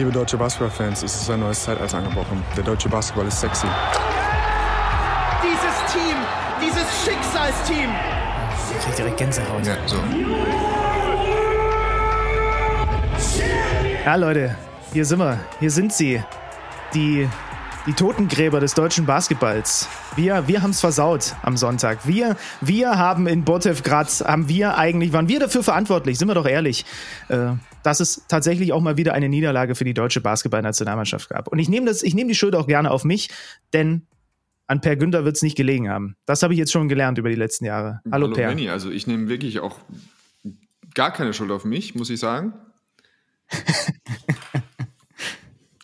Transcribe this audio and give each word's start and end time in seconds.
Liebe 0.00 0.12
deutsche 0.12 0.38
Basketballfans, 0.38 1.02
es 1.02 1.14
ist 1.14 1.28
ein 1.28 1.40
neues 1.40 1.62
Zeitalter 1.62 1.98
angebrochen. 1.98 2.42
Der 2.56 2.64
deutsche 2.64 2.88
Basketball 2.88 3.26
ist 3.26 3.38
sexy. 3.38 3.66
Dieses 5.42 5.92
Team, 5.92 6.16
dieses 6.58 7.04
Schicksalsteam. 7.04 7.90
Ich 8.78 8.82
krieg 8.86 8.96
direkt 8.96 9.18
Gänsehaut. 9.18 9.66
Ja, 9.66 9.76
so. 9.84 9.98
Ja, 14.02 14.14
Leute, 14.14 14.56
hier 14.94 15.04
sind 15.04 15.18
wir. 15.18 15.38
Hier 15.58 15.70
sind 15.70 15.92
sie. 15.92 16.22
Die, 16.94 17.28
die 17.86 17.92
Totengräber 17.92 18.58
des 18.58 18.72
deutschen 18.72 19.04
Basketballs. 19.04 19.86
Wir, 20.16 20.48
wir 20.48 20.62
haben 20.62 20.70
es 20.70 20.80
versaut 20.80 21.34
am 21.42 21.58
Sonntag. 21.58 22.06
Wir, 22.06 22.36
wir 22.62 22.96
haben 22.96 23.26
in 23.26 23.44
Botev 23.44 23.82
Graz, 23.82 24.24
haben 24.26 24.48
wir 24.48 24.78
eigentlich, 24.78 25.12
waren 25.12 25.28
wir 25.28 25.40
dafür 25.40 25.62
verantwortlich, 25.62 26.18
sind 26.18 26.28
wir 26.28 26.34
doch 26.34 26.46
ehrlich, 26.46 26.86
äh, 27.28 27.50
dass 27.82 28.00
es 28.00 28.24
tatsächlich 28.28 28.72
auch 28.72 28.80
mal 28.80 28.96
wieder 28.96 29.14
eine 29.14 29.28
Niederlage 29.28 29.74
für 29.74 29.84
die 29.84 29.94
deutsche 29.94 30.20
Basketballnationalmannschaft 30.20 31.28
gab. 31.28 31.48
Und 31.48 31.58
ich 31.58 31.68
nehme 31.68 31.86
das, 31.86 32.02
ich 32.02 32.14
nehme 32.14 32.28
die 32.28 32.34
Schuld 32.34 32.54
auch 32.54 32.66
gerne 32.66 32.90
auf 32.90 33.04
mich, 33.04 33.28
denn 33.72 34.06
an 34.66 34.80
Per 34.80 34.96
Günther 34.96 35.24
wird 35.24 35.36
es 35.36 35.42
nicht 35.42 35.56
gelegen 35.56 35.88
haben. 35.88 36.16
Das 36.26 36.42
habe 36.42 36.52
ich 36.54 36.58
jetzt 36.58 36.70
schon 36.72 36.88
gelernt 36.88 37.18
über 37.18 37.28
die 37.28 37.34
letzten 37.34 37.64
Jahre. 37.64 38.00
Hallo, 38.12 38.26
Hallo 38.26 38.34
Per. 38.36 38.48
Benny, 38.48 38.68
also 38.68 38.90
ich 38.90 39.06
nehme 39.06 39.28
wirklich 39.28 39.60
auch 39.60 39.78
gar 40.94 41.12
keine 41.12 41.32
Schuld 41.32 41.50
auf 41.50 41.64
mich, 41.64 41.94
muss 41.94 42.10
ich 42.10 42.20
sagen. 42.20 42.52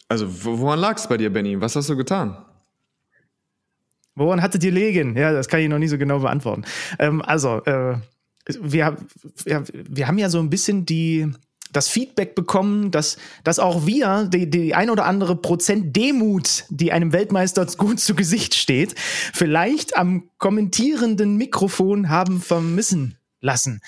also 0.09 0.45
wo- 0.45 0.59
woran 0.61 0.79
lag 0.79 0.97
es 0.97 1.09
bei 1.09 1.17
dir, 1.17 1.31
Benny? 1.33 1.61
Was 1.61 1.75
hast 1.77 1.89
du 1.89 1.97
getan? 1.97 2.37
Woran 4.15 4.41
hattet 4.41 4.65
ihr 4.65 4.73
legen? 4.73 5.17
Ja, 5.17 5.33
das 5.33 5.49
kann 5.49 5.61
ich 5.61 5.69
noch 5.69 5.79
nie 5.79 5.89
so 5.89 5.99
genau 5.99 6.21
beantworten. 6.21 6.65
Ähm, 6.99 7.21
also, 7.23 7.63
äh, 7.65 7.99
wir, 8.61 8.97
wir, 9.45 9.65
wir 9.73 10.07
haben 10.09 10.19
ja 10.19 10.31
so 10.31 10.39
ein 10.39 10.49
bisschen 10.49 10.87
die, 10.87 11.31
das 11.77 11.89
Feedback 11.89 12.35
bekommen, 12.35 12.91
dass, 12.91 13.19
dass 13.45 13.59
auch 13.59 13.87
wir 13.87 14.29
die, 14.33 14.49
die 14.49 14.75
ein 14.75 14.91
oder 14.91 15.05
andere 15.05 15.37
Prozent 15.37 15.95
Demut, 15.95 16.65
die 16.71 16.93
einem 16.93 17.13
Weltmeister 17.13 17.67
gut 17.77 18.01
zu 18.01 18.15
Gesicht 18.15 18.55
steht, 18.55 18.95
vielleicht 18.99 19.97
am 19.97 20.31
kommentierenden 20.39 21.37
Mikrofon 21.37 22.09
haben 22.09 22.41
vermissen 22.41 23.19
lassen. 23.41 23.81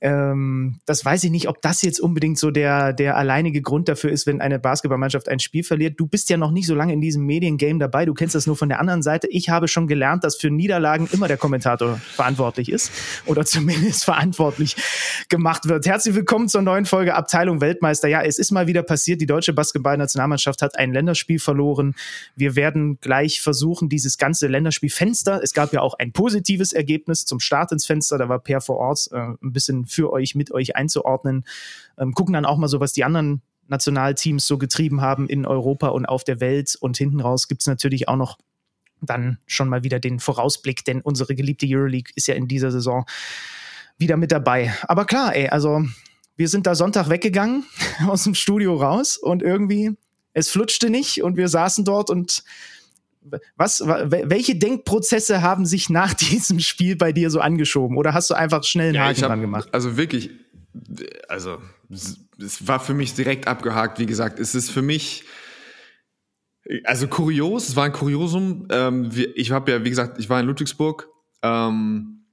Ähm, 0.00 0.76
das 0.86 1.04
weiß 1.04 1.24
ich 1.24 1.30
nicht, 1.30 1.48
ob 1.48 1.60
das 1.62 1.82
jetzt 1.82 2.00
unbedingt 2.00 2.38
so 2.38 2.50
der, 2.50 2.92
der 2.92 3.16
alleinige 3.16 3.62
Grund 3.62 3.88
dafür 3.88 4.10
ist, 4.10 4.26
wenn 4.26 4.40
eine 4.40 4.58
Basketballmannschaft 4.58 5.28
ein 5.28 5.40
Spiel 5.40 5.64
verliert. 5.64 5.98
Du 5.98 6.06
bist 6.06 6.30
ja 6.30 6.36
noch 6.36 6.50
nicht 6.50 6.66
so 6.66 6.74
lange 6.74 6.92
in 6.92 7.00
diesem 7.00 7.24
Mediengame 7.24 7.78
dabei. 7.78 8.04
Du 8.04 8.14
kennst 8.14 8.34
das 8.34 8.46
nur 8.46 8.56
von 8.56 8.68
der 8.68 8.80
anderen 8.80 9.02
Seite. 9.02 9.26
Ich 9.28 9.48
habe 9.48 9.68
schon 9.68 9.86
gelernt, 9.86 10.24
dass 10.24 10.36
für 10.36 10.50
Niederlagen 10.50 11.08
immer 11.12 11.28
der 11.28 11.36
Kommentator 11.36 11.96
verantwortlich 11.96 12.70
ist 12.70 12.92
oder 13.26 13.44
zumindest 13.44 14.04
verantwortlich 14.04 14.76
gemacht 15.28 15.68
wird. 15.68 15.86
Herzlich 15.86 16.14
willkommen 16.14 16.48
zur 16.48 16.62
neuen 16.62 16.84
Folge 16.84 17.14
Abteilung 17.14 17.60
Weltmeister. 17.60 18.08
Ja, 18.08 18.22
es 18.22 18.38
ist 18.38 18.50
mal 18.50 18.66
wieder 18.66 18.82
passiert. 18.82 19.20
Die 19.20 19.26
deutsche 19.26 19.52
Basketballnationalmannschaft 19.52 20.62
hat 20.62 20.78
ein 20.78 20.92
Länderspiel 20.92 21.38
verloren. 21.38 21.94
Wir 22.36 22.56
werden 22.56 22.98
gleich 23.00 23.40
versuchen, 23.40 23.88
dieses 23.88 24.18
ganze 24.18 24.46
Länderspielfenster. 24.46 25.40
Es 25.42 25.52
gab 25.52 25.72
ja 25.72 25.80
auch 25.80 25.94
ein 25.94 26.12
positives 26.12 26.72
Ergebnis 26.72 27.24
zum 27.24 27.40
Start 27.40 27.72
ins 27.72 27.86
Fenster. 27.86 28.18
Da 28.18 28.28
war 28.28 28.38
Per 28.38 28.60
vor 28.60 28.76
Ort 28.76 29.08
äh, 29.12 29.16
ein 29.16 29.52
bisschen 29.52 29.87
für 29.88 30.12
euch, 30.12 30.34
mit 30.34 30.52
euch 30.52 30.76
einzuordnen. 30.76 31.44
Ähm, 31.98 32.14
gucken 32.14 32.34
dann 32.34 32.46
auch 32.46 32.56
mal 32.56 32.68
so, 32.68 32.80
was 32.80 32.92
die 32.92 33.04
anderen 33.04 33.42
Nationalteams 33.68 34.46
so 34.46 34.58
getrieben 34.58 35.00
haben 35.00 35.28
in 35.28 35.46
Europa 35.46 35.88
und 35.88 36.06
auf 36.06 36.24
der 36.24 36.40
Welt. 36.40 36.76
Und 36.80 36.96
hinten 36.96 37.20
raus 37.20 37.48
gibt's 37.48 37.66
natürlich 37.66 38.08
auch 38.08 38.16
noch 38.16 38.38
dann 39.00 39.38
schon 39.46 39.68
mal 39.68 39.84
wieder 39.84 40.00
den 40.00 40.18
Vorausblick, 40.18 40.84
denn 40.84 41.00
unsere 41.00 41.34
geliebte 41.34 41.66
Euroleague 41.68 42.12
ist 42.16 42.26
ja 42.26 42.34
in 42.34 42.48
dieser 42.48 42.70
Saison 42.70 43.04
wieder 43.96 44.16
mit 44.16 44.32
dabei. 44.32 44.74
Aber 44.82 45.04
klar, 45.04 45.34
ey, 45.34 45.48
also 45.48 45.84
wir 46.36 46.48
sind 46.48 46.66
da 46.66 46.74
Sonntag 46.74 47.08
weggegangen 47.08 47.64
aus 48.06 48.24
dem 48.24 48.34
Studio 48.34 48.76
raus 48.76 49.16
und 49.16 49.42
irgendwie 49.42 49.96
es 50.32 50.50
flutschte 50.50 50.90
nicht 50.90 51.22
und 51.22 51.36
wir 51.36 51.48
saßen 51.48 51.84
dort 51.84 52.10
und 52.10 52.44
was, 53.56 53.80
wa- 53.86 54.02
wel- 54.10 54.28
welche 54.30 54.56
Denkprozesse 54.56 55.42
haben 55.42 55.66
sich 55.66 55.90
nach 55.90 56.14
diesem 56.14 56.60
Spiel 56.60 56.96
bei 56.96 57.12
dir 57.12 57.30
so 57.30 57.40
angeschoben? 57.40 57.96
Oder 57.96 58.14
hast 58.14 58.30
du 58.30 58.34
einfach 58.34 58.64
schnell 58.64 58.88
einen 58.90 59.00
Haken 59.00 59.12
ich 59.16 59.22
hab- 59.22 59.28
dran 59.30 59.40
gemacht? 59.40 59.68
Also 59.72 59.96
wirklich, 59.96 60.30
also 61.28 61.58
es 61.90 62.66
war 62.66 62.80
für 62.80 62.94
mich 62.94 63.14
direkt 63.14 63.46
abgehakt. 63.48 63.98
Wie 63.98 64.06
gesagt, 64.06 64.38
es 64.38 64.54
ist 64.54 64.70
für 64.70 64.82
mich 64.82 65.24
also 66.84 67.08
kurios. 67.08 67.68
Es 67.70 67.76
war 67.76 67.84
ein 67.84 67.92
Kuriosum. 67.92 68.68
Ähm, 68.70 69.10
ich 69.34 69.50
habe 69.52 69.70
ja, 69.72 69.84
wie 69.84 69.90
gesagt, 69.90 70.18
ich 70.18 70.28
war 70.28 70.38
in 70.40 70.46
Ludwigsburg. 70.46 71.08
Ähm, 71.42 72.26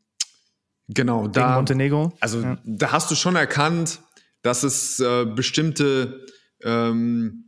genau, 0.90 1.22
Gegen 1.24 1.34
da. 1.34 1.56
Montenegro? 1.56 2.12
Also 2.20 2.42
Ja. 2.42 2.58
da 2.66 2.92
hast 2.92 3.10
du 3.10 3.16
schon 3.16 3.36
erkannt, 3.38 4.00
dass 4.42 4.64
es 4.64 5.00
äh, 5.00 5.26
bestimmte 5.26 6.26
ähm, 6.64 7.45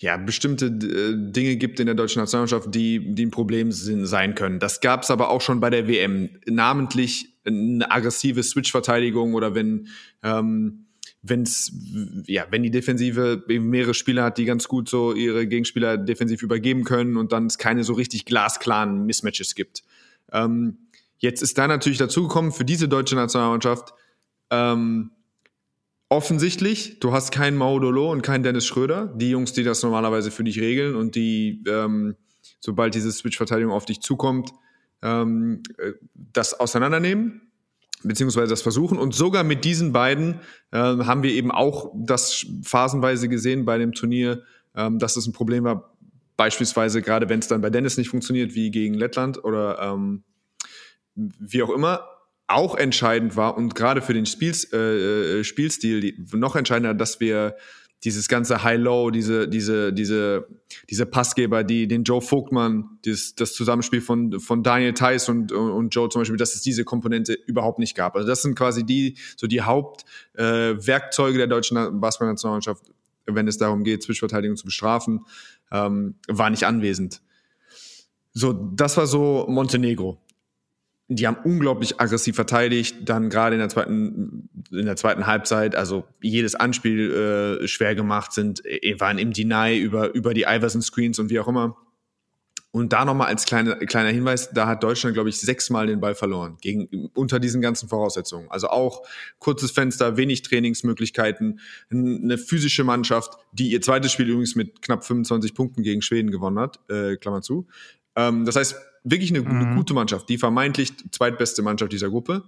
ja, 0.00 0.16
bestimmte 0.16 0.66
äh, 0.66 1.14
Dinge 1.14 1.56
gibt 1.56 1.78
in 1.78 1.86
der 1.86 1.94
deutschen 1.94 2.20
Nationalmannschaft, 2.20 2.74
die, 2.74 3.14
die 3.14 3.26
ein 3.26 3.30
Problem 3.30 3.70
sind, 3.70 4.06
sein 4.06 4.34
können. 4.34 4.58
Das 4.58 4.80
gab 4.80 5.02
es 5.02 5.10
aber 5.10 5.28
auch 5.28 5.42
schon 5.42 5.60
bei 5.60 5.68
der 5.68 5.86
WM. 5.88 6.30
Namentlich 6.46 7.36
eine 7.44 7.90
aggressive 7.90 8.42
Switch-Verteidigung 8.42 9.34
oder 9.34 9.54
wenn 9.54 9.88
ähm, 10.22 10.86
wenn's, 11.22 11.70
ja, 12.26 12.46
wenn 12.50 12.62
die 12.62 12.70
Defensive 12.70 13.44
mehrere 13.46 13.92
Spieler 13.92 14.24
hat, 14.24 14.38
die 14.38 14.46
ganz 14.46 14.68
gut 14.68 14.88
so 14.88 15.12
ihre 15.12 15.46
Gegenspieler 15.46 15.98
defensiv 15.98 16.42
übergeben 16.42 16.84
können 16.84 17.18
und 17.18 17.32
dann 17.32 17.46
es 17.46 17.58
keine 17.58 17.84
so 17.84 17.92
richtig 17.92 18.24
glasklaren 18.24 19.04
Mismatches 19.04 19.54
gibt. 19.54 19.82
Ähm, 20.32 20.78
jetzt 21.18 21.42
ist 21.42 21.58
da 21.58 21.68
natürlich 21.68 21.98
dazugekommen 21.98 22.52
für 22.52 22.64
diese 22.64 22.88
deutsche 22.88 23.16
Nationalmannschaft 23.16 23.92
ähm, 24.50 25.10
offensichtlich, 26.10 27.00
du 27.00 27.12
hast 27.12 27.30
keinen 27.32 27.56
Maudolo 27.56 28.10
und 28.12 28.22
keinen 28.22 28.42
Dennis 28.42 28.66
Schröder, 28.66 29.06
die 29.16 29.30
Jungs, 29.30 29.52
die 29.54 29.62
das 29.62 29.82
normalerweise 29.82 30.30
für 30.30 30.44
dich 30.44 30.60
regeln 30.60 30.96
und 30.96 31.14
die, 31.14 31.64
ähm, 31.66 32.16
sobald 32.58 32.94
diese 32.94 33.10
Switch-Verteidigung 33.10 33.72
auf 33.72 33.86
dich 33.86 34.00
zukommt, 34.00 34.50
ähm, 35.02 35.62
äh, 35.78 35.92
das 36.14 36.58
auseinandernehmen 36.58 37.42
beziehungsweise 38.02 38.48
das 38.48 38.62
versuchen. 38.62 38.98
Und 38.98 39.14
sogar 39.14 39.44
mit 39.44 39.64
diesen 39.64 39.92
beiden 39.92 40.40
ähm, 40.72 41.06
haben 41.06 41.22
wir 41.22 41.32
eben 41.32 41.50
auch 41.50 41.92
das 41.94 42.46
phasenweise 42.62 43.28
gesehen 43.28 43.64
bei 43.64 43.78
dem 43.78 43.92
Turnier, 43.92 44.42
ähm, 44.74 44.98
dass 44.98 45.16
es 45.16 45.26
ein 45.26 45.32
Problem 45.32 45.64
war. 45.64 45.94
Beispielsweise 46.36 47.02
gerade 47.02 47.28
wenn 47.28 47.40
es 47.40 47.48
dann 47.48 47.60
bei 47.60 47.68
Dennis 47.68 47.98
nicht 47.98 48.08
funktioniert, 48.08 48.54
wie 48.54 48.70
gegen 48.70 48.94
Lettland 48.94 49.44
oder 49.44 49.78
ähm, 49.80 50.24
wie 51.14 51.62
auch 51.62 51.70
immer, 51.70 52.08
auch 52.50 52.74
entscheidend 52.74 53.36
war 53.36 53.56
und 53.56 53.74
gerade 53.74 54.02
für 54.02 54.14
den 54.14 54.26
Spiels, 54.26 54.64
äh, 54.72 55.40
äh, 55.40 55.44
Spielstil 55.44 56.14
noch 56.32 56.56
entscheidender, 56.56 56.94
dass 56.94 57.20
wir 57.20 57.56
dieses 58.02 58.28
ganze 58.28 58.62
High-Low, 58.62 59.10
diese, 59.10 59.46
diese, 59.46 59.92
diese, 59.92 60.48
diese 60.88 61.06
Passgeber, 61.06 61.64
die 61.64 61.86
den 61.86 62.02
Joe 62.04 62.22
Vogtmann, 62.22 62.98
das, 63.04 63.34
das 63.34 63.52
Zusammenspiel 63.52 64.00
von, 64.00 64.40
von 64.40 64.62
Daniel 64.62 64.94
Theiss 64.94 65.28
und, 65.28 65.52
und 65.52 65.94
Joe 65.94 66.08
zum 66.08 66.22
Beispiel, 66.22 66.38
dass 66.38 66.54
es 66.54 66.62
diese 66.62 66.84
Komponente 66.84 67.34
überhaupt 67.34 67.78
nicht 67.78 67.94
gab. 67.94 68.16
Also 68.16 68.26
das 68.26 68.40
sind 68.40 68.54
quasi 68.56 68.84
die, 68.84 69.18
so 69.36 69.46
die 69.46 69.60
Hauptwerkzeuge 69.60 71.34
äh, 71.34 71.38
der 71.38 71.46
deutschen 71.46 72.00
Basketballnationalmannschaft, 72.00 72.84
wenn 73.26 73.46
es 73.46 73.58
darum 73.58 73.84
geht, 73.84 74.02
Zwischenverteidigung 74.02 74.56
zu 74.56 74.64
bestrafen, 74.64 75.26
ähm, 75.70 76.14
war 76.26 76.48
nicht 76.48 76.64
anwesend. 76.64 77.20
So, 78.32 78.52
das 78.52 78.96
war 78.96 79.06
so 79.06 79.44
Montenegro 79.46 80.18
die 81.12 81.26
haben 81.26 81.38
unglaublich 81.42 82.00
aggressiv 82.00 82.36
verteidigt, 82.36 82.96
dann 83.08 83.30
gerade 83.30 83.56
in 83.56 83.60
der 83.60 83.68
zweiten 83.68 84.48
in 84.70 84.86
der 84.86 84.94
zweiten 84.94 85.26
Halbzeit, 85.26 85.74
also 85.74 86.04
jedes 86.22 86.54
Anspiel 86.54 87.58
äh, 87.62 87.68
schwer 87.68 87.96
gemacht 87.96 88.32
sind, 88.32 88.64
äh, 88.64 88.98
waren 89.00 89.18
im 89.18 89.32
Deny 89.32 89.78
über 89.78 90.14
über 90.14 90.34
die 90.34 90.42
Iverson 90.42 90.82
Screens 90.82 91.18
und 91.18 91.28
wie 91.28 91.40
auch 91.40 91.48
immer. 91.48 91.76
Und 92.72 92.92
da 92.92 93.04
nochmal 93.04 93.26
als 93.26 93.46
kleine, 93.46 93.76
kleiner 93.78 94.10
Hinweis, 94.10 94.50
da 94.50 94.68
hat 94.68 94.84
Deutschland, 94.84 95.14
glaube 95.14 95.28
ich, 95.28 95.40
sechsmal 95.40 95.88
den 95.88 95.98
Ball 95.98 96.14
verloren, 96.14 96.56
gegen, 96.60 97.08
unter 97.14 97.40
diesen 97.40 97.60
ganzen 97.60 97.88
Voraussetzungen. 97.88 98.48
Also 98.48 98.68
auch 98.68 99.04
kurzes 99.40 99.72
Fenster, 99.72 100.16
wenig 100.16 100.42
Trainingsmöglichkeiten, 100.42 101.58
eine 101.90 102.38
physische 102.38 102.84
Mannschaft, 102.84 103.38
die 103.50 103.72
ihr 103.72 103.80
zweites 103.80 104.12
Spiel 104.12 104.28
übrigens 104.28 104.54
mit 104.54 104.82
knapp 104.82 105.04
25 105.04 105.52
Punkten 105.54 105.82
gegen 105.82 106.00
Schweden 106.00 106.30
gewonnen 106.30 106.60
hat, 106.60 106.78
äh, 106.88 107.16
Klammer 107.16 107.42
zu. 107.42 107.66
Ähm, 108.14 108.44
das 108.44 108.54
heißt, 108.54 108.76
wirklich 109.04 109.34
eine, 109.34 109.46
eine 109.48 109.74
gute 109.74 109.94
Mannschaft, 109.94 110.28
die 110.28 110.38
vermeintlich 110.38 110.92
zweitbeste 111.10 111.62
Mannschaft 111.62 111.92
dieser 111.92 112.10
Gruppe. 112.10 112.44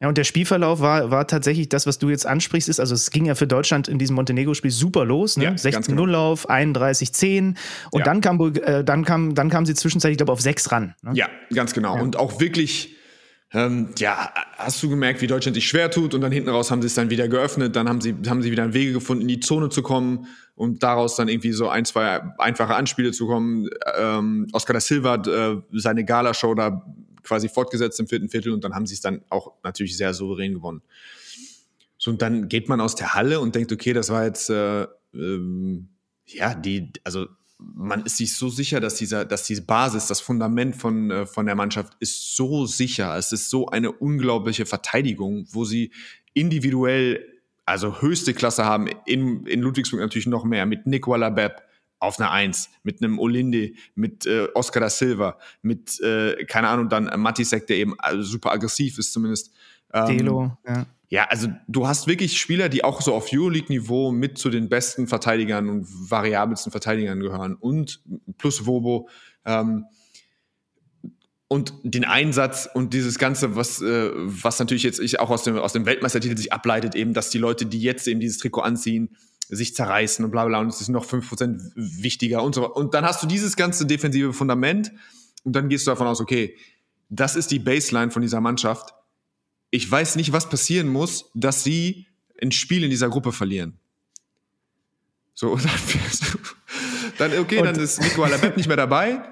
Ja, 0.00 0.06
und 0.08 0.16
der 0.16 0.22
Spielverlauf 0.22 0.78
war, 0.78 1.10
war 1.10 1.26
tatsächlich 1.26 1.68
das, 1.68 1.84
was 1.84 1.98
du 1.98 2.08
jetzt 2.08 2.24
ansprichst, 2.24 2.68
ist, 2.68 2.78
also 2.78 2.94
es 2.94 3.10
ging 3.10 3.24
ja 3.26 3.34
für 3.34 3.48
Deutschland 3.48 3.88
in 3.88 3.98
diesem 3.98 4.14
Montenegro-Spiel 4.14 4.70
super 4.70 5.04
los, 5.04 5.36
ne? 5.36 5.44
Ja, 5.44 5.50
ganz 5.50 5.64
16-0 5.64 5.86
genau. 5.88 6.04
Lauf, 6.06 6.48
31-10 6.48 7.56
und 7.90 7.98
Ja. 7.98 8.04
dann 8.04 8.20
kam, 8.20 8.40
äh, 8.54 8.84
dann 8.84 9.04
kam, 9.04 9.34
dann 9.34 9.50
kam 9.50 9.66
sie 9.66 9.74
zwischenzeitlich, 9.74 10.14
ich 10.14 10.18
glaube, 10.18 10.30
auf 10.32 10.40
6 10.40 10.70
ran. 10.70 10.94
Ne? 11.02 11.12
Ja, 11.14 11.28
ganz 11.52 11.72
genau. 11.74 12.00
Und 12.00 12.16
auch 12.16 12.38
wirklich, 12.40 12.94
ähm, 13.52 13.94
ja, 13.98 14.32
hast 14.58 14.82
du 14.82 14.90
gemerkt, 14.90 15.22
wie 15.22 15.26
Deutschland 15.26 15.54
sich 15.54 15.66
schwer 15.66 15.90
tut 15.90 16.12
und 16.12 16.20
dann 16.20 16.32
hinten 16.32 16.50
raus 16.50 16.70
haben 16.70 16.82
sie 16.82 16.86
es 16.86 16.94
dann 16.94 17.08
wieder 17.08 17.28
geöffnet, 17.28 17.76
dann 17.76 17.88
haben 17.88 18.00
sie, 18.00 18.14
haben 18.26 18.42
sie 18.42 18.50
wieder 18.50 18.74
Wege 18.74 18.92
gefunden, 18.92 19.22
in 19.22 19.28
die 19.28 19.40
Zone 19.40 19.70
zu 19.70 19.82
kommen 19.82 20.26
und 20.54 20.82
daraus 20.82 21.16
dann 21.16 21.28
irgendwie 21.28 21.52
so 21.52 21.68
ein, 21.68 21.86
zwei 21.86 22.20
einfache 22.38 22.74
Anspiele 22.74 23.12
zu 23.12 23.26
kommen. 23.26 23.70
Ähm, 23.96 24.48
Oscar 24.52 24.74
da 24.74 24.80
Silva 24.80 25.12
hat 25.12 25.26
äh, 25.28 25.56
seine 25.72 26.04
Gala-Show 26.04 26.54
da 26.54 26.84
quasi 27.22 27.48
fortgesetzt 27.48 27.98
im 28.00 28.06
vierten 28.06 28.28
Viertel 28.28 28.52
und 28.52 28.64
dann 28.64 28.74
haben 28.74 28.86
sie 28.86 28.94
es 28.94 29.00
dann 29.00 29.22
auch 29.30 29.54
natürlich 29.62 29.96
sehr 29.96 30.12
souverän 30.12 30.54
gewonnen. 30.54 30.82
So, 31.96 32.10
und 32.10 32.20
dann 32.20 32.48
geht 32.48 32.68
man 32.68 32.80
aus 32.80 32.96
der 32.96 33.14
Halle 33.14 33.40
und 33.40 33.54
denkt, 33.54 33.72
okay, 33.72 33.92
das 33.92 34.10
war 34.10 34.24
jetzt 34.24 34.50
äh, 34.50 34.86
ähm, 35.14 35.88
ja, 36.26 36.54
die, 36.54 36.92
also 37.04 37.26
man 37.58 38.04
ist 38.04 38.16
sich 38.16 38.36
so 38.36 38.48
sicher, 38.48 38.80
dass 38.80 38.94
dieser, 38.94 39.24
dass 39.24 39.44
diese 39.44 39.62
Basis, 39.62 40.06
das 40.06 40.20
Fundament 40.20 40.76
von, 40.76 41.10
äh, 41.10 41.26
von 41.26 41.46
der 41.46 41.56
Mannschaft 41.56 41.94
ist 42.00 42.36
so 42.36 42.66
sicher. 42.66 43.16
Es 43.16 43.32
ist 43.32 43.50
so 43.50 43.68
eine 43.68 43.90
unglaubliche 43.90 44.64
Verteidigung, 44.64 45.46
wo 45.50 45.64
sie 45.64 45.92
individuell, 46.34 47.24
also 47.66 48.00
höchste 48.00 48.32
Klasse 48.32 48.64
haben, 48.64 48.88
in, 49.06 49.44
in 49.46 49.60
Ludwigsburg 49.60 50.00
natürlich 50.00 50.26
noch 50.26 50.44
mehr, 50.44 50.66
mit 50.66 50.86
Nick 50.86 51.08
Wallabeb 51.08 51.62
auf 52.00 52.20
einer 52.20 52.30
Eins, 52.30 52.70
mit 52.84 53.02
einem 53.02 53.18
Olinde, 53.18 53.72
mit 53.96 54.24
äh, 54.24 54.46
Oscar 54.54 54.80
da 54.80 54.88
Silva, 54.88 55.36
mit, 55.62 56.00
äh, 56.00 56.44
keine 56.44 56.68
Ahnung, 56.68 56.88
dann 56.88 57.10
Matisek, 57.20 57.66
der 57.66 57.76
eben 57.76 57.98
also 57.98 58.22
super 58.22 58.52
aggressiv 58.52 58.98
ist 58.98 59.12
zumindest. 59.12 59.52
Ähm, 59.92 60.18
Delo, 60.18 60.56
ja. 60.66 60.86
Ja, 61.10 61.24
also 61.24 61.48
du 61.66 61.86
hast 61.86 62.06
wirklich 62.06 62.38
Spieler, 62.38 62.68
die 62.68 62.84
auch 62.84 63.00
so 63.00 63.14
auf 63.14 63.32
Euroleague-Niveau 63.32 64.12
mit 64.12 64.36
zu 64.36 64.50
den 64.50 64.68
besten 64.68 65.06
Verteidigern 65.06 65.70
und 65.70 65.86
variabelsten 66.10 66.70
Verteidigern 66.70 67.20
gehören 67.20 67.54
und 67.54 68.02
plus 68.36 68.66
Wobo. 68.66 69.08
Ähm, 69.46 69.86
und 71.50 71.72
den 71.82 72.04
Einsatz 72.04 72.68
und 72.72 72.92
dieses 72.92 73.18
Ganze, 73.18 73.56
was, 73.56 73.80
äh, 73.80 74.10
was 74.14 74.58
natürlich 74.58 74.82
jetzt 74.82 75.00
ich 75.00 75.18
auch 75.18 75.30
aus 75.30 75.44
dem, 75.44 75.56
aus 75.56 75.72
dem 75.72 75.86
Weltmeistertitel 75.86 76.36
sich 76.36 76.52
ableitet, 76.52 76.94
eben, 76.94 77.14
dass 77.14 77.30
die 77.30 77.38
Leute, 77.38 77.64
die 77.64 77.80
jetzt 77.80 78.06
eben 78.06 78.20
dieses 78.20 78.36
Trikot 78.36 78.60
anziehen, 78.60 79.16
sich 79.48 79.74
zerreißen 79.74 80.22
und 80.22 80.30
bla 80.30 80.44
bla 80.44 80.60
und 80.60 80.68
es 80.68 80.82
ist 80.82 80.88
noch 80.88 81.06
fünf 81.06 81.26
Prozent 81.26 81.62
wichtiger 81.74 82.42
und 82.42 82.54
so. 82.54 82.70
Und 82.70 82.92
dann 82.92 83.06
hast 83.06 83.22
du 83.22 83.26
dieses 83.26 83.56
ganze 83.56 83.86
defensive 83.86 84.34
Fundament 84.34 84.92
und 85.44 85.56
dann 85.56 85.70
gehst 85.70 85.86
du 85.86 85.90
davon 85.90 86.06
aus, 86.06 86.20
okay, 86.20 86.54
das 87.08 87.34
ist 87.34 87.50
die 87.50 87.58
Baseline 87.58 88.10
von 88.10 88.20
dieser 88.20 88.42
Mannschaft 88.42 88.92
ich 89.70 89.90
weiß 89.90 90.16
nicht, 90.16 90.32
was 90.32 90.48
passieren 90.48 90.88
muss, 90.88 91.30
dass 91.34 91.64
sie 91.64 92.06
ein 92.40 92.52
Spiel 92.52 92.84
in 92.84 92.90
dieser 92.90 93.08
Gruppe 93.08 93.32
verlieren. 93.32 93.78
So, 95.34 95.56
dann, 95.56 97.30
dann 97.30 97.38
okay, 97.38 97.58
und 97.58 97.64
dann 97.66 97.76
ist 97.76 98.00
Nico 98.00 98.22
Alabet 98.22 98.56
nicht 98.56 98.66
mehr 98.66 98.76
dabei. 98.76 99.22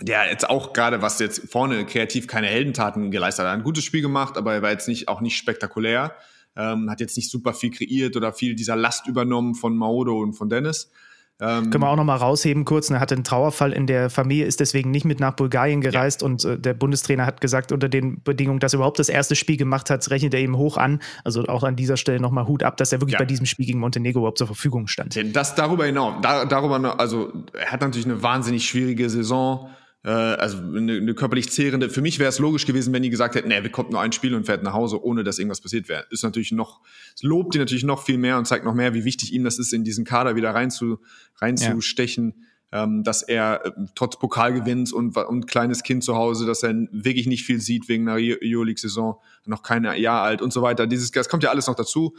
Der 0.00 0.28
jetzt 0.28 0.48
auch 0.48 0.74
gerade, 0.74 1.00
was 1.00 1.18
jetzt 1.20 1.50
vorne 1.50 1.86
kreativ 1.86 2.26
keine 2.26 2.48
Heldentaten 2.48 3.10
geleistet 3.10 3.46
hat, 3.46 3.52
ein 3.52 3.62
gutes 3.62 3.82
Spiel 3.82 4.02
gemacht, 4.02 4.36
aber 4.36 4.52
er 4.52 4.62
war 4.62 4.70
jetzt 4.70 4.88
nicht, 4.88 5.08
auch 5.08 5.22
nicht 5.22 5.38
spektakulär. 5.38 6.14
Ähm, 6.54 6.90
hat 6.90 7.00
jetzt 7.00 7.16
nicht 7.16 7.30
super 7.30 7.54
viel 7.54 7.70
kreiert 7.70 8.14
oder 8.16 8.32
viel 8.32 8.54
dieser 8.54 8.76
Last 8.76 9.06
übernommen 9.06 9.54
von 9.54 9.76
Maodo 9.76 10.20
und 10.20 10.34
von 10.34 10.50
Dennis. 10.50 10.90
Ähm, 11.38 11.70
Können 11.70 11.82
wir 11.82 11.90
auch 11.90 11.96
noch 11.96 12.04
mal 12.04 12.16
rausheben 12.16 12.64
kurz. 12.64 12.88
Er 12.88 12.98
hatte 12.98 13.14
einen 13.14 13.24
Trauerfall 13.24 13.72
in 13.72 13.86
der 13.86 14.08
Familie, 14.08 14.46
ist 14.46 14.60
deswegen 14.60 14.90
nicht 14.90 15.04
mit 15.04 15.20
nach 15.20 15.32
Bulgarien 15.32 15.82
gereist 15.82 16.22
ja. 16.22 16.26
und 16.26 16.44
äh, 16.44 16.58
der 16.58 16.72
Bundestrainer 16.72 17.26
hat 17.26 17.42
gesagt, 17.42 17.72
unter 17.72 17.90
den 17.90 18.22
Bedingungen, 18.22 18.58
dass 18.58 18.72
er 18.72 18.78
überhaupt 18.78 18.98
das 18.98 19.10
erste 19.10 19.36
Spiel 19.36 19.58
gemacht 19.58 19.90
hat, 19.90 20.08
rechnet 20.10 20.32
er 20.32 20.40
ihm 20.40 20.56
hoch 20.56 20.78
an. 20.78 21.00
Also 21.24 21.44
auch 21.44 21.62
an 21.62 21.76
dieser 21.76 21.98
Stelle 21.98 22.20
nochmal 22.20 22.46
Hut 22.46 22.62
ab, 22.62 22.78
dass 22.78 22.92
er 22.92 23.00
wirklich 23.00 23.14
ja. 23.14 23.18
bei 23.18 23.26
diesem 23.26 23.44
Spiel 23.44 23.66
gegen 23.66 23.80
Montenegro 23.80 24.20
überhaupt 24.20 24.38
zur 24.38 24.46
Verfügung 24.46 24.86
stand. 24.86 25.18
Das 25.36 25.54
darüber 25.54 25.84
hinaus, 25.84 26.14
da, 26.22 26.46
darüber, 26.46 26.98
also 26.98 27.32
er 27.52 27.70
hat 27.70 27.82
natürlich 27.82 28.06
eine 28.06 28.22
wahnsinnig 28.22 28.66
schwierige 28.66 29.10
Saison 29.10 29.68
äh, 30.06 30.10
also 30.10 30.58
eine, 30.58 30.92
eine 30.92 31.14
körperlich 31.14 31.50
zehrende. 31.50 31.90
Für 31.90 32.00
mich 32.00 32.18
wäre 32.20 32.28
es 32.28 32.38
logisch 32.38 32.64
gewesen, 32.64 32.94
wenn 32.94 33.02
die 33.02 33.10
gesagt 33.10 33.34
hätten, 33.34 33.48
nee, 33.48 33.62
wir 33.62 33.70
kommt 33.70 33.90
nur 33.90 34.00
ein 34.00 34.12
Spiel 34.12 34.34
und 34.34 34.46
fährt 34.46 34.62
nach 34.62 34.72
Hause, 34.72 35.04
ohne 35.04 35.24
dass 35.24 35.38
irgendwas 35.38 35.60
passiert 35.60 35.88
wäre. 35.88 36.06
Ist 36.10 36.22
natürlich 36.22 36.52
noch, 36.52 36.80
es 37.14 37.24
lobt 37.24 37.54
die 37.54 37.58
natürlich 37.58 37.84
noch 37.84 38.02
viel 38.02 38.16
mehr 38.16 38.38
und 38.38 38.46
zeigt 38.46 38.64
noch 38.64 38.74
mehr, 38.74 38.94
wie 38.94 39.04
wichtig 39.04 39.32
ihm 39.32 39.42
das 39.42 39.58
ist, 39.58 39.72
in 39.72 39.82
diesen 39.82 40.04
Kader 40.04 40.36
wieder 40.36 40.54
rein 40.54 40.70
zu, 40.70 41.00
reinzustechen. 41.38 42.34
Ja. 42.36 42.82
Ähm, 42.82 43.04
dass 43.04 43.22
er 43.22 43.64
äh, 43.64 43.70
trotz 43.94 44.18
Pokalgewinns 44.18 44.92
und, 44.92 45.16
und 45.16 45.46
kleines 45.46 45.84
Kind 45.84 46.02
zu 46.02 46.16
Hause, 46.16 46.46
dass 46.46 46.64
er 46.64 46.74
wirklich 46.90 47.28
nicht 47.28 47.44
viel 47.44 47.60
sieht 47.60 47.88
wegen 47.88 48.08
einer 48.08 48.18
Euroleague-Saison, 48.18 49.16
noch 49.44 49.62
kein 49.62 49.84
Jahr 49.84 50.22
alt 50.22 50.42
und 50.42 50.52
so 50.52 50.62
weiter. 50.62 50.88
Dieses, 50.88 51.12
das 51.12 51.28
kommt 51.28 51.44
ja 51.44 51.50
alles 51.50 51.68
noch 51.68 51.76
dazu. 51.76 52.16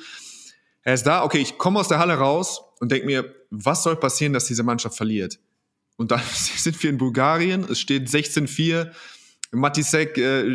Er 0.83 0.93
ist 0.93 1.05
da, 1.05 1.23
okay, 1.23 1.39
ich 1.39 1.57
komme 1.57 1.79
aus 1.79 1.89
der 1.89 1.99
Halle 1.99 2.13
raus 2.13 2.61
und 2.79 2.93
denke 2.93 3.05
mir, 3.05 3.33
was 3.49 3.83
soll 3.83 3.97
passieren, 3.97 4.31
dass 4.31 4.45
diese 4.45 4.63
Mannschaft 4.63 4.95
verliert? 4.95 5.37
Und 5.97 6.11
dann 6.11 6.21
sind 6.33 6.81
wir 6.81 6.89
in 6.89 6.97
Bulgarien, 6.97 7.65
es 7.69 7.79
steht 7.79 8.07
16-4, 8.07 8.91
Matisek 9.51 10.17
äh, 10.17 10.45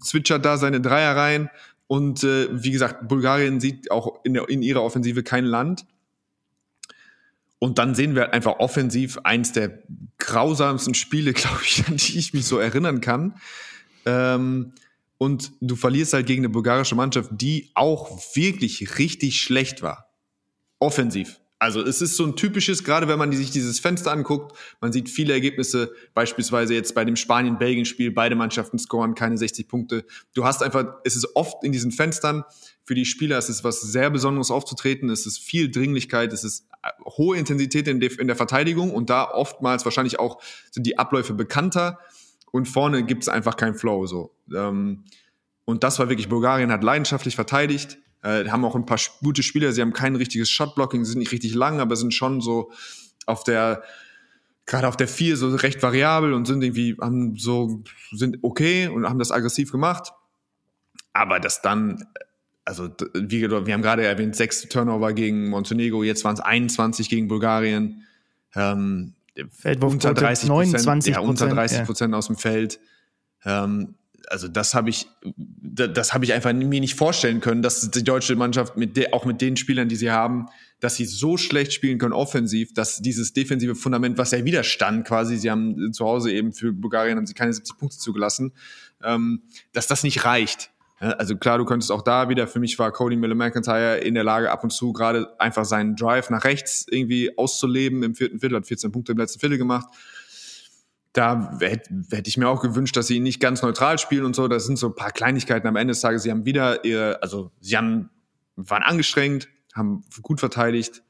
zwitschert 0.00 0.44
da 0.44 0.56
seine 0.56 0.80
Dreier 0.80 1.16
rein. 1.16 1.50
Und 1.86 2.24
äh, 2.24 2.48
wie 2.50 2.70
gesagt, 2.70 3.08
Bulgarien 3.08 3.60
sieht 3.60 3.90
auch 3.90 4.24
in, 4.24 4.34
der, 4.34 4.48
in 4.48 4.62
ihrer 4.62 4.82
Offensive 4.82 5.22
kein 5.22 5.44
Land. 5.44 5.84
Und 7.58 7.78
dann 7.78 7.94
sehen 7.94 8.14
wir 8.14 8.32
einfach 8.32 8.58
offensiv 8.58 9.18
eins 9.22 9.52
der 9.52 9.82
grausamsten 10.18 10.94
Spiele, 10.94 11.32
glaube 11.34 11.60
ich, 11.64 11.86
an 11.86 11.96
die 11.96 12.18
ich 12.18 12.32
mich 12.34 12.46
so 12.46 12.58
erinnern 12.58 13.00
kann. 13.00 13.36
Ähm, 14.06 14.72
und 15.18 15.52
du 15.60 15.76
verlierst 15.76 16.14
halt 16.14 16.26
gegen 16.26 16.40
eine 16.40 16.48
bulgarische 16.48 16.96
Mannschaft, 16.96 17.30
die 17.34 17.70
auch 17.74 18.20
wirklich 18.34 18.98
richtig 18.98 19.40
schlecht 19.40 19.80
war. 19.82 20.10
Offensiv. 20.80 21.41
Also 21.62 21.80
es 21.80 22.02
ist 22.02 22.16
so 22.16 22.24
ein 22.24 22.34
typisches, 22.34 22.82
gerade 22.82 23.06
wenn 23.06 23.20
man 23.20 23.30
sich 23.30 23.52
dieses 23.52 23.78
Fenster 23.78 24.10
anguckt, 24.10 24.58
man 24.80 24.92
sieht 24.92 25.08
viele 25.08 25.32
Ergebnisse, 25.32 25.92
beispielsweise 26.12 26.74
jetzt 26.74 26.92
bei 26.92 27.04
dem 27.04 27.14
Spanien-Belgien-Spiel, 27.14 28.10
beide 28.10 28.34
Mannschaften 28.34 28.80
scoren 28.80 29.14
keine 29.14 29.38
60 29.38 29.68
Punkte. 29.68 30.04
Du 30.34 30.44
hast 30.44 30.64
einfach, 30.64 30.96
es 31.04 31.14
ist 31.14 31.36
oft 31.36 31.62
in 31.62 31.70
diesen 31.70 31.92
Fenstern, 31.92 32.42
für 32.82 32.96
die 32.96 33.04
Spieler 33.04 33.38
es 33.38 33.48
ist 33.48 33.62
was 33.62 33.80
sehr 33.80 34.10
Besonderes 34.10 34.50
aufzutreten, 34.50 35.08
es 35.08 35.24
ist 35.24 35.38
viel 35.38 35.70
Dringlichkeit, 35.70 36.32
es 36.32 36.42
ist 36.42 36.66
äh, 36.82 36.88
hohe 37.16 37.36
Intensität 37.36 37.86
in, 37.86 38.02
in 38.02 38.26
der 38.26 38.34
Verteidigung 38.34 38.90
und 38.90 39.08
da 39.08 39.30
oftmals 39.30 39.84
wahrscheinlich 39.84 40.18
auch 40.18 40.42
sind 40.72 40.84
die 40.84 40.98
Abläufe 40.98 41.32
bekannter 41.32 42.00
und 42.50 42.66
vorne 42.66 43.04
gibt 43.04 43.22
es 43.22 43.28
einfach 43.28 43.56
keinen 43.56 43.76
Flow 43.76 44.04
so. 44.06 44.34
Ähm, 44.52 45.04
und 45.64 45.84
das 45.84 46.00
war 46.00 46.08
wirklich, 46.08 46.28
Bulgarien 46.28 46.72
hat 46.72 46.82
leidenschaftlich 46.82 47.36
verteidigt, 47.36 47.98
äh, 48.22 48.48
haben 48.48 48.64
auch 48.64 48.74
ein 48.74 48.86
paar 48.86 49.00
gute 49.22 49.42
Spieler. 49.42 49.72
Sie 49.72 49.80
haben 49.80 49.92
kein 49.92 50.16
richtiges 50.16 50.50
Shotblocking, 50.50 51.04
sind 51.04 51.18
nicht 51.18 51.32
richtig 51.32 51.54
lang, 51.54 51.80
aber 51.80 51.96
sind 51.96 52.14
schon 52.14 52.40
so 52.40 52.70
auf 53.26 53.44
der 53.44 53.82
gerade 54.64 54.86
auf 54.86 54.96
der 54.96 55.08
vier 55.08 55.36
so 55.36 55.48
recht 55.54 55.82
variabel 55.82 56.32
und 56.32 56.46
sind 56.46 56.62
irgendwie 56.62 56.96
haben 57.00 57.36
so 57.36 57.82
sind 58.12 58.38
okay 58.42 58.86
und 58.86 59.08
haben 59.08 59.18
das 59.18 59.32
aggressiv 59.32 59.72
gemacht. 59.72 60.12
Aber 61.12 61.40
das 61.40 61.62
dann 61.62 62.04
also 62.64 62.88
wie 63.14 63.42
wir 63.42 63.74
haben 63.74 63.82
gerade 63.82 64.04
erwähnt 64.04 64.36
sechs 64.36 64.68
Turnover 64.68 65.12
gegen 65.12 65.48
Montenegro, 65.48 66.04
jetzt 66.04 66.24
waren 66.24 66.34
es 66.34 66.40
21 66.40 67.08
gegen 67.08 67.28
Bulgarien. 67.28 68.04
Ähm, 68.54 69.14
unter 69.80 70.14
30 70.14 70.48
Prozent, 70.48 71.06
ja, 71.06 71.20
unter 71.20 71.48
30 71.48 71.84
Prozent 71.84 72.12
ja. 72.12 72.18
aus 72.18 72.26
dem 72.26 72.36
Feld. 72.36 72.78
Ähm, 73.44 73.94
also 74.28 74.48
das 74.48 74.74
habe 74.74 74.90
ich, 74.90 75.06
das 75.22 76.14
habe 76.14 76.24
ich 76.24 76.32
einfach 76.32 76.52
mir 76.52 76.80
nicht 76.80 76.94
vorstellen 76.94 77.40
können, 77.40 77.62
dass 77.62 77.90
die 77.90 78.04
deutsche 78.04 78.36
Mannschaft 78.36 78.76
mit 78.76 78.96
der, 78.96 79.14
auch 79.14 79.24
mit 79.24 79.40
den 79.40 79.56
Spielern, 79.56 79.88
die 79.88 79.96
sie 79.96 80.10
haben, 80.10 80.46
dass 80.80 80.96
sie 80.96 81.04
so 81.04 81.36
schlecht 81.36 81.72
spielen 81.72 81.98
können 81.98 82.12
offensiv, 82.12 82.74
dass 82.74 83.00
dieses 83.00 83.32
defensive 83.32 83.74
Fundament, 83.74 84.18
was 84.18 84.32
ja 84.32 84.44
widerstand 84.44 85.06
quasi, 85.06 85.36
sie 85.36 85.50
haben 85.50 85.92
zu 85.92 86.04
Hause 86.04 86.32
eben 86.32 86.52
für 86.52 86.72
Bulgarien 86.72 87.16
haben 87.16 87.26
sie 87.26 87.34
keine 87.34 87.52
70 87.52 87.78
Punkte 87.78 87.98
zugelassen, 87.98 88.52
ähm, 89.02 89.42
dass 89.72 89.86
das 89.86 90.02
nicht 90.02 90.24
reicht. 90.24 90.70
Also 90.98 91.36
klar, 91.36 91.58
du 91.58 91.64
könntest 91.64 91.90
auch 91.90 92.02
da 92.02 92.28
wieder, 92.28 92.46
für 92.46 92.60
mich 92.60 92.78
war 92.78 92.92
Cody 92.92 93.16
Miller 93.16 93.34
McIntyre 93.34 93.98
in 93.98 94.14
der 94.14 94.22
Lage, 94.22 94.52
ab 94.52 94.62
und 94.62 94.70
zu 94.70 94.92
gerade 94.92 95.28
einfach 95.40 95.64
seinen 95.64 95.96
Drive 95.96 96.30
nach 96.30 96.44
rechts 96.44 96.86
irgendwie 96.88 97.36
auszuleben 97.36 98.04
im 98.04 98.14
vierten 98.14 98.38
Viertel, 98.38 98.58
hat 98.58 98.66
14 98.66 98.92
Punkte 98.92 99.10
im 99.10 99.18
letzten 99.18 99.40
Viertel 99.40 99.58
gemacht 99.58 99.88
da 101.12 101.58
hätte 101.60 101.94
hätt 102.10 102.28
ich 102.28 102.36
mir 102.36 102.48
auch 102.48 102.62
gewünscht, 102.62 102.96
dass 102.96 103.06
sie 103.06 103.20
nicht 103.20 103.40
ganz 103.40 103.62
neutral 103.62 103.98
spielen 103.98 104.24
und 104.24 104.34
so. 104.34 104.48
Das 104.48 104.64
sind 104.64 104.78
so 104.78 104.88
ein 104.88 104.94
paar 104.94 105.10
Kleinigkeiten 105.10 105.66
am 105.66 105.76
Ende 105.76 105.92
des 105.92 106.00
Tages. 106.00 106.22
Sie 106.22 106.30
haben 106.30 106.44
wieder 106.44 106.84
ihr, 106.84 107.18
also 107.20 107.50
sie 107.60 107.76
haben, 107.76 108.10
waren 108.56 108.82
angestrengt, 108.82 109.48
haben 109.74 110.04
gut 110.22 110.40
verteidigt 110.40 111.02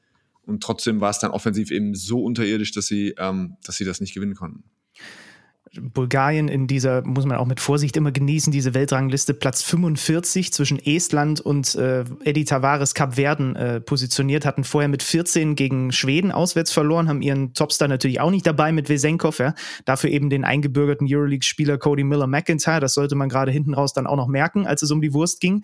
und 0.45 0.61
trotzdem 0.61 0.99
war 0.99 1.09
es 1.09 1.19
dann 1.19 1.31
offensiv 1.31 1.71
eben 1.71 1.95
so 1.95 2.23
unterirdisch, 2.23 2.71
dass 2.71 2.87
sie, 2.87 3.15
ähm, 3.17 3.55
dass 3.63 3.77
sie 3.77 3.85
das 3.85 4.01
nicht 4.01 4.13
gewinnen 4.13 4.35
konnten. 4.35 4.63
Bulgarien 5.81 6.47
in 6.47 6.67
dieser, 6.67 7.05
muss 7.05 7.25
man 7.25 7.37
auch 7.37 7.45
mit 7.45 7.59
Vorsicht 7.59 7.97
immer 7.97 8.11
genießen, 8.11 8.51
diese 8.51 8.73
Weltrangliste 8.73 9.33
Platz 9.33 9.63
45 9.63 10.53
zwischen 10.53 10.79
Estland 10.79 11.41
und 11.41 11.75
äh, 11.75 12.03
Eddie 12.23 12.45
Tavares 12.45 12.93
Kap 12.93 13.15
Verden 13.15 13.55
äh, 13.55 13.81
positioniert, 13.81 14.45
hatten 14.45 14.63
vorher 14.63 14.87
mit 14.87 15.03
14 15.03 15.55
gegen 15.55 15.91
Schweden 15.91 16.31
auswärts 16.31 16.71
verloren, 16.71 17.09
haben 17.09 17.21
ihren 17.21 17.53
Topstar 17.53 17.87
natürlich 17.87 18.19
auch 18.19 18.31
nicht 18.31 18.45
dabei 18.45 18.71
mit 18.71 18.89
Wesenkov, 18.89 19.39
ja. 19.39 19.55
Dafür 19.85 20.11
eben 20.11 20.29
den 20.29 20.43
eingebürgerten 20.43 21.07
Euroleague-Spieler 21.09 21.77
Cody 21.77 22.03
Miller 22.03 22.27
McIntyre, 22.27 22.79
das 22.79 22.93
sollte 22.93 23.15
man 23.15 23.29
gerade 23.29 23.51
hinten 23.51 23.73
raus 23.73 23.93
dann 23.93 24.07
auch 24.07 24.17
noch 24.17 24.27
merken, 24.27 24.67
als 24.67 24.83
es 24.83 24.91
um 24.91 25.01
die 25.01 25.13
Wurst 25.13 25.39
ging. 25.39 25.63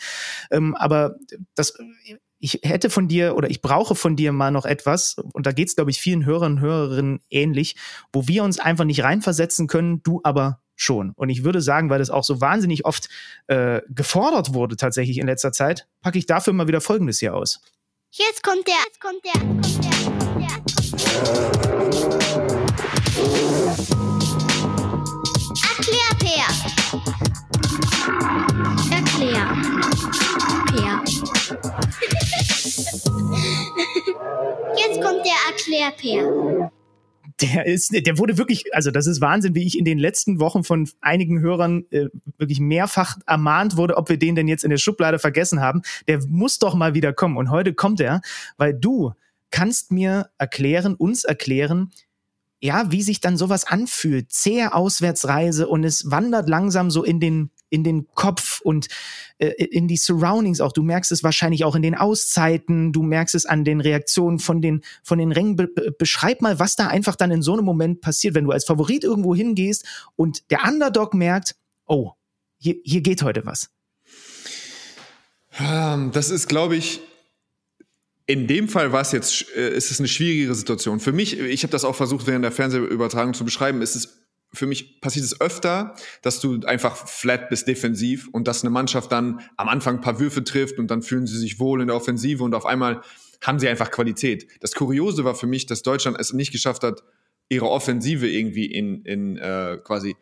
Ähm, 0.51 0.75
aber 0.75 1.15
das 1.55 1.77
ich 2.39 2.62
hätte 2.63 2.89
von 2.89 3.08
dir 3.08 3.36
oder 3.36 3.50
ich 3.50 3.62
brauche 3.62 3.96
von 3.96 4.15
dir 4.15 4.31
mal 4.31 4.51
noch 4.51 4.65
etwas, 4.65 5.17
und 5.34 5.46
da 5.46 5.51
geht 5.51 5.67
es, 5.67 5.75
glaube 5.75 5.91
ich, 5.91 6.00
vielen 6.00 6.25
Hörern 6.25 6.53
und 6.53 6.62
Hörerinnen 6.62 7.19
ähnlich, 7.29 7.75
wo 8.13 8.27
wir 8.27 8.43
uns 8.43 8.60
einfach 8.60 8.86
nicht 8.86 9.03
reinversetzen 9.03 9.67
können, 9.67 10.01
du 10.03 10.22
aber 10.24 10.62
schon. 10.75 11.12
Und 11.15 11.29
ich 11.29 11.43
würde 11.43 11.62
sagen, 11.62 11.89
weil 11.89 12.00
das 12.00 12.10
auch 12.10 12.24
so 12.24 12.39
wahnsinnig 12.39 12.86
oft 12.86 13.10
äh, 13.48 13.81
gefordert 13.89 14.53
wurde 14.53 14.77
tatsächlich 14.77 15.17
in 15.17 15.27
letzter 15.27 15.51
Zeit, 15.51 15.88
packe 16.01 16.17
ich 16.17 16.25
dafür 16.25 16.53
mal 16.53 16.67
wieder 16.67 16.81
Folgendes 16.81 17.19
hier 17.19 17.36
aus. 17.36 17.60
Jetzt 18.12 18.41
kommt 18.41 18.65
der, 18.67 18.75
jetzt 18.88 19.00
kommt 19.01 19.24
der, 19.24 19.34
kommt 19.41 19.84
der, 19.84 19.91
kommt 20.05 20.41
der. 20.41 21.60
Erklär, 25.77 26.68
der 35.91 36.22
Erklärper. 36.22 36.72
der 37.41 37.65
ist, 37.65 37.91
der 37.93 38.17
wurde 38.17 38.38
wirklich, 38.38 38.74
also 38.74 38.91
das 38.91 39.08
ist 39.08 39.22
Wahnsinn, 39.22 39.55
wie 39.55 39.65
ich 39.65 39.77
in 39.77 39.86
den 39.86 40.00
letzten 40.00 40.39
Wochen 40.39 40.63
von 40.63 40.89
einigen 41.01 41.39
Hörern 41.39 41.86
äh, 41.91 42.08
wirklich 42.38 42.60
mehrfach 42.60 43.17
ermahnt 43.25 43.77
wurde, 43.77 43.98
ob 43.98 44.10
wir 44.10 44.17
den 44.17 44.36
denn 44.36 44.48
jetzt 44.48 44.63
in 44.63 44.69
der 44.69 44.77
Schublade 44.77 45.19
vergessen 45.19 45.62
haben. 45.62 45.81
Der 46.08 46.19
muss 46.27 46.60
doch 46.60 46.75
mal 46.75 46.93
wieder 46.93 47.13
kommen. 47.13 47.38
Und 47.38 47.50
heute 47.50 47.74
kommt 47.74 48.01
er, 48.01 48.22
weil 48.58 48.74
du 48.74 49.13
kannst 49.51 49.91
mir 49.91 50.29
erklären, 50.38 50.96
uns 50.96 51.24
erklären, 51.24 51.91
ja, 52.62 52.91
wie 52.91 53.01
sich 53.01 53.22
dann 53.22 53.38
sowas 53.38 53.65
anfühlt. 53.65 54.31
Zähe 54.31 54.74
Auswärtsreise 54.74 55.67
und 55.67 55.84
es 55.84 56.12
wandert 56.12 56.50
langsam 56.50 56.91
so 56.91 57.03
in 57.03 57.19
den, 57.19 57.51
in 57.69 57.83
den 57.83 58.07
Kopf 58.15 58.61
und 58.61 58.88
äh, 59.38 59.47
in 59.47 59.88
die 59.88 59.97
Surroundings 59.97 60.61
auch. 60.61 60.71
Du 60.71 60.83
merkst 60.83 61.11
es 61.11 61.23
wahrscheinlich 61.23 61.63
auch 61.63 61.75
in 61.75 61.81
den 61.81 61.95
Auszeiten, 61.95 62.91
du 62.91 63.03
merkst 63.03 63.35
es 63.35 63.45
an 63.45 63.63
den 63.63 63.81
Reaktionen 63.81 64.39
von 64.39 64.61
den, 64.61 64.81
von 65.03 65.19
den 65.19 65.31
Rängen. 65.31 65.55
Be 65.55 65.67
be 65.67 65.91
beschreib 65.91 66.41
mal, 66.41 66.59
was 66.59 66.75
da 66.75 66.88
einfach 66.88 67.15
dann 67.15 67.31
in 67.31 67.41
so 67.41 67.53
einem 67.53 67.65
Moment 67.65 68.01
passiert, 68.01 68.35
wenn 68.35 68.45
du 68.45 68.51
als 68.51 68.65
Favorit 68.65 69.03
irgendwo 69.03 69.35
hingehst 69.35 69.85
und 70.15 70.49
der 70.51 70.63
Underdog 70.65 71.13
merkt, 71.13 71.55
oh, 71.85 72.11
hier, 72.57 72.75
hier 72.83 73.01
geht 73.01 73.23
heute 73.23 73.45
was. 73.45 73.69
Ähm, 75.59 76.11
Das 76.11 76.29
ist, 76.29 76.47
glaube 76.47 76.75
ich, 76.75 77.01
in 78.25 78.45
dem 78.45 78.69
Fall 78.69 78.91
war 78.91 79.01
es 79.01 79.11
jetzt, 79.11 79.45
äh, 79.55 79.75
ist 79.75 79.89
es 79.89 79.99
eine 79.99 80.07
schwierigere 80.07 80.53
Situation. 80.53 80.99
Für 80.99 81.11
mich, 81.11 81.39
ich 81.39 81.63
habe 81.63 81.71
das 81.71 81.83
auch 81.83 81.95
versucht 81.95 82.27
während 82.27 82.45
der 82.45 82.51
Fernsehübertragung 82.51 83.33
zu 83.33 83.43
beschreiben, 83.43 83.81
ist 83.81 83.95
es 83.95 84.19
für 84.51 84.65
mich 84.65 84.99
passiert 85.01 85.25
es 85.25 85.39
öfter, 85.39 85.95
dass 86.21 86.39
du 86.39 86.59
einfach 86.61 87.07
flat 87.07 87.49
bist 87.49 87.67
defensiv 87.67 88.29
und 88.31 88.47
dass 88.47 88.63
eine 88.63 88.71
Mannschaft 88.71 89.11
dann 89.11 89.41
am 89.57 89.69
Anfang 89.69 89.95
ein 89.95 90.01
paar 90.01 90.19
Würfe 90.19 90.43
trifft 90.43 90.79
und 90.79 90.89
dann 90.89 91.01
fühlen 91.01 91.27
sie 91.27 91.37
sich 91.37 91.59
wohl 91.59 91.81
in 91.81 91.87
der 91.87 91.95
Offensive 91.95 92.43
und 92.43 92.55
auf 92.55 92.65
einmal 92.65 93.01
haben 93.41 93.59
sie 93.59 93.67
einfach 93.67 93.91
Qualität. 93.91 94.47
Das 94.59 94.73
Kuriose 94.73 95.23
war 95.23 95.35
für 95.35 95.47
mich, 95.47 95.65
dass 95.65 95.83
Deutschland 95.83 96.17
es 96.19 96.33
nicht 96.33 96.51
geschafft 96.51 96.83
hat, 96.83 97.03
ihre 97.47 97.69
Offensive 97.69 98.27
irgendwie 98.27 98.65
in, 98.65 99.03
in 99.03 99.37
äh, 99.37 99.77
quasi 99.83 100.15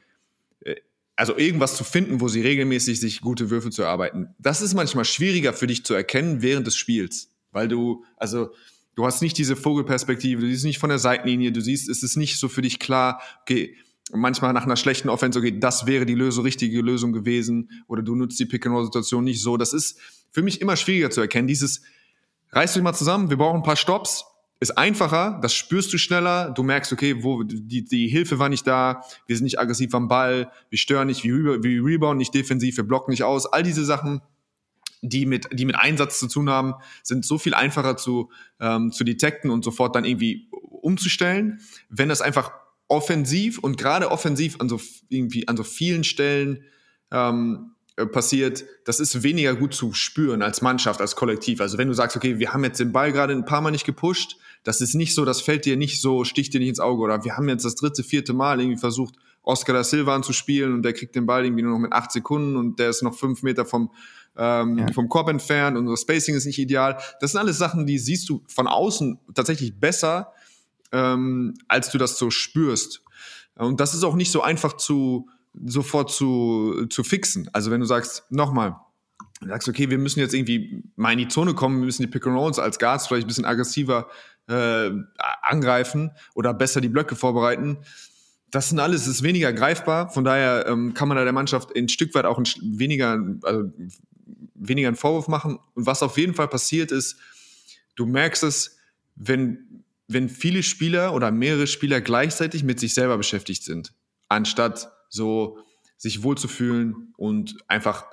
äh, 0.62 0.75
also 1.15 1.38
irgendwas 1.38 1.75
zu 1.75 1.84
finden, 1.84 2.22
wo 2.22 2.27
sie 2.27 2.41
regelmäßig 2.41 3.00
sich 3.00 3.22
gute 3.22 3.50
Würfe 3.50 3.69
zu 3.69 3.81
erarbeiten. 3.81 4.36
Das 4.39 4.62
ist 4.62 4.74
manchmal 4.74 5.05
schwieriger 5.05 5.53
für 5.53 5.67
dich 5.67 5.84
zu 5.84 5.93
erkennen 5.93 6.41
während 6.41 6.67
des 6.67 6.75
Spiels, 6.75 7.31
weil 7.51 7.67
du, 7.67 8.03
also 8.17 8.51
du 8.96 9.05
hast 9.05 9.22
nicht 9.22 9.38
diese 9.38 9.55
Vogelperspektive, 9.55 10.41
du 10.41 10.48
siehst 10.48 10.65
nicht 10.65 10.79
von 10.79 10.89
der 10.89 11.00
Seitenlinie, 11.00 11.51
du 11.51 11.62
siehst, 11.62 11.89
es 11.89 12.03
ist 12.03 12.17
nicht 12.17 12.38
so 12.38 12.50
für 12.50 12.62
dich 12.62 12.79
klar, 12.79 13.22
okay, 13.41 13.75
manchmal 14.12 14.54
nach 14.54 14.64
einer 14.64 14.76
schlechten 14.76 15.10
Offense, 15.10 15.38
okay, 15.38 15.60
das 15.60 15.86
wäre 15.86 16.06
die 16.06 16.16
Lösung, 16.16 16.46
richtige 16.46 16.82
Lösung 16.82 17.14
gewesen, 17.14 17.70
oder 17.88 18.02
du 18.02 18.16
nutzt 18.16 18.40
die 18.40 18.46
Pick-and-Roll-Situation 18.46 19.24
nicht 19.24 19.42
so. 19.42 19.58
Das 19.58 19.74
ist 19.74 20.00
für 20.32 20.42
mich 20.42 20.62
immer 20.62 20.76
schwieriger 20.76 21.10
zu 21.10 21.22
erkennen. 21.22 21.48
Dieses, 21.48 21.82
reiß 22.52 22.74
dich 22.74 22.84
mal 22.84 22.94
zusammen, 22.94 23.30
wir 23.30 23.38
brauchen 23.38 23.58
ein 23.58 23.64
paar 23.64 23.76
Stops, 23.76 24.26
ist 24.60 24.78
einfacher, 24.78 25.40
das 25.42 25.54
spürst 25.54 25.94
du 25.94 25.98
schneller, 25.98 26.50
du 26.52 26.64
merkst, 26.64 26.92
okay, 26.92 27.24
wo 27.24 27.44
die, 27.44 27.84
die 27.84 28.08
Hilfe 28.08 28.40
war 28.40 28.50
nicht 28.50 28.66
da, 28.66 29.04
wir 29.28 29.36
sind 29.36 29.44
nicht 29.44 29.60
aggressiv 29.60 29.94
am 29.94 30.08
Ball, 30.08 30.52
wir 30.70 30.80
stören 30.80 31.08
nicht, 31.08 31.24
wir, 31.24 31.34
reba 31.34 31.64
wir 31.64 31.86
rebound 31.86 32.18
nicht 32.18 32.34
defensiv, 32.34 32.78
wir 32.78 32.84
blocken 32.84 33.12
nicht 33.12 33.24
aus, 33.24 33.46
all 33.46 33.62
diese 33.62 33.86
Sachen, 33.86 34.22
die 35.02 35.28
mit, 35.28 35.48
die 35.54 35.66
mit 35.66 35.76
Einsatz 35.76 36.20
zu 36.20 36.28
tun 36.28 36.50
haben, 36.50 36.74
sind 37.04 37.24
so 37.24 37.38
viel 37.38 37.54
einfacher 37.54 37.98
zu, 37.98 38.32
ähm, 38.60 38.92
zu 38.92 39.04
detekten 39.04 39.52
und 39.52 39.64
sofort 39.64 39.96
dann 39.96 40.06
irgendwie 40.06 40.48
umzustellen, 40.50 41.60
wenn 41.90 42.10
das 42.10 42.22
einfach 42.22 42.52
offensiv 42.88 43.60
und 43.60 43.77
gerade 43.77 44.12
offensiv 44.12 44.58
an 44.60 44.70
so 44.70 44.79
irgendwie 45.10 45.48
an 45.48 45.58
so 45.58 45.63
vielen 45.63 46.03
Stellen 46.03 46.63
ähm, 47.12 47.72
äh, 47.98 48.06
passiert, 48.06 48.63
das 48.86 49.00
ist 49.00 49.24
weniger 49.24 49.56
gut 49.56 49.74
zu 49.74 49.94
spüren 49.94 50.41
als 50.41 50.62
Mannschaft, 50.62 51.01
als 51.01 51.15
Kollektiv. 51.15 51.62
Also 51.62 51.77
wenn 51.77 51.88
du 51.88 51.94
sagst, 51.94 52.15
okay, 52.15 52.39
wir 52.39 52.53
haben 52.53 52.63
jetzt 52.63 52.79
den 52.79 52.91
Ball 52.91 53.12
gerade 53.12 53.34
ein 53.34 53.46
paar 53.46 53.62
Mal 53.62 53.72
nicht 53.72 53.86
gepusht, 53.86 54.38
das 54.63 54.82
ist 54.82 54.94
nicht 54.94 55.15
so, 55.15 55.25
das 55.25 55.41
fällt 55.41 55.65
dir 55.65 55.77
nicht 55.77 56.01
so, 56.01 56.24
sticht 56.24 56.53
dir 56.53 56.60
nicht 56.60 56.70
ins 56.70 56.79
Auge. 56.79 57.01
Oder 57.01 57.24
wir 57.24 57.38
haben 57.38 57.50
jetzt 57.50 57.65
das 57.65 57.75
dritte, 57.75 58.03
vierte 58.03 58.34
Mal 58.34 58.60
irgendwie 58.60 58.79
versucht, 58.79 59.15
Oscar 59.41 59.74
da 59.74 59.84
Silva 59.84 60.13
anzuspielen 60.13 60.74
und 60.74 60.84
der 60.84 60.94
kriegt 60.94 61.15
den 61.15 61.25
Ball 61.25 61.46
irgendwie 61.46 61.63
nur 61.63 61.72
noch 61.72 61.79
mit 61.79 61.94
acht 61.94 62.12
Sekunden 62.12 62.58
und 62.58 62.79
der 62.79 62.89
ist 62.89 63.01
noch 63.01 63.15
fünf 63.15 63.44
Meter 63.44 63.65
vom, 63.65 63.91
ähm, 64.36 64.77
ja. 64.77 64.91
vom 64.91 65.08
Korb 65.08 65.29
entfernt 65.29 65.77
und 65.77 65.88
unser 65.88 66.00
Spacing 66.00 66.36
ist 66.36 66.46
nicht 66.46 66.60
ideal. 66.60 66.98
Das 67.22 67.32
sind 67.32 67.39
alles 67.39 67.58
Sachen, 67.58 67.88
die 67.88 67.98
siehst 67.98 68.27
du 68.29 68.44
von 68.48 68.67
außen 68.67 69.20
tatsächlich 69.34 69.79
besser, 69.79 70.34
ähm, 70.91 71.56
als 71.67 71.89
du 71.91 71.98
das 71.98 72.17
so 72.17 72.29
spürst. 72.29 73.03
Und 73.56 73.79
das 73.79 73.94
ist 73.94 74.03
auch 74.03 74.15
nicht 74.15 74.32
so 74.32 74.41
einfach 74.41 74.74
zu 74.74 75.29
sofort 75.65 76.12
zu, 76.12 76.86
zu 76.89 77.03
fixen. 77.03 77.50
Also 77.53 77.72
wenn 77.72 77.79
du 77.79 77.86
sagst, 77.86 78.24
nochmal, 78.29 78.75
du 79.41 79.48
sagst, 79.48 79.67
okay, 79.67 79.89
wir 79.89 79.98
müssen 79.98 80.20
jetzt 80.20 80.34
irgendwie 80.34 80.84
mal 80.96 81.12
in 81.12 81.20
die 81.20 81.27
Zone 81.27 81.53
kommen, 81.56 81.79
wir 81.79 81.86
müssen 81.86 82.03
die 82.03 82.08
Pick 82.08 82.25
and 82.27 82.38
Rolls 82.38 82.60
als 82.60 82.79
Guards 82.79 83.08
vielleicht 83.08 83.25
ein 83.25 83.27
bisschen 83.27 83.46
aggressiver 83.46 84.08
äh, 84.48 84.91
angreifen 85.41 86.12
oder 86.36 86.53
besser 86.53 86.82
die 86.82 86.89
Blöcke 86.89 87.15
vorbereiten. 87.15 87.77
Das 88.51 88.70
sind 88.70 88.79
alles, 88.79 89.08
ist 89.08 89.24
weniger 89.24 89.51
greifbar. 89.51 90.10
Von 90.10 90.24
daher 90.24 90.65
ähm, 90.67 90.94
kann 90.94 91.08
man 91.08 91.17
da 91.17 91.24
der 91.24 91.34
Mannschaft 91.34 91.75
ein 91.75 91.89
Stück 91.89 92.15
weit 92.15 92.25
auch 92.25 92.38
ein, 92.38 92.46
weniger, 92.62 93.22
also 93.44 93.72
weniger 94.53 94.88
einen 94.88 94.96
Vorwurf 94.96 95.27
machen. 95.27 95.60
Und 95.74 95.86
was 95.86 96.01
auf 96.01 96.17
jeden 96.17 96.34
Fall 96.34 96.48
passiert 96.48 96.91
ist, 96.91 97.17
du 97.96 98.06
merkst 98.06 98.44
es, 98.44 98.77
wenn, 99.15 99.67
wenn 100.08 100.30
viele 100.30 100.64
Spieler 100.64 101.14
oder 101.14 101.32
mehrere 101.32 101.68
Spieler 101.68 102.02
gleichzeitig 102.02 102.64
mit 102.64 102.80
sich 102.80 102.94
selber 102.94 103.18
beschäftigt 103.18 103.64
sind, 103.64 103.94
anstatt 104.30 104.92
so 105.10 105.60
sich 105.98 106.24
wohlzufühlen 106.24 107.14
und 107.18 107.58
einfach 107.68 108.06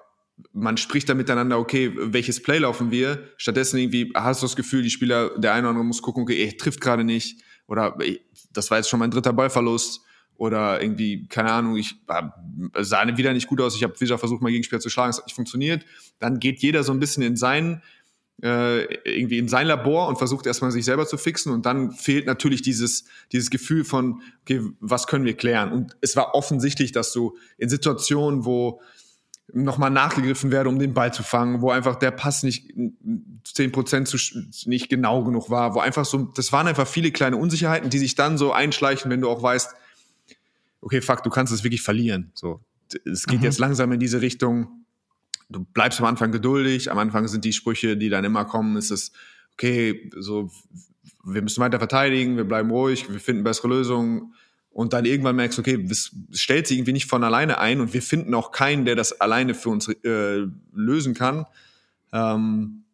man 0.52 0.76
spricht 0.76 1.08
dann 1.08 1.16
miteinander, 1.16 1.58
okay, 1.58 1.92
welches 1.94 2.42
Play 2.42 2.58
laufen 2.58 2.90
wir? 2.90 3.28
Stattdessen 3.36 3.78
irgendwie 3.78 4.12
hast 4.16 4.42
du 4.42 4.46
das 4.46 4.56
Gefühl, 4.56 4.82
die 4.82 4.90
Spieler, 4.90 5.38
der 5.38 5.52
eine 5.52 5.60
oder 5.60 5.70
andere 5.70 5.84
muss 5.84 6.02
gucken, 6.02 6.24
okay, 6.24 6.44
er 6.44 6.56
trifft 6.56 6.80
gerade 6.80 7.04
nicht 7.04 7.40
oder 7.68 7.96
das 8.52 8.70
war 8.70 8.78
jetzt 8.78 8.88
schon 8.88 8.98
mein 8.98 9.10
dritter 9.10 9.32
Ballverlust 9.32 10.00
oder 10.36 10.82
irgendwie, 10.82 11.28
keine 11.28 11.52
Ahnung, 11.52 11.76
ich 11.76 11.94
sah 12.80 13.16
wieder 13.16 13.32
nicht 13.32 13.46
gut 13.46 13.60
aus, 13.60 13.76
ich 13.76 13.84
habe 13.84 13.98
wieder 14.00 14.18
versucht, 14.18 14.42
mein 14.42 14.52
Gegenspieler 14.52 14.80
zu 14.80 14.90
schlagen, 14.90 15.10
es 15.10 15.18
hat 15.18 15.26
nicht 15.26 15.36
funktioniert. 15.36 15.84
Dann 16.18 16.40
geht 16.40 16.60
jeder 16.60 16.82
so 16.82 16.92
ein 16.92 16.98
bisschen 16.98 17.22
in 17.22 17.36
seinen 17.36 17.82
irgendwie 18.42 19.38
in 19.38 19.48
sein 19.48 19.66
Labor 19.66 20.08
und 20.08 20.18
versucht 20.18 20.46
erstmal 20.46 20.72
sich 20.72 20.84
selber 20.84 21.06
zu 21.06 21.16
fixen 21.16 21.52
und 21.52 21.66
dann 21.66 21.92
fehlt 21.92 22.26
natürlich 22.26 22.62
dieses, 22.62 23.04
dieses 23.32 23.48
Gefühl 23.48 23.84
von, 23.84 24.22
okay, 24.42 24.60
was 24.80 25.06
können 25.06 25.24
wir 25.24 25.34
klären? 25.34 25.72
Und 25.72 25.96
es 26.00 26.16
war 26.16 26.34
offensichtlich, 26.34 26.92
dass 26.92 27.12
du 27.12 27.36
in 27.58 27.68
Situationen, 27.68 28.44
wo 28.44 28.80
nochmal 29.52 29.90
nachgegriffen 29.90 30.50
werde, 30.50 30.68
um 30.68 30.78
den 30.78 30.94
Ball 30.94 31.12
zu 31.12 31.22
fangen, 31.22 31.60
wo 31.60 31.70
einfach 31.70 31.96
der 31.96 32.10
Pass 32.10 32.42
nicht 32.42 32.72
zehn 33.44 33.72
Prozent 33.72 34.12
nicht 34.66 34.88
genau 34.88 35.22
genug 35.22 35.50
war, 35.50 35.74
wo 35.74 35.80
einfach 35.80 36.04
so, 36.04 36.24
das 36.34 36.52
waren 36.52 36.66
einfach 36.66 36.88
viele 36.88 37.12
kleine 37.12 37.36
Unsicherheiten, 37.36 37.90
die 37.90 37.98
sich 37.98 38.14
dann 38.14 38.38
so 38.38 38.52
einschleichen, 38.52 39.10
wenn 39.10 39.20
du 39.20 39.28
auch 39.28 39.42
weißt, 39.42 39.74
okay, 40.80 41.00
fuck, 41.00 41.22
du 41.22 41.30
kannst 41.30 41.52
es 41.52 41.62
wirklich 41.62 41.82
verlieren. 41.82 42.32
So, 42.34 42.60
es 43.04 43.26
geht 43.26 43.40
mhm. 43.40 43.44
jetzt 43.44 43.58
langsam 43.58 43.92
in 43.92 44.00
diese 44.00 44.20
Richtung. 44.20 44.83
Du 45.48 45.64
bleibst 45.64 46.00
am 46.00 46.06
Anfang 46.06 46.32
geduldig. 46.32 46.90
Am 46.90 46.98
Anfang 46.98 47.28
sind 47.28 47.44
die 47.44 47.52
Sprüche, 47.52 47.96
die 47.96 48.08
dann 48.08 48.24
immer 48.24 48.44
kommen, 48.44 48.76
ist 48.76 48.90
es, 48.90 49.12
okay, 49.52 50.10
so, 50.16 50.50
wir 51.24 51.42
müssen 51.42 51.60
weiter 51.60 51.78
verteidigen, 51.78 52.36
wir 52.36 52.44
bleiben 52.44 52.70
ruhig, 52.70 53.10
wir 53.10 53.20
finden 53.20 53.44
bessere 53.44 53.68
Lösungen 53.68 54.34
und 54.70 54.92
dann 54.92 55.04
irgendwann 55.04 55.36
merkst, 55.36 55.58
okay, 55.58 55.86
es 55.88 56.10
stellt 56.32 56.66
sich 56.66 56.78
irgendwie 56.78 56.92
nicht 56.92 57.06
von 57.06 57.22
alleine 57.22 57.58
ein 57.58 57.80
und 57.80 57.94
wir 57.94 58.02
finden 58.02 58.34
auch 58.34 58.50
keinen, 58.50 58.84
der 58.84 58.96
das 58.96 59.20
alleine 59.20 59.54
für 59.54 59.70
uns 59.70 59.88
äh, 59.88 60.46
lösen 60.72 61.14
kann. 61.14 61.46
Ähm, 62.12 62.84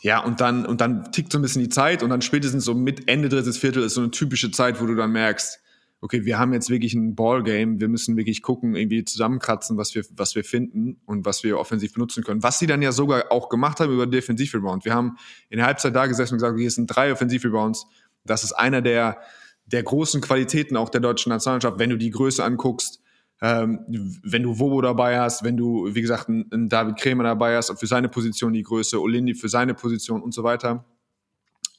ja, 0.00 0.20
und 0.20 0.40
dann, 0.40 0.66
und 0.66 0.80
dann 0.80 1.10
tickt 1.12 1.32
so 1.32 1.38
ein 1.38 1.42
bisschen 1.42 1.62
die 1.62 1.68
Zeit 1.68 2.02
und 2.02 2.10
dann 2.10 2.22
spätestens 2.22 2.64
so 2.64 2.74
mit 2.74 3.08
Ende 3.08 3.28
drittes 3.28 3.58
Viertel 3.58 3.82
ist 3.82 3.94
so 3.94 4.02
eine 4.02 4.10
typische 4.10 4.50
Zeit, 4.50 4.80
wo 4.80 4.86
du 4.86 4.94
dann 4.94 5.12
merkst, 5.12 5.60
okay, 6.04 6.26
wir 6.26 6.38
haben 6.38 6.52
jetzt 6.52 6.68
wirklich 6.68 6.92
ein 6.92 7.14
Ballgame, 7.14 7.80
wir 7.80 7.88
müssen 7.88 8.14
wirklich 8.18 8.42
gucken, 8.42 8.76
irgendwie 8.76 9.04
zusammenkratzen, 9.04 9.78
was 9.78 9.94
wir, 9.94 10.04
was 10.10 10.34
wir 10.34 10.44
finden 10.44 11.00
und 11.06 11.24
was 11.24 11.42
wir 11.44 11.58
offensiv 11.58 11.94
benutzen 11.94 12.22
können. 12.22 12.42
Was 12.42 12.58
sie 12.58 12.66
dann 12.66 12.82
ja 12.82 12.92
sogar 12.92 13.32
auch 13.32 13.48
gemacht 13.48 13.80
haben 13.80 13.90
über 13.90 14.06
Defensiv-Rebound. 14.06 14.84
Wir 14.84 14.92
haben 14.92 15.16
in 15.48 15.56
der 15.56 15.66
Halbzeit 15.66 15.96
da 15.96 16.04
gesessen 16.04 16.34
und 16.34 16.40
gesagt, 16.40 16.60
es 16.60 16.74
sind 16.74 16.88
drei 16.88 17.10
Offensiv-Rebounds. 17.10 17.86
Das 18.22 18.44
ist 18.44 18.52
einer 18.52 18.82
der, 18.82 19.16
der 19.64 19.82
großen 19.82 20.20
Qualitäten 20.20 20.76
auch 20.76 20.90
der 20.90 21.00
deutschen 21.00 21.30
Nationalmannschaft, 21.30 21.78
wenn 21.78 21.88
du 21.88 21.96
die 21.96 22.10
Größe 22.10 22.44
anguckst, 22.44 23.00
ähm, 23.40 23.80
wenn 24.22 24.42
du 24.42 24.58
Wobo 24.58 24.82
dabei 24.82 25.18
hast, 25.18 25.42
wenn 25.42 25.56
du, 25.56 25.88
wie 25.94 26.02
gesagt, 26.02 26.28
einen, 26.28 26.52
einen 26.52 26.68
David 26.68 26.98
Krämer 26.98 27.24
dabei 27.24 27.56
hast, 27.56 27.72
für 27.80 27.86
seine 27.86 28.10
Position 28.10 28.52
die 28.52 28.62
Größe, 28.62 29.00
Olindi 29.00 29.34
für 29.34 29.48
seine 29.48 29.72
Position 29.72 30.20
und 30.20 30.34
so 30.34 30.44
weiter. 30.44 30.84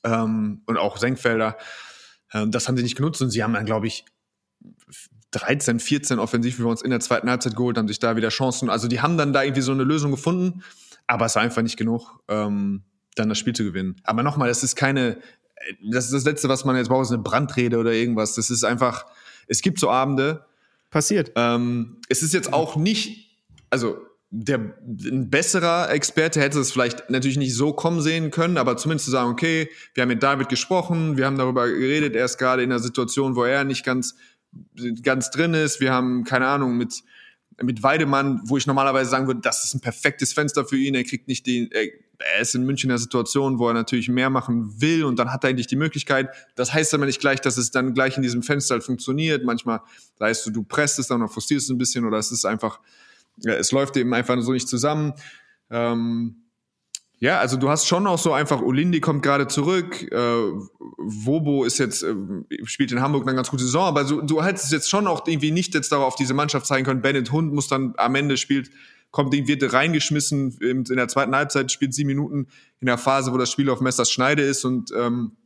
Ähm, 0.03 0.63
und 0.65 0.77
auch 0.77 0.97
Senkfelder. 0.97 1.57
Ähm, 2.33 2.49
das 2.49 2.67
haben 2.67 2.75
sie 2.75 2.81
nicht 2.81 2.97
genutzt 2.97 3.21
und 3.21 3.29
sie 3.29 3.43
haben 3.43 3.53
dann, 3.53 3.65
glaube 3.65 3.85
ich, 3.85 4.03
13, 5.35 5.79
14 5.79 6.19
offensiv 6.19 6.59
wir 6.59 6.67
uns 6.67 6.81
in 6.81 6.91
der 6.91 6.99
zweiten 6.99 7.29
Halbzeit 7.29 7.55
geholt, 7.55 7.77
haben 7.77 7.87
sich 7.87 7.99
da 7.99 8.15
wieder 8.15 8.29
Chancen. 8.29 8.69
Also 8.69 8.87
die 8.87 9.01
haben 9.01 9.17
dann 9.17 9.33
da 9.33 9.43
irgendwie 9.43 9.61
so 9.61 9.71
eine 9.71 9.83
Lösung 9.83 10.11
gefunden, 10.11 10.63
aber 11.07 11.25
es 11.25 11.35
war 11.35 11.43
einfach 11.43 11.61
nicht 11.61 11.77
genug, 11.77 12.19
ähm, 12.27 12.83
dann 13.15 13.29
das 13.29 13.37
Spiel 13.37 13.53
zu 13.53 13.63
gewinnen. 13.63 13.95
Aber 14.03 14.23
nochmal, 14.23 14.47
das 14.47 14.63
ist 14.63 14.75
keine, 14.75 15.17
das 15.83 16.05
ist 16.05 16.13
das 16.13 16.23
Letzte, 16.25 16.49
was 16.49 16.65
man 16.65 16.75
jetzt 16.75 16.87
braucht, 16.87 17.03
ist 17.03 17.11
eine 17.11 17.21
Brandrede 17.21 17.77
oder 17.77 17.91
irgendwas. 17.91 18.35
Das 18.35 18.49
ist 18.49 18.63
einfach, 18.63 19.05
es 19.47 19.61
gibt 19.61 19.79
so 19.79 19.89
Abende. 19.89 20.45
Passiert. 20.89 21.33
Ähm, 21.35 21.97
es 22.07 22.23
ist 22.23 22.33
jetzt 22.33 22.53
auch 22.53 22.77
nicht, 22.77 23.37
also 23.69 23.97
der 24.29 24.59
ein 24.87 25.29
besserer 25.29 25.89
Experte 25.91 26.41
hätte 26.41 26.59
es 26.59 26.71
vielleicht 26.71 27.09
natürlich 27.09 27.37
nicht 27.37 27.55
so 27.55 27.73
kommen 27.73 28.01
sehen 28.01 28.31
können, 28.31 28.57
aber 28.57 28.75
zumindest 28.77 29.05
zu 29.05 29.11
sagen, 29.11 29.29
okay, 29.29 29.69
wir 29.93 30.01
haben 30.01 30.09
mit 30.09 30.23
David 30.23 30.49
gesprochen, 30.49 31.17
wir 31.17 31.25
haben 31.25 31.37
darüber 31.37 31.67
geredet, 31.67 32.15
er 32.15 32.25
ist 32.25 32.37
gerade 32.37 32.63
in 32.63 32.71
einer 32.71 32.79
Situation, 32.79 33.35
wo 33.35 33.43
er 33.43 33.63
nicht 33.63 33.85
ganz 33.85 34.15
ganz 35.03 35.31
drin 35.31 35.53
ist. 35.53 35.79
Wir 35.79 35.91
haben 35.91 36.23
keine 36.23 36.47
Ahnung 36.47 36.77
mit 36.77 37.03
mit 37.63 37.83
Weidemann, 37.83 38.41
wo 38.43 38.57
ich 38.57 38.67
normalerweise 38.67 39.09
sagen 39.09 39.27
würde, 39.27 39.41
das 39.41 39.63
ist 39.63 39.73
ein 39.73 39.79
perfektes 39.79 40.33
Fenster 40.33 40.65
für 40.65 40.77
ihn. 40.77 40.95
Er 40.95 41.03
kriegt 41.03 41.27
nicht 41.27 41.47
den, 41.47 41.69
er, 41.71 42.41
ist 42.41 42.55
in 42.55 42.65
München 42.65 42.89
in 42.89 42.91
einer 42.91 42.99
Situation, 42.99 43.59
wo 43.59 43.67
er 43.67 43.73
natürlich 43.73 44.09
mehr 44.09 44.29
machen 44.29 44.81
will 44.81 45.05
und 45.05 45.17
dann 45.19 45.31
hat 45.31 45.43
er 45.43 45.51
endlich 45.51 45.67
die 45.67 45.75
Möglichkeit. 45.75 46.29
Das 46.55 46.73
heißt 46.73 46.93
aber 46.93 47.05
nicht 47.05 47.21
gleich, 47.21 47.39
dass 47.41 47.57
es 47.57 47.71
dann 47.71 47.93
gleich 47.93 48.17
in 48.17 48.23
diesem 48.23 48.43
Fenster 48.43 48.75
halt 48.75 48.83
funktioniert. 48.83 49.45
Manchmal 49.45 49.81
weißt 50.17 50.45
du, 50.47 50.51
du 50.51 50.63
presst 50.63 50.99
es 50.99 51.07
dann 51.07 51.21
oder 51.21 51.31
frustrierst 51.31 51.65
es 51.65 51.69
ein 51.69 51.77
bisschen 51.77 52.05
oder 52.05 52.17
es 52.17 52.31
ist 52.31 52.45
einfach, 52.45 52.79
es 53.45 53.71
läuft 53.71 53.95
eben 53.97 54.13
einfach 54.13 54.41
so 54.41 54.51
nicht 54.51 54.67
zusammen. 54.67 55.13
Ähm, 55.69 56.44
ja, 57.19 57.39
also 57.39 57.57
du 57.57 57.69
hast 57.69 57.87
schon 57.87 58.07
auch 58.07 58.19
so 58.19 58.33
einfach, 58.33 58.61
Olindi 58.61 58.99
kommt 58.99 59.23
gerade 59.23 59.47
zurück, 59.47 60.03
äh, 60.11 60.17
Wobo 60.97 61.63
ist 61.63 61.77
jetzt, 61.77 62.03
äh, 62.03 62.13
spielt 62.65 62.91
in 62.91 63.01
Hamburg 63.01 63.25
eine 63.25 63.35
ganz 63.35 63.49
gute 63.49 63.63
Saison, 63.63 63.85
aber 63.85 64.05
so, 64.05 64.21
du 64.21 64.43
hättest 64.43 64.71
jetzt 64.71 64.89
schon 64.89 65.07
auch 65.07 65.25
irgendwie 65.25 65.51
nicht 65.51 65.73
jetzt 65.73 65.91
darauf 65.91 66.15
diese 66.15 66.33
Mannschaft 66.33 66.65
zeigen 66.65 66.85
können, 66.85 67.01
Bennett 67.01 67.31
Hund 67.31 67.53
muss 67.53 67.67
dann 67.67 67.93
am 67.97 68.15
Ende 68.15 68.37
spielt, 68.37 68.69
kommt 69.11 69.33
wird 69.33 69.71
reingeschmissen, 69.71 70.57
in 70.59 70.83
der 70.83 71.07
zweiten 71.07 71.33
Halbzeit 71.33 71.71
spielt 71.71 71.93
sieben 71.93 72.07
Minuten 72.07 72.47
in 72.81 72.87
der 72.87 72.97
Phase, 72.97 73.31
wo 73.31 73.37
das 73.37 73.49
Spiel 73.49 73.69
auf 73.69 73.79
Messers 73.79 74.11
Schneide 74.11 74.43
ist 74.43 74.65
und 74.65 74.91
ähm, 74.95 75.37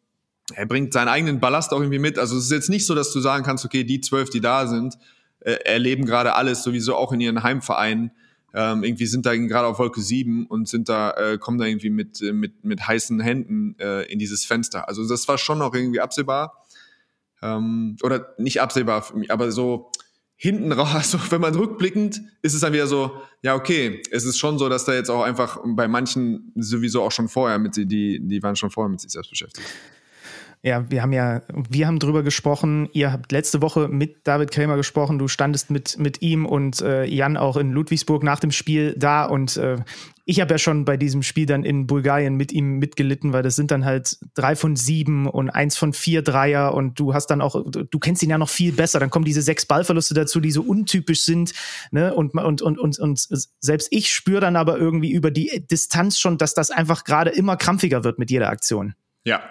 er 0.55 0.65
bringt 0.65 0.93
seinen 0.93 1.09
eigenen 1.09 1.39
Ballast 1.39 1.71
auch 1.71 1.79
irgendwie 1.79 1.99
mit. 1.99 2.17
Also 2.17 2.35
es 2.35 2.45
ist 2.45 2.51
jetzt 2.51 2.69
nicht 2.69 2.87
so, 2.87 2.95
dass 2.95 3.13
du 3.13 3.19
sagen 3.19 3.43
kannst, 3.43 3.63
okay, 3.63 3.83
die 3.83 4.01
zwölf, 4.01 4.31
die 4.31 4.41
da 4.41 4.65
sind, 4.65 4.97
äh, 5.41 5.51
erleben 5.65 6.05
gerade 6.05 6.33
alles 6.33 6.63
sowieso 6.63 6.95
auch 6.95 7.11
in 7.11 7.21
ihren 7.21 7.43
Heimvereinen 7.43 8.11
ähm, 8.53 8.83
irgendwie 8.83 9.05
sind 9.05 9.25
da 9.25 9.35
gerade 9.35 9.67
auf 9.67 9.79
Wolke 9.79 10.01
7 10.01 10.47
und 10.47 10.67
sind 10.67 10.89
da, 10.89 11.11
äh, 11.11 11.37
kommen 11.37 11.57
da 11.57 11.65
irgendwie 11.65 11.89
mit, 11.89 12.21
äh, 12.21 12.33
mit, 12.33 12.63
mit 12.63 12.87
heißen 12.87 13.19
Händen 13.19 13.75
äh, 13.79 14.03
in 14.11 14.19
dieses 14.19 14.45
Fenster. 14.45 14.87
Also 14.87 15.07
das 15.07 15.27
war 15.27 15.37
schon 15.37 15.59
noch 15.59 15.73
irgendwie 15.73 16.01
absehbar. 16.01 16.65
Ähm, 17.41 17.95
oder 18.03 18.33
nicht 18.37 18.61
absehbar 18.61 19.01
für 19.01 19.17
mich, 19.17 19.31
aber 19.31 19.51
so 19.51 19.91
hinten 20.35 20.71
raus, 20.71 20.89
also 20.93 21.19
wenn 21.29 21.41
man 21.41 21.53
rückblickend, 21.53 22.21
ist 22.41 22.53
es 22.53 22.61
dann 22.61 22.73
wieder 22.73 22.87
so, 22.87 23.21
ja, 23.41 23.55
okay, 23.55 24.01
es 24.11 24.25
ist 24.25 24.37
schon 24.37 24.57
so, 24.57 24.69
dass 24.69 24.85
da 24.85 24.93
jetzt 24.93 25.09
auch 25.09 25.23
einfach 25.23 25.59
bei 25.65 25.87
manchen 25.87 26.51
sowieso 26.55 27.03
auch 27.03 27.11
schon 27.11 27.27
vorher 27.27 27.59
mit 27.59 27.75
die, 27.75 28.19
die 28.21 28.43
waren 28.43 28.55
schon 28.55 28.71
vorher 28.71 28.89
mit 28.89 29.01
sich 29.01 29.11
selbst 29.11 29.29
beschäftigt. 29.29 29.67
Ja, 30.61 30.91
wir 30.91 31.01
haben 31.01 31.13
ja, 31.13 31.41
wir 31.69 31.87
haben 31.87 31.99
drüber 31.99 32.21
gesprochen. 32.21 32.89
Ihr 32.91 33.13
habt 33.13 33.31
letzte 33.31 33.61
Woche 33.61 33.87
mit 33.87 34.27
David 34.27 34.51
Krämer 34.51 34.75
gesprochen. 34.75 35.17
Du 35.17 35.29
standest 35.29 35.71
mit, 35.71 35.97
mit 35.97 36.21
ihm 36.21 36.45
und 36.45 36.81
äh, 36.81 37.05
Jan 37.05 37.37
auch 37.37 37.55
in 37.55 37.71
Ludwigsburg 37.71 38.23
nach 38.23 38.41
dem 38.41 38.51
Spiel 38.51 38.93
da. 38.97 39.23
Und 39.23 39.55
äh, 39.55 39.77
ich 40.25 40.41
habe 40.41 40.55
ja 40.55 40.57
schon 40.57 40.83
bei 40.83 40.97
diesem 40.97 41.23
Spiel 41.23 41.45
dann 41.45 41.63
in 41.63 41.87
Bulgarien 41.87 42.35
mit 42.35 42.51
ihm 42.51 42.77
mitgelitten, 42.77 43.31
weil 43.31 43.41
das 43.41 43.55
sind 43.55 43.71
dann 43.71 43.85
halt 43.85 44.17
drei 44.33 44.57
von 44.57 44.75
sieben 44.75 45.29
und 45.29 45.49
eins 45.49 45.77
von 45.77 45.93
vier 45.93 46.23
Dreier. 46.23 46.73
Und 46.73 46.99
du 46.99 47.13
hast 47.13 47.27
dann 47.27 47.39
auch, 47.39 47.63
du 47.71 47.99
kennst 47.99 48.21
ihn 48.21 48.29
ja 48.29 48.37
noch 48.37 48.49
viel 48.49 48.73
besser. 48.73 48.99
Dann 48.99 49.09
kommen 49.09 49.23
diese 49.23 49.41
sechs 49.41 49.65
Ballverluste 49.65 50.13
dazu, 50.13 50.41
die 50.41 50.51
so 50.51 50.63
untypisch 50.63 51.21
sind. 51.21 51.53
Ne? 51.91 52.13
Und, 52.13 52.33
und, 52.33 52.61
und, 52.61 52.77
und, 52.77 52.99
und 52.99 53.27
selbst 53.61 53.87
ich 53.91 54.11
spüre 54.11 54.41
dann 54.41 54.57
aber 54.57 54.77
irgendwie 54.77 55.13
über 55.13 55.31
die 55.31 55.65
Distanz 55.71 56.19
schon, 56.19 56.37
dass 56.37 56.53
das 56.53 56.69
einfach 56.69 57.05
gerade 57.05 57.29
immer 57.29 57.55
krampfiger 57.55 58.03
wird 58.03 58.19
mit 58.19 58.29
jeder 58.29 58.49
Aktion. 58.49 58.93
Ja, 59.23 59.41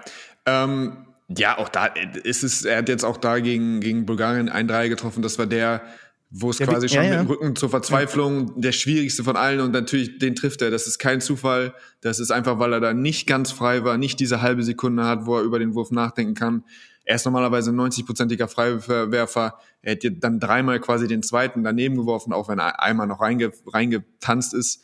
ähm, 0.48 0.92
ja, 1.28 1.58
auch 1.58 1.68
da 1.68 1.86
ist 1.86 2.42
es, 2.42 2.64
er 2.64 2.78
hat 2.78 2.88
jetzt 2.88 3.04
auch 3.04 3.18
da 3.18 3.38
gegen, 3.38 3.80
gegen 3.80 4.06
Bulgarien 4.06 4.48
ein 4.48 4.66
Dreier 4.66 4.88
getroffen. 4.88 5.22
Das 5.22 5.38
war 5.38 5.46
der, 5.46 5.82
wo 6.30 6.50
es 6.50 6.58
ja, 6.58 6.66
quasi 6.66 6.88
schon 6.88 7.04
ja, 7.04 7.10
ja. 7.10 7.10
mit 7.10 7.20
dem 7.20 7.26
Rücken 7.26 7.56
zur 7.56 7.68
Verzweiflung, 7.68 8.60
der 8.60 8.72
schwierigste 8.72 9.24
von 9.24 9.36
allen 9.36 9.60
und 9.60 9.72
natürlich 9.72 10.18
den 10.18 10.34
trifft 10.34 10.62
er. 10.62 10.70
Das 10.70 10.86
ist 10.86 10.98
kein 10.98 11.20
Zufall. 11.20 11.74
Das 12.00 12.18
ist 12.18 12.30
einfach, 12.30 12.58
weil 12.58 12.72
er 12.72 12.80
da 12.80 12.94
nicht 12.94 13.26
ganz 13.26 13.52
frei 13.52 13.84
war, 13.84 13.98
nicht 13.98 14.20
diese 14.20 14.40
halbe 14.40 14.62
Sekunde 14.62 15.04
hat, 15.04 15.26
wo 15.26 15.36
er 15.36 15.42
über 15.42 15.58
den 15.58 15.74
Wurf 15.74 15.90
nachdenken 15.90 16.34
kann. 16.34 16.64
Er 17.04 17.16
ist 17.16 17.24
normalerweise 17.24 17.70
ein 17.70 17.80
90-prozentiger 17.80 18.48
Freiwerfer. 18.48 19.58
Er 19.82 19.92
hat 19.92 20.00
dann 20.20 20.40
dreimal 20.40 20.80
quasi 20.80 21.08
den 21.08 21.22
zweiten 21.22 21.62
daneben 21.62 21.96
geworfen, 21.96 22.32
auch 22.32 22.48
wenn 22.48 22.58
er 22.58 22.82
einmal 22.82 23.06
noch 23.06 23.20
reinge, 23.20 23.52
reingetanzt 23.66 24.52
ist 24.54 24.82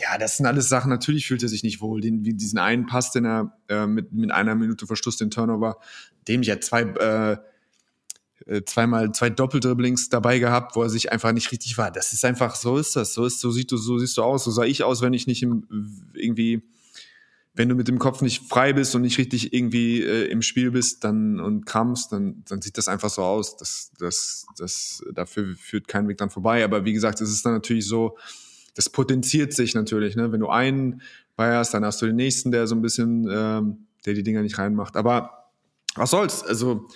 ja, 0.00 0.18
das 0.18 0.36
sind 0.38 0.46
alles 0.46 0.68
Sachen, 0.68 0.88
natürlich 0.88 1.26
fühlt 1.26 1.42
er 1.42 1.48
sich 1.48 1.62
nicht 1.62 1.80
wohl. 1.80 2.00
Den, 2.00 2.24
wie 2.24 2.34
diesen 2.34 2.58
einen 2.58 2.86
Pass, 2.86 3.12
den 3.12 3.26
er 3.26 3.58
äh, 3.68 3.86
mit, 3.86 4.12
mit 4.12 4.30
einer 4.30 4.54
Minute 4.54 4.86
Verschluss 4.86 5.16
den 5.16 5.30
Turnover, 5.30 5.78
dem 6.28 6.40
ich 6.42 6.48
ja 6.48 6.60
zwei, 6.60 6.82
äh, 6.82 7.36
äh, 8.46 8.64
zweimal 8.64 9.12
zwei 9.12 9.30
Doppeldribblings 9.30 10.08
dabei 10.08 10.38
gehabt, 10.38 10.76
wo 10.76 10.82
er 10.82 10.88
sich 10.88 11.12
einfach 11.12 11.32
nicht 11.32 11.52
richtig 11.52 11.76
war. 11.76 11.90
Das 11.90 12.12
ist 12.12 12.24
einfach, 12.24 12.54
so 12.54 12.78
ist 12.78 12.96
das. 12.96 13.12
So 13.14 13.26
ist, 13.26 13.40
so 13.40 13.50
sieht 13.50 13.70
du, 13.70 13.76
so 13.76 13.98
siehst 13.98 14.16
du 14.16 14.22
aus. 14.22 14.44
So 14.44 14.50
sah 14.50 14.64
ich 14.64 14.82
aus, 14.82 15.02
wenn 15.02 15.12
ich 15.12 15.26
nicht 15.26 15.42
im, 15.42 15.66
irgendwie, 16.14 16.62
wenn 17.54 17.68
du 17.68 17.74
mit 17.74 17.86
dem 17.86 17.98
Kopf 17.98 18.22
nicht 18.22 18.48
frei 18.48 18.72
bist 18.72 18.94
und 18.94 19.02
nicht 19.02 19.18
richtig 19.18 19.52
irgendwie 19.52 20.02
äh, 20.02 20.24
im 20.24 20.40
Spiel 20.40 20.70
bist, 20.70 21.04
dann 21.04 21.38
und 21.38 21.66
krampfst, 21.66 22.08
dann, 22.10 22.42
dann 22.48 22.62
sieht 22.62 22.78
das 22.78 22.88
einfach 22.88 23.10
so 23.10 23.22
aus. 23.22 23.58
Das, 23.58 23.92
das, 23.98 24.46
das, 24.56 25.04
dafür 25.12 25.54
führt 25.54 25.86
kein 25.86 26.08
Weg 26.08 26.16
dran 26.16 26.30
vorbei. 26.30 26.64
Aber 26.64 26.86
wie 26.86 26.94
gesagt, 26.94 27.20
es 27.20 27.30
ist 27.30 27.44
dann 27.44 27.52
natürlich 27.52 27.86
so, 27.86 28.16
das 28.74 28.90
potenziert 28.90 29.52
sich 29.52 29.74
natürlich. 29.74 30.16
Ne? 30.16 30.32
Wenn 30.32 30.40
du 30.40 30.48
einen 30.48 31.02
bei 31.36 31.56
hast, 31.56 31.74
dann 31.74 31.84
hast 31.84 32.00
du 32.02 32.06
den 32.06 32.16
nächsten, 32.16 32.50
der 32.50 32.66
so 32.66 32.74
ein 32.74 32.82
bisschen, 32.82 33.28
ähm, 33.30 33.86
der 34.04 34.14
die 34.14 34.22
Dinger 34.22 34.42
nicht 34.42 34.58
reinmacht. 34.58 34.96
Aber 34.96 35.50
was 35.94 36.10
soll's? 36.10 36.42
Also 36.42 36.86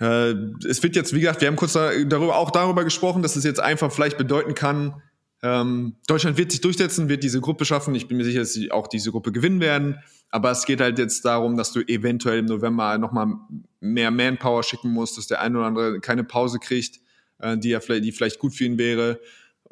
äh, 0.00 0.32
es 0.68 0.82
wird 0.82 0.96
jetzt, 0.96 1.14
wie 1.14 1.20
gesagt, 1.20 1.40
wir 1.40 1.48
haben 1.48 1.56
kurz 1.56 1.72
darüber, 1.72 2.36
auch 2.36 2.50
darüber 2.50 2.84
gesprochen, 2.84 3.22
dass 3.22 3.36
es 3.36 3.44
jetzt 3.44 3.60
einfach 3.60 3.92
vielleicht 3.92 4.18
bedeuten 4.18 4.54
kann, 4.54 5.02
ähm, 5.44 5.96
Deutschland 6.06 6.38
wird 6.38 6.52
sich 6.52 6.62
durchsetzen, 6.62 7.10
wird 7.10 7.22
diese 7.22 7.38
Gruppe 7.38 7.66
schaffen. 7.66 7.94
Ich 7.94 8.08
bin 8.08 8.16
mir 8.16 8.24
sicher, 8.24 8.40
dass 8.40 8.54
sie 8.54 8.72
auch 8.72 8.86
diese 8.86 9.10
Gruppe 9.10 9.30
gewinnen 9.30 9.60
werden. 9.60 9.98
Aber 10.30 10.50
es 10.50 10.64
geht 10.64 10.80
halt 10.80 10.98
jetzt 10.98 11.22
darum, 11.26 11.58
dass 11.58 11.70
du 11.70 11.80
eventuell 11.80 12.38
im 12.38 12.46
November 12.46 12.96
nochmal 12.96 13.34
mehr 13.78 14.10
Manpower 14.10 14.62
schicken 14.62 14.90
musst, 14.90 15.18
dass 15.18 15.26
der 15.26 15.42
eine 15.42 15.58
oder 15.58 15.66
andere 15.66 16.00
keine 16.00 16.24
Pause 16.24 16.58
kriegt, 16.60 16.98
äh, 17.40 17.58
die 17.58 17.68
ja 17.68 17.80
vielleicht, 17.80 18.04
die 18.04 18.12
vielleicht 18.12 18.38
gut 18.38 18.54
für 18.54 18.64
ihn 18.64 18.78
wäre 18.78 19.20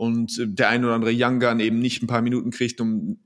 und 0.02 0.34
der 0.58 0.68
ein 0.68 0.84
oder 0.84 0.94
andere 0.94 1.12
Young 1.14 1.38
Gun 1.38 1.60
eben 1.60 1.78
nicht 1.78 2.02
ein 2.02 2.08
paar 2.08 2.22
Minuten 2.22 2.50
kriegt, 2.50 2.80
um 2.80 3.20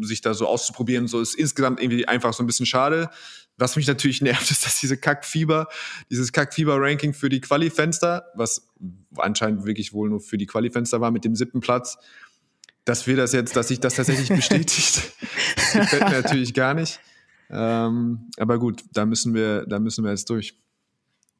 sich 0.00 0.20
da 0.20 0.32
so 0.32 0.46
auszuprobieren. 0.46 1.08
So 1.08 1.20
ist 1.20 1.34
insgesamt 1.34 1.82
irgendwie 1.82 2.06
einfach 2.06 2.32
so 2.34 2.44
ein 2.44 2.46
bisschen 2.46 2.66
schade. 2.66 3.10
Was 3.56 3.74
mich 3.74 3.88
natürlich 3.88 4.20
nervt, 4.22 4.48
ist, 4.48 4.64
dass 4.64 4.78
diese 4.78 4.96
Kackfieber, 4.96 5.66
dieses 6.08 6.30
Kackfieber-Ranking 6.30 7.14
für 7.14 7.30
die 7.30 7.40
Quali-Fenster, 7.40 8.26
was 8.36 8.68
anscheinend 9.16 9.64
wirklich 9.64 9.92
wohl 9.92 10.08
nur 10.08 10.20
für 10.20 10.38
die 10.38 10.46
Quali-Fenster 10.46 11.00
war 11.00 11.10
mit 11.10 11.24
dem 11.24 11.34
siebten 11.34 11.58
Platz, 11.58 11.98
dass 12.84 13.08
wir 13.08 13.16
das 13.16 13.32
jetzt, 13.32 13.56
dass 13.56 13.66
sich 13.66 13.80
das 13.80 13.96
tatsächlich 13.96 14.28
bestätigt, 14.28 15.12
das 15.56 15.72
gefällt 15.72 16.04
mir 16.04 16.22
natürlich 16.22 16.54
gar 16.54 16.74
nicht. 16.74 17.00
Ähm, 17.50 18.30
aber 18.36 18.60
gut, 18.60 18.84
da 18.92 19.04
müssen 19.04 19.34
wir, 19.34 19.66
da 19.66 19.80
müssen 19.80 20.04
wir 20.04 20.12
jetzt 20.12 20.30
durch. 20.30 20.54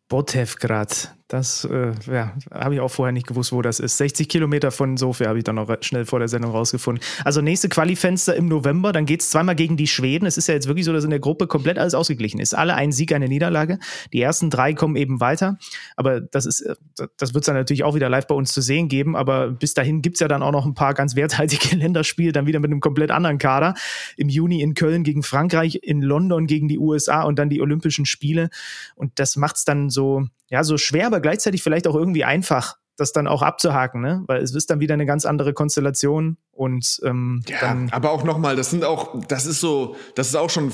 Botevgrad. 0.08 1.14
Das 1.30 1.64
äh, 1.64 1.92
ja, 2.12 2.32
habe 2.52 2.74
ich 2.74 2.80
auch 2.80 2.88
vorher 2.88 3.12
nicht 3.12 3.28
gewusst, 3.28 3.52
wo 3.52 3.62
das 3.62 3.78
ist. 3.78 3.98
60 3.98 4.28
Kilometer 4.28 4.72
von 4.72 4.96
Sofia 4.96 5.28
habe 5.28 5.38
ich 5.38 5.44
dann 5.44 5.54
noch 5.54 5.72
schnell 5.82 6.04
vor 6.04 6.18
der 6.18 6.26
Sendung 6.26 6.50
rausgefunden. 6.50 7.04
Also 7.24 7.40
nächste 7.40 7.68
Qualifenster 7.68 8.34
im 8.34 8.46
November, 8.46 8.92
dann 8.92 9.06
geht 9.06 9.20
es 9.20 9.30
zweimal 9.30 9.54
gegen 9.54 9.76
die 9.76 9.86
Schweden. 9.86 10.26
Es 10.26 10.36
ist 10.36 10.48
ja 10.48 10.54
jetzt 10.54 10.66
wirklich 10.66 10.84
so, 10.84 10.92
dass 10.92 11.04
in 11.04 11.10
der 11.10 11.20
Gruppe 11.20 11.46
komplett 11.46 11.78
alles 11.78 11.94
ausgeglichen 11.94 12.40
ist. 12.40 12.52
Alle 12.52 12.74
ein 12.74 12.90
Sieg, 12.90 13.12
eine 13.12 13.28
Niederlage. 13.28 13.78
Die 14.12 14.20
ersten 14.20 14.50
drei 14.50 14.74
kommen 14.74 14.96
eben 14.96 15.20
weiter. 15.20 15.56
Aber 15.94 16.20
das 16.20 16.46
ist, 16.46 16.62
äh, 16.62 16.74
das 17.16 17.32
wird 17.32 17.44
es 17.44 17.46
dann 17.46 17.54
natürlich 17.54 17.84
auch 17.84 17.94
wieder 17.94 18.08
live 18.08 18.26
bei 18.26 18.34
uns 18.34 18.52
zu 18.52 18.60
sehen 18.60 18.88
geben. 18.88 19.14
Aber 19.14 19.52
bis 19.52 19.72
dahin 19.72 20.02
gibt 20.02 20.16
es 20.16 20.20
ja 20.20 20.26
dann 20.26 20.42
auch 20.42 20.50
noch 20.50 20.66
ein 20.66 20.74
paar 20.74 20.94
ganz 20.94 21.14
werthaltige 21.14 21.76
Länderspiele, 21.76 22.32
dann 22.32 22.48
wieder 22.48 22.58
mit 22.58 22.72
einem 22.72 22.80
komplett 22.80 23.12
anderen 23.12 23.38
Kader. 23.38 23.74
Im 24.16 24.30
Juni 24.30 24.62
in 24.62 24.74
Köln 24.74 25.04
gegen 25.04 25.22
Frankreich, 25.22 25.78
in 25.80 26.02
London 26.02 26.48
gegen 26.48 26.66
die 26.66 26.80
USA 26.80 27.22
und 27.22 27.38
dann 27.38 27.50
die 27.50 27.60
Olympischen 27.60 28.04
Spiele. 28.04 28.50
Und 28.96 29.12
das 29.20 29.36
macht 29.36 29.58
es 29.58 29.64
dann 29.64 29.90
so, 29.90 30.24
ja, 30.48 30.64
so 30.64 30.76
schwer, 30.76 31.12
aber 31.20 31.28
gleichzeitig 31.28 31.62
vielleicht 31.62 31.86
auch 31.86 31.94
irgendwie 31.94 32.24
einfach, 32.24 32.76
das 32.96 33.12
dann 33.12 33.26
auch 33.26 33.42
abzuhaken, 33.42 34.00
ne? 34.00 34.24
Weil 34.26 34.42
es 34.42 34.54
ist 34.54 34.68
dann 34.70 34.80
wieder 34.80 34.94
eine 34.94 35.06
ganz 35.06 35.24
andere 35.24 35.52
Konstellation 35.54 36.36
und 36.52 37.00
ähm, 37.04 37.42
ja, 37.48 37.76
aber 37.92 38.10
auch 38.10 38.24
nochmal, 38.24 38.56
das 38.56 38.70
sind 38.70 38.84
auch, 38.84 39.26
das 39.26 39.46
ist 39.46 39.60
so, 39.60 39.96
das 40.14 40.28
ist 40.28 40.36
auch 40.36 40.50
schon, 40.50 40.70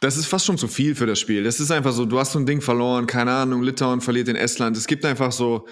das 0.00 0.16
ist 0.16 0.26
fast 0.26 0.46
schon 0.46 0.58
zu 0.58 0.68
viel 0.68 0.94
für 0.94 1.06
das 1.06 1.18
Spiel. 1.18 1.42
Das 1.42 1.58
ist 1.58 1.70
einfach 1.70 1.92
so, 1.92 2.04
du 2.04 2.18
hast 2.18 2.32
so 2.32 2.38
ein 2.38 2.46
Ding 2.46 2.60
verloren, 2.60 3.06
keine 3.06 3.32
Ahnung, 3.32 3.62
Litauen 3.62 4.00
verliert 4.00 4.28
in 4.28 4.36
Estland. 4.36 4.76
Es 4.76 4.86
gibt 4.86 5.04
einfach 5.04 5.32
so, 5.32 5.66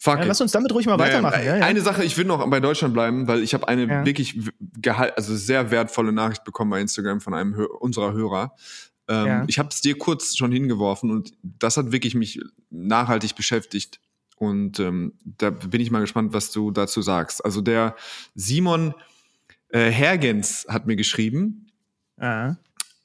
Fuck 0.00 0.20
ja, 0.20 0.24
lass 0.26 0.40
uns 0.40 0.52
damit 0.52 0.72
ruhig 0.72 0.86
mal 0.86 0.96
weitermachen. 0.98 1.44
Ja, 1.44 1.56
ja. 1.56 1.66
Eine 1.66 1.80
Sache, 1.80 2.04
ich 2.04 2.16
will 2.16 2.24
noch 2.24 2.48
bei 2.48 2.60
Deutschland 2.60 2.94
bleiben, 2.94 3.26
weil 3.26 3.42
ich 3.42 3.52
habe 3.52 3.66
eine 3.66 4.06
wirklich 4.06 4.38
also 5.16 5.34
sehr 5.34 5.72
wertvolle 5.72 6.12
Nachricht 6.12 6.44
bekommen 6.44 6.70
bei 6.70 6.80
Instagram 6.80 7.20
von 7.20 7.34
einem 7.34 7.54
unserer 7.80 8.12
Hörer. 8.12 8.54
Ähm, 9.08 9.26
ja. 9.26 9.44
Ich 9.48 9.58
habe 9.58 9.70
es 9.70 9.80
dir 9.80 9.96
kurz 9.96 10.36
schon 10.36 10.52
hingeworfen 10.52 11.10
und 11.10 11.32
das 11.42 11.76
hat 11.76 11.92
wirklich 11.92 12.14
mich 12.14 12.40
nachhaltig 12.70 13.34
beschäftigt. 13.34 14.00
Und 14.36 14.78
ähm, 14.78 15.14
da 15.24 15.50
bin 15.50 15.80
ich 15.80 15.90
mal 15.90 16.00
gespannt, 16.00 16.32
was 16.32 16.52
du 16.52 16.70
dazu 16.70 17.02
sagst. 17.02 17.44
Also 17.44 17.60
der 17.60 17.96
Simon 18.34 18.94
äh, 19.70 19.90
Hergens 19.90 20.66
hat 20.68 20.86
mir 20.86 20.96
geschrieben. 20.96 21.66
Ah. 22.18 22.56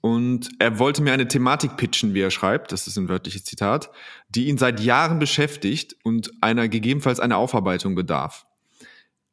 Und 0.01 0.49
er 0.59 0.79
wollte 0.79 1.01
mir 1.01 1.13
eine 1.13 1.29
Thematik 1.29 1.77
pitchen, 1.77 2.13
wie 2.13 2.19
er 2.19 2.29
schreibt, 2.29 2.73
das 2.73 2.87
ist 2.87 2.97
ein 2.97 3.07
wörtliches 3.07 3.45
Zitat, 3.45 3.89
die 4.27 4.47
ihn 4.47 4.57
seit 4.57 4.81
Jahren 4.81 5.17
beschäftigt 5.17 5.95
und 6.03 6.31
einer 6.41 6.67
gegebenenfalls 6.67 7.21
einer 7.21 7.37
Aufarbeitung 7.37 7.95
bedarf. 7.95 8.45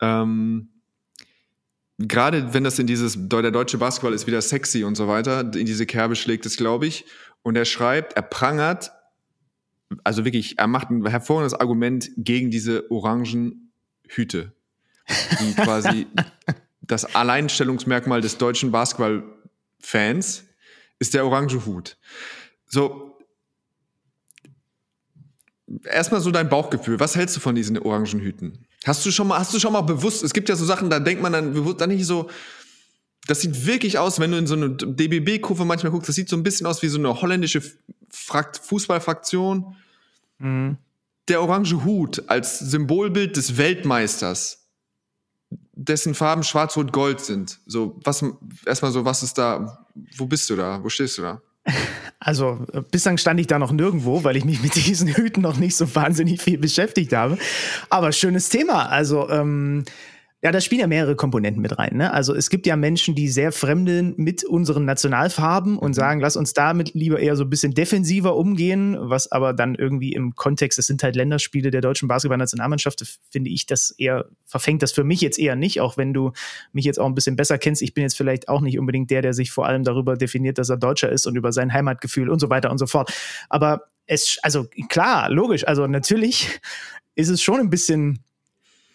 ähm, 0.01 0.69
gerade 2.09 2.55
wenn 2.55 2.65
das 2.65 2.79
in 2.79 2.87
dieses, 2.87 3.17
der 3.17 3.51
deutsche 3.51 3.79
Basketball 3.79 4.15
ist 4.15 4.27
wieder 4.27 4.41
sexy 4.41 4.85
und 4.85 4.95
so 4.95 5.09
weiter, 5.09 5.41
in 5.41 5.67
diese 5.67 5.87
Kerbe 5.87 6.17
schlägt 6.17 6.47
es, 6.47 6.57
glaube 6.57 6.87
ich. 6.87 7.05
Und 7.43 7.57
er 7.57 7.65
schreibt, 7.65 8.15
er 8.15 8.23
prangert, 8.23 8.93
also 10.05 10.25
wirklich, 10.25 10.59
er 10.59 10.67
macht 10.67 10.91
ein 10.91 11.07
hervorragendes 11.07 11.59
Argument 11.59 12.11
gegen 12.17 12.51
diese 12.51 12.91
orangen 12.91 13.73
Hüte, 14.09 14.53
die 15.41 15.55
quasi 15.63 16.07
das 16.81 17.15
Alleinstellungsmerkmal 17.15 18.21
des 18.21 18.39
deutschen 18.39 18.71
Basketballfans 18.71 20.45
ist 20.99 21.15
der 21.15 21.25
orange 21.25 21.65
Hut. 21.67 21.97
So, 22.67 23.19
erstmal 25.85 26.21
so 26.21 26.31
dein 26.31 26.49
Bauchgefühl. 26.49 27.01
Was 27.01 27.17
hältst 27.17 27.37
du 27.37 27.41
von 27.41 27.55
diesen 27.55 27.79
orangen 27.79 28.21
Hüten? 28.21 28.67
Hast 28.85 29.05
du 29.05 29.11
schon 29.11 29.29
mal, 29.29 29.39
hast 29.39 29.53
du 29.53 29.59
schon 29.59 29.73
mal 29.73 29.83
bewusst, 29.83 30.23
es 30.23 30.33
gibt 30.33 30.49
ja 30.49 30.57
so 30.57 30.65
Sachen, 30.65 30.89
da 30.89 31.01
denkt 31.01 31.23
man 31.23 31.33
dann 31.33 31.53
bewusst, 31.53 31.81
dann 31.81 31.91
nicht 31.91 32.07
so, 32.07 32.31
das 33.27 33.43
sieht 33.43 33.67
wirklich 33.67 33.99
aus, 33.99 34.19
wenn 34.19 34.31
du 34.33 34.39
in 34.39 34.47
so 34.47 34.55
eine 34.55 34.71
DBB-Kurve 34.71 35.65
manchmal 35.65 35.93
guckst, 35.93 36.09
das 36.09 36.17
sieht 36.17 36.29
so 36.29 36.37
ein 36.37 36.43
bisschen 36.43 36.67
aus 36.67 36.83
wie 36.83 36.89
so 36.89 36.99
eine 36.99 37.21
holländische 37.21 37.63
Frakt 38.09 38.59
Fußballfraktion. 38.59 39.77
Mhm. 40.39 40.79
Der 41.29 41.43
orange 41.43 41.85
Hut 41.85 42.29
als 42.29 42.59
Symbolbild 42.59 43.37
des 43.37 43.57
Weltmeisters, 43.57 44.67
dessen 45.73 46.15
Farben 46.15 46.43
schwarz-rot-gold 46.43 47.21
sind. 47.21 47.61
So, 47.67 48.01
was, 48.03 48.25
erstmal 48.67 48.91
so, 48.91 49.05
was 49.05 49.23
ist 49.23 49.39
da, 49.39 49.87
wo 50.17 50.27
bist 50.27 50.49
du 50.51 50.57
da, 50.57 50.83
wo 50.83 50.89
stehst 50.89 51.19
du 51.19 51.23
da? 51.23 51.43
Also 52.23 52.67
bislang 52.91 53.17
stand 53.17 53.41
ich 53.41 53.47
da 53.47 53.59
noch 53.59 53.73
nirgendwo, 53.73 54.25
weil 54.25 54.37
ich 54.37 54.45
mich 54.45 54.63
mit 54.63 54.75
diesen 54.75 55.09
Hüten 55.09 55.41
noch 55.41 55.57
nicht 55.57 55.75
so 55.75 55.95
wahnsinnig 55.95 56.43
viel 56.43 56.59
beschäftigt 56.59 57.15
habe. 57.15 57.39
Aber 57.89 58.13
schönes 58.13 58.51
Thema. 58.51 58.91
Also 58.91 59.31
ähm, 59.31 59.85
ja, 60.43 60.53
da 60.53 60.61
spielen 60.63 60.81
ja 60.81 60.87
mehrere 60.87 61.17
Komponenten 61.17 61.61
mit 61.61 61.79
rein. 61.79 61.99
Ne? 61.99 62.13
Also 62.15 62.35
es 62.35 62.49
gibt 62.49 62.67
ja 62.67 62.75
Menschen, 62.75 63.15
die 63.15 63.29
sehr 63.29 63.53
fremdeln 63.53 64.15
mit 64.17 64.43
unseren 64.43 64.87
Nationalfarben 64.87 65.77
und 65.77 65.91
mhm. 65.91 65.95
sagen, 65.95 66.21
lass 66.21 66.35
uns 66.37 66.55
damit 66.55 66.95
lieber 66.95 67.19
eher 67.19 67.37
so 67.37 67.45
ein 67.45 67.51
bisschen 67.51 67.75
defensiver 67.75 68.35
umgehen, 68.37 68.97
was 68.99 69.31
aber 69.31 69.53
dann 69.53 69.75
irgendwie 69.75 70.15
im 70.15 70.35
Kontext, 70.35 70.79
es 70.79 70.87
sind 70.87 71.03
halt 71.03 71.15
Länderspiele 71.15 71.71
der 71.71 71.83
deutschen 71.83 72.09
Basketballnationalmannschaft, 72.09 73.21
finde 73.31 73.51
ich 73.51 73.67
das 73.67 73.91
eher, 73.91 74.27
verfängt 74.47 74.83
das 74.83 74.93
für 74.93 75.05
mich 75.05 75.21
jetzt 75.21 75.39
eher 75.39 75.57
nicht, 75.57 75.83
auch 75.83 75.99
wenn 75.99 76.15
du 76.15 76.33
mich 76.73 76.87
jetzt 76.87 76.99
auch 76.99 77.07
ein 77.07 77.15
bisschen 77.15 77.37
besser 77.37 77.59
kennst. 77.59 77.83
Ich 77.83 77.93
bin 77.93 78.03
jetzt 78.03 78.17
vielleicht 78.17 78.49
auch 78.49 78.63
nicht 78.63 78.79
unbedingt 78.79 79.11
der, 79.11 79.21
der 79.21 79.35
sich 79.35 79.51
vor 79.51 79.67
allem 79.67 79.85
darüber 79.85 80.17
definiert, 80.17 80.57
dass 80.57 80.71
er 80.71 80.79
Deutscher 80.79 81.11
ist 81.11 81.27
und 81.27 81.37
über 81.37 81.53
sein 81.53 81.75
Heimatgefühl 81.75 82.31
und 82.31 82.39
so 82.39 82.49
weiter 82.49 82.71
und 82.71 82.79
so 82.79 82.87
fort. 82.87 83.13
Aber 83.51 83.83
es, 84.07 84.39
also 84.43 84.67
klar, 84.89 85.29
logisch, 85.29 85.69
also 85.69 85.87
natürlich 85.87 86.61
ist 87.15 87.29
es 87.29 87.43
schon 87.43 87.61
ein 87.61 87.69
bisschen 87.69 88.25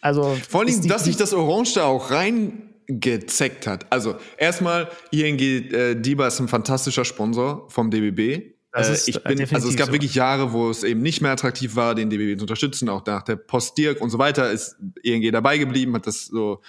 also 0.05 0.37
Vor 0.47 0.61
allem, 0.61 0.87
dass 0.87 1.05
sich 1.05 1.17
das 1.17 1.33
Orange 1.33 1.73
da 1.73 1.85
auch 1.85 2.11
reingezeckt 2.11 3.65
hat. 3.65 3.91
Also 3.91 4.15
erstmal, 4.37 4.87
ING 5.09 5.39
äh, 5.39 5.95
Diba 5.95 6.27
ist 6.27 6.39
ein 6.39 6.47
fantastischer 6.47 7.05
Sponsor 7.05 7.67
vom 7.69 7.89
DBB. 7.89 8.19
Äh, 8.19 8.97
ich 9.07 9.23
bin, 9.23 9.41
also 9.51 9.67
es 9.67 9.75
gab 9.75 9.87
so. 9.87 9.93
wirklich 9.93 10.13
Jahre, 10.13 10.53
wo 10.53 10.69
es 10.69 10.83
eben 10.83 11.01
nicht 11.01 11.21
mehr 11.21 11.31
attraktiv 11.31 11.75
war, 11.75 11.95
den 11.95 12.11
DBB 12.11 12.37
zu 12.37 12.43
unterstützen. 12.43 12.87
Auch 12.87 13.03
nach 13.07 13.23
der 13.23 13.35
Post 13.35 13.79
Dirk 13.79 13.99
und 13.99 14.11
so 14.11 14.19
weiter 14.19 14.51
ist 14.51 14.75
ING 15.01 15.31
dabei 15.31 15.57
geblieben, 15.57 15.95
hat 15.95 16.05
das 16.05 16.25
so 16.25 16.61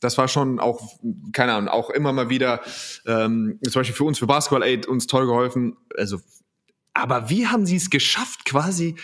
das 0.00 0.18
war 0.18 0.28
schon 0.28 0.58
auch, 0.58 0.98
keine 1.32 1.52
Ahnung, 1.54 1.68
auch 1.68 1.88
immer 1.88 2.12
mal 2.12 2.28
wieder, 2.28 2.60
ähm, 3.06 3.58
zum 3.62 3.80
Beispiel 3.80 3.94
für 3.94 4.04
uns, 4.04 4.18
für 4.18 4.26
Basketball 4.26 4.64
Aid, 4.64 4.86
uns 4.86 5.06
toll 5.06 5.26
geholfen. 5.26 5.76
Also, 5.96 6.20
aber 6.92 7.30
wie 7.30 7.46
haben 7.46 7.66
sie 7.66 7.76
es 7.76 7.88
geschafft, 7.88 8.44
quasi 8.44 8.96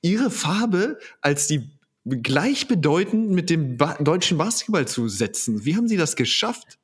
ihre 0.00 0.30
Farbe 0.30 0.98
als 1.20 1.46
die 1.46 1.75
gleichbedeutend 2.06 3.30
mit 3.30 3.50
dem 3.50 3.76
ba 3.76 3.94
deutschen 4.00 4.38
Basketball 4.38 4.86
zu 4.86 5.08
setzen. 5.08 5.64
Wie 5.64 5.76
haben 5.76 5.88
sie 5.88 5.96
das 5.96 6.16
geschafft? 6.16 6.78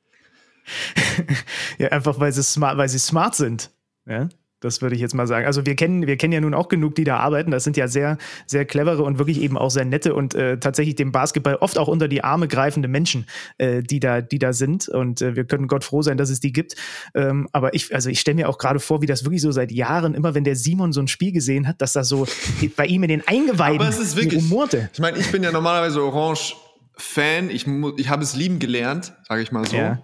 ja, 1.77 1.89
einfach 1.89 2.19
weil 2.19 2.31
sie 2.31 2.43
smart, 2.43 2.77
weil 2.77 2.89
sie 2.89 2.99
smart 2.99 3.35
sind. 3.35 3.71
Ja? 4.05 4.29
Das 4.63 4.81
würde 4.81 4.95
ich 4.95 5.01
jetzt 5.01 5.13
mal 5.13 5.27
sagen. 5.27 5.45
Also 5.45 5.65
wir 5.65 5.75
kennen, 5.75 6.07
wir 6.07 6.17
kennen 6.17 6.33
ja 6.33 6.41
nun 6.41 6.53
auch 6.53 6.69
genug, 6.69 6.95
die 6.95 7.03
da 7.03 7.17
arbeiten. 7.17 7.51
Das 7.51 7.63
sind 7.63 7.77
ja 7.77 7.87
sehr, 7.87 8.17
sehr 8.45 8.65
clevere 8.65 9.03
und 9.03 9.19
wirklich 9.19 9.41
eben 9.41 9.57
auch 9.57 9.69
sehr 9.69 9.85
nette 9.85 10.13
und 10.13 10.35
äh, 10.35 10.57
tatsächlich 10.57 10.95
dem 10.95 11.11
Basketball 11.11 11.55
oft 11.55 11.77
auch 11.77 11.87
unter 11.87 12.07
die 12.07 12.23
Arme 12.23 12.47
greifende 12.47 12.87
Menschen, 12.87 13.25
äh, 13.57 13.81
die 13.83 13.99
da, 13.99 14.21
die 14.21 14.39
da 14.39 14.53
sind. 14.53 14.87
Und 14.87 15.21
äh, 15.21 15.35
wir 15.35 15.43
können 15.43 15.67
Gott 15.67 15.83
froh 15.83 16.01
sein, 16.01 16.17
dass 16.17 16.29
es 16.29 16.39
die 16.39 16.53
gibt. 16.53 16.75
Ähm, 17.13 17.49
aber 17.51 17.73
ich, 17.73 17.93
also 17.93 18.09
ich 18.09 18.19
stelle 18.19 18.35
mir 18.35 18.49
auch 18.49 18.57
gerade 18.57 18.79
vor, 18.79 19.01
wie 19.01 19.05
das 19.05 19.25
wirklich 19.25 19.41
so 19.41 19.51
seit 19.51 19.71
Jahren, 19.71 20.13
immer 20.13 20.33
wenn 20.33 20.43
der 20.43 20.55
Simon 20.55 20.93
so 20.93 21.01
ein 21.01 21.07
Spiel 21.07 21.31
gesehen 21.31 21.67
hat, 21.67 21.81
dass 21.81 21.93
das 21.93 22.07
so 22.07 22.25
bei 22.75 22.85
ihm 22.85 23.03
in 23.03 23.09
den 23.09 23.27
Eingeweiden 23.27 23.81
aber 23.81 23.89
es 23.89 23.99
ist 23.99 24.15
wirklich, 24.15 24.43
rumorte. 24.43 24.89
Ich 24.93 24.99
meine, 24.99 25.17
ich 25.17 25.31
bin 25.31 25.43
ja 25.43 25.51
normalerweise 25.51 26.01
Orange 26.01 26.55
Fan, 26.95 27.49
ich, 27.49 27.65
ich 27.97 28.09
habe 28.09 28.21
es 28.21 28.35
lieben 28.35 28.59
gelernt, 28.59 29.13
sage 29.27 29.41
ich 29.41 29.51
mal 29.51 29.65
so. 29.65 29.75
Ja. 29.75 30.03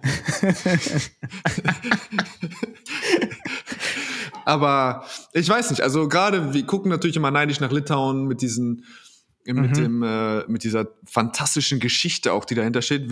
Aber 4.44 5.04
ich 5.32 5.48
weiß 5.48 5.70
nicht, 5.70 5.82
also 5.82 6.08
gerade, 6.08 6.52
wir 6.52 6.64
gucken 6.64 6.90
natürlich 6.90 7.16
immer 7.16 7.30
neidisch 7.30 7.60
nach 7.60 7.72
Litauen 7.72 8.26
mit 8.26 8.42
diesen, 8.42 8.84
mit 9.44 9.70
mhm. 9.70 9.74
dem, 9.74 10.02
äh, 10.02 10.44
mit 10.48 10.64
dieser 10.64 10.88
fantastischen 11.04 11.80
Geschichte 11.80 12.32
auch, 12.32 12.44
die 12.44 12.54
dahinter 12.54 12.82
steht. 12.82 13.10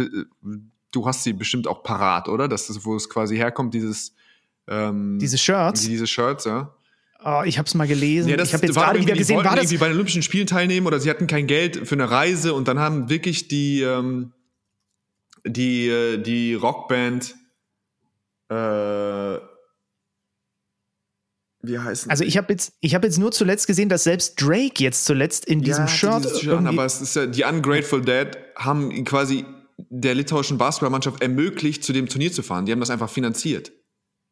Du 0.91 1.07
hast 1.07 1.25
sie 1.25 1.33
bestimmt 1.33 1.67
auch 1.67 1.83
parat, 1.83 2.29
oder? 2.29 2.49
Das 2.49 2.71
ist, 2.71 2.85
wo 2.85 2.97
es 2.97 3.09
quasi 3.09 3.37
herkommt, 3.37 3.75
dieses, 3.75 4.15
ähm, 4.67 5.19
diese 5.19 5.39
Shirts. 5.39 5.83
Diese 5.83 6.07
Shirts, 6.07 6.45
ja. 6.45 6.75
Oh, 7.25 7.43
ich 7.45 7.59
habe 7.59 7.67
es 7.67 7.75
mal 7.75 7.89
gelesen. 7.89 8.29
Ja, 8.29 8.37
das 8.37 8.49
ich 8.49 8.55
habe 8.55 8.67
jetzt 8.67 8.77
gerade 8.77 9.01
wieder 9.01 9.15
gesehen, 9.15 9.39
war 9.39 9.57
das 9.57 9.65
irgendwie 9.65 9.79
bei 9.79 9.89
den 9.89 9.95
Olympischen 9.95 10.23
Spielen 10.23 10.47
teilnehmen 10.47 10.87
oder 10.87 11.01
sie 11.01 11.11
hatten 11.11 11.27
kein 11.27 11.49
Geld 11.49 11.89
für 11.89 11.97
eine 11.97 12.11
Reise 12.11 12.55
und 12.55 12.69
dann 12.69 12.79
haben 12.79 13.09
wirklich 13.09 13.49
die 13.49 13.83
ähm, 13.83 14.33
die 15.45 15.89
äh, 15.89 16.19
die 16.19 16.55
Rockband 16.55 17.35
äh, 18.51 18.55
wie 21.69 21.79
heißen 21.79 22.11
Also 22.11 22.25
ich 22.25 22.37
habe 22.37 22.53
jetzt, 22.53 22.73
ich 22.81 22.95
habe 22.95 23.07
jetzt 23.07 23.19
nur 23.19 23.31
zuletzt 23.33 23.67
gesehen, 23.67 23.89
dass 23.89 24.05
selbst 24.05 24.41
Drake 24.41 24.83
jetzt 24.83 25.05
zuletzt 25.05 25.45
in 25.45 25.63
diesem 25.63 25.85
ja, 25.85 25.89
Shirt. 25.89 26.41
Shirt 26.41 26.67
aber 26.67 26.85
es 26.85 27.01
ist 27.01 27.15
ja, 27.15 27.27
die 27.27 27.45
Ungrateful 27.45 28.01
Dead 28.01 28.29
haben 28.57 29.05
quasi 29.05 29.45
der 29.91 30.15
litauischen 30.15 30.59
Basketballmannschaft 30.59 31.23
ermöglicht, 31.23 31.85
zu 31.85 31.93
dem 31.93 32.09
Turnier 32.09 32.33
zu 32.33 32.43
fahren. 32.43 32.67
Die 32.67 32.73
haben 32.73 32.81
das 32.81 32.91
einfach 32.91 33.09
finanziert 33.09 33.73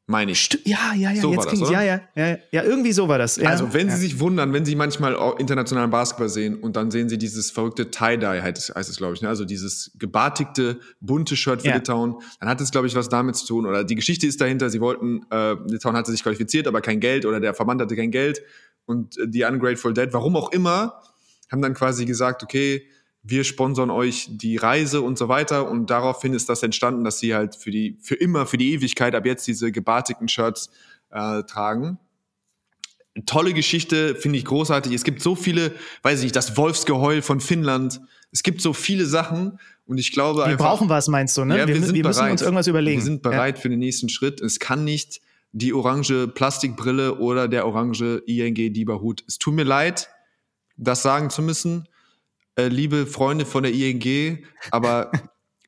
meine 0.07 0.33
ich. 0.33 0.41
St 0.41 0.61
ja, 0.65 0.95
ja, 0.95 1.11
ja, 1.11 1.21
so 1.21 1.33
jetzt 1.33 1.49
ging 1.51 1.61
das, 1.61 1.71
ja, 1.71 1.83
ja, 1.83 2.01
ja, 2.15 2.39
ja, 2.51 2.63
irgendwie 2.63 2.93
so 2.93 3.09
war 3.09 3.19
das. 3.19 3.37
Ja, 3.37 3.51
also, 3.51 3.75
wenn 3.75 3.89
ja. 3.89 3.97
Sie 3.97 4.03
sich 4.03 4.21
wundern, 4.21 4.53
wenn 4.53 4.65
Sie 4.65 4.77
manchmal 4.77 5.17
internationalen 5.39 5.91
Basketball 5.91 6.29
sehen 6.29 6.57
und 6.57 6.77
dann 6.77 6.91
sehen 6.91 7.09
Sie 7.09 7.19
dieses 7.19 7.51
verrückte 7.51 7.91
Tie-Dye, 7.91 8.41
heißt 8.43 8.71
es, 8.75 8.97
glaube 8.97 9.15
ich, 9.15 9.23
ne? 9.23 9.29
also 9.29 9.45
dieses 9.45 9.91
gebartigte, 9.99 10.79
bunte 11.01 11.37
Shirt 11.37 11.63
für 11.63 11.69
ja. 11.69 11.75
Litauen, 11.75 12.17
dann 12.41 12.49
hat 12.49 12.61
es, 12.61 12.71
glaube 12.71 12.87
ich, 12.87 12.95
was 12.95 13.09
damit 13.09 13.37
zu 13.37 13.47
tun. 13.47 13.67
Oder 13.67 13.85
die 13.85 13.97
Geschichte 13.97 14.27
ist 14.27 14.41
dahinter, 14.41 14.71
Sie 14.71 14.81
wollten, 14.81 15.27
äh, 15.31 15.55
Litauen 15.67 15.97
hatte 15.97 16.13
sich 16.13 16.23
qualifiziert, 16.23 16.69
aber 16.69 16.81
kein 16.81 17.01
Geld 17.01 17.27
oder 17.27 17.41
der 17.41 17.55
Verband 17.55 17.81
hatte 17.81 17.97
kein 17.97 18.11
Geld 18.11 18.43
und 18.85 19.19
äh, 19.19 19.29
die 19.29 19.43
Ungrateful 19.43 19.93
Dead, 19.93 20.09
warum 20.13 20.37
auch 20.37 20.53
immer, 20.53 21.03
haben 21.51 21.63
dann 21.63 21.75
quasi 21.75 22.05
gesagt, 22.05 22.43
okay, 22.43 22.87
wir 23.29 23.45
sponsern 23.45 23.91
euch 23.91 24.29
die 24.31 24.57
Reise 24.57 25.01
und 25.03 25.19
so 25.19 25.29
weiter. 25.29 25.69
Und 25.69 25.91
daraufhin 25.91 26.33
ist 26.33 26.49
das 26.49 26.63
entstanden, 26.63 27.05
dass 27.05 27.19
sie 27.19 27.35
halt 27.35 27.57
für 27.57 27.71
die, 27.71 27.99
für 28.01 28.15
immer, 28.15 28.47
für 28.47 28.57
die 28.57 28.73
Ewigkeit 28.73 29.15
ab 29.15 29.27
jetzt 29.27 29.47
diese 29.47 29.73
gebartigten 29.73 30.29
Shirts 30.29 30.71
äh, 31.11 31.43
tragen. 31.43 31.99
Tolle 33.25 33.55
Geschichte, 33.55 34.15
finde 34.15 34.39
ich 34.39 34.45
großartig. 34.45 34.93
Es 34.93 35.03
gibt 35.03 35.23
so 35.23 35.35
viele, 35.35 35.73
weiß 36.03 36.19
ich 36.19 36.25
nicht, 36.25 36.37
das 36.37 36.57
Wolfsgeheul 36.57 37.23
von 37.23 37.41
Finnland. 37.41 38.01
Es 38.31 38.43
gibt 38.43 38.61
so 38.61 38.73
viele 38.73 39.07
Sachen 39.07 39.59
und 39.87 39.99
ich 39.99 40.13
glaube 40.13 40.41
wir 40.41 40.45
einfach. 40.45 40.59
Wir 40.59 40.65
brauchen 40.65 40.89
was, 40.89 41.09
meinst 41.09 41.37
du, 41.37 41.45
ne? 41.45 41.59
Ja, 41.59 41.67
wir, 41.67 41.75
wir, 41.75 41.83
sind 41.83 41.95
wir 41.95 42.05
müssen 42.05 42.31
uns 42.31 42.43
irgendwas 42.43 42.67
überlegen. 42.67 43.01
Wir 43.01 43.05
sind 43.05 43.23
bereit 43.23 43.57
ja. 43.57 43.63
für 43.63 43.71
den 43.71 43.79
nächsten 43.79 44.09
Schritt. 44.09 44.41
Es 44.41 44.61
kann 44.61 44.85
nicht 44.85 45.21
die 45.53 45.73
orange 45.73 46.29
Plastikbrille 46.29 47.15
oder 47.15 47.49
der 47.49 47.67
orange 47.67 48.23
ING 48.27 48.55
Dieberhut. 48.55 49.25
Es 49.27 49.39
tut 49.39 49.55
mir 49.55 49.65
leid, 49.65 50.11
das 50.77 51.03
sagen 51.03 51.31
zu 51.31 51.41
müssen 51.41 51.89
äh, 52.57 52.69
liebe 52.69 53.07
Freunde 53.07 53.47
von 53.47 53.63
der 53.63 53.73
ING, 53.73 54.45
aber 54.71 55.11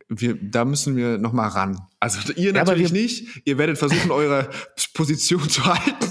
wir, 0.09 0.39
da 0.41 0.65
müssen 0.65 0.97
wir 0.97 1.19
noch 1.19 1.33
mal 1.33 1.49
ran. 1.49 1.79
Also 2.01 2.33
ihr 2.33 2.47
ja, 2.47 2.53
natürlich 2.53 2.93
nicht. 2.93 3.43
Ihr 3.45 3.59
werdet 3.59 3.79
versuchen, 3.79 4.11
eure 4.11 4.49
Position 4.95 5.49
zu 5.49 5.65
halten. 5.65 6.11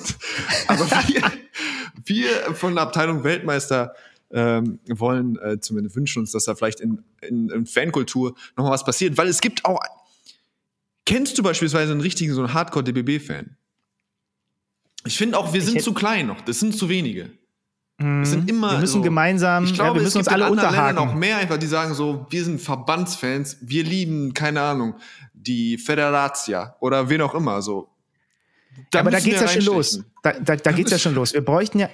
Aber 0.67 0.85
wir, 1.07 1.31
wir 2.05 2.55
von 2.55 2.75
der 2.75 2.83
Abteilung 2.83 3.23
Weltmeister 3.23 3.93
ähm, 4.31 4.79
wollen 4.87 5.37
äh, 5.39 5.59
zumindest 5.59 5.95
wünschen 5.95 6.19
uns, 6.19 6.31
dass 6.31 6.45
da 6.45 6.55
vielleicht 6.55 6.79
in, 6.79 7.03
in, 7.21 7.49
in 7.49 7.65
Fankultur 7.65 8.35
noch 8.55 8.65
mal 8.65 8.71
was 8.71 8.83
passiert, 8.83 9.17
weil 9.17 9.27
es 9.27 9.41
gibt 9.41 9.65
auch. 9.65 9.79
Kennst 11.05 11.37
du 11.37 11.43
beispielsweise 11.43 11.93
einen 11.93 12.01
richtigen 12.01 12.33
so 12.33 12.41
einen 12.43 12.53
Hardcore-DBB-Fan? 12.53 13.55
Ich 15.05 15.17
finde 15.17 15.37
auch, 15.37 15.53
wir 15.53 15.61
sind 15.61 15.81
zu 15.81 15.93
klein 15.93 16.27
noch. 16.27 16.41
Das 16.41 16.59
sind 16.59 16.75
zu 16.75 16.89
wenige. 16.89 17.31
Wir 17.99 18.25
sind 18.25 18.43
mhm. 18.43 18.49
immer. 18.49 18.71
Wir 18.73 18.79
müssen 18.79 18.93
so, 18.93 19.01
gemeinsam. 19.01 19.63
Ich 19.63 19.73
glaube, 19.73 19.89
ja, 19.89 19.95
wir 19.95 20.01
müssen 20.03 20.19
es 20.19 20.27
uns 20.27 20.33
alle 20.33 20.49
unterhaken. 20.49 20.95
noch 20.95 21.15
mehr 21.15 21.37
einfach, 21.37 21.57
die 21.57 21.65
sagen 21.65 21.95
so, 21.95 22.27
wir 22.29 22.43
sind 22.43 22.61
Verbandsfans, 22.61 23.57
wir 23.61 23.83
lieben, 23.83 24.33
keine 24.33 24.61
Ahnung, 24.61 24.95
die 25.33 25.77
Federatia 25.79 26.75
oder 26.79 27.09
wen 27.09 27.21
auch 27.21 27.33
immer 27.33 27.61
so. 27.61 27.89
Da 28.91 28.99
aber 28.99 29.09
da 29.09 29.19
geht's 29.19 29.41
ja 29.41 29.47
schon 29.47 29.63
los. 29.63 30.03
Da, 30.21 30.33
da, 30.33 30.55
da 30.55 30.71
geht's 30.71 30.91
ja 30.91 30.99
schon 30.99 31.15
los. 31.15 31.33
Wir 31.33 31.43
bräuchten 31.43 31.79
ja, 31.79 31.89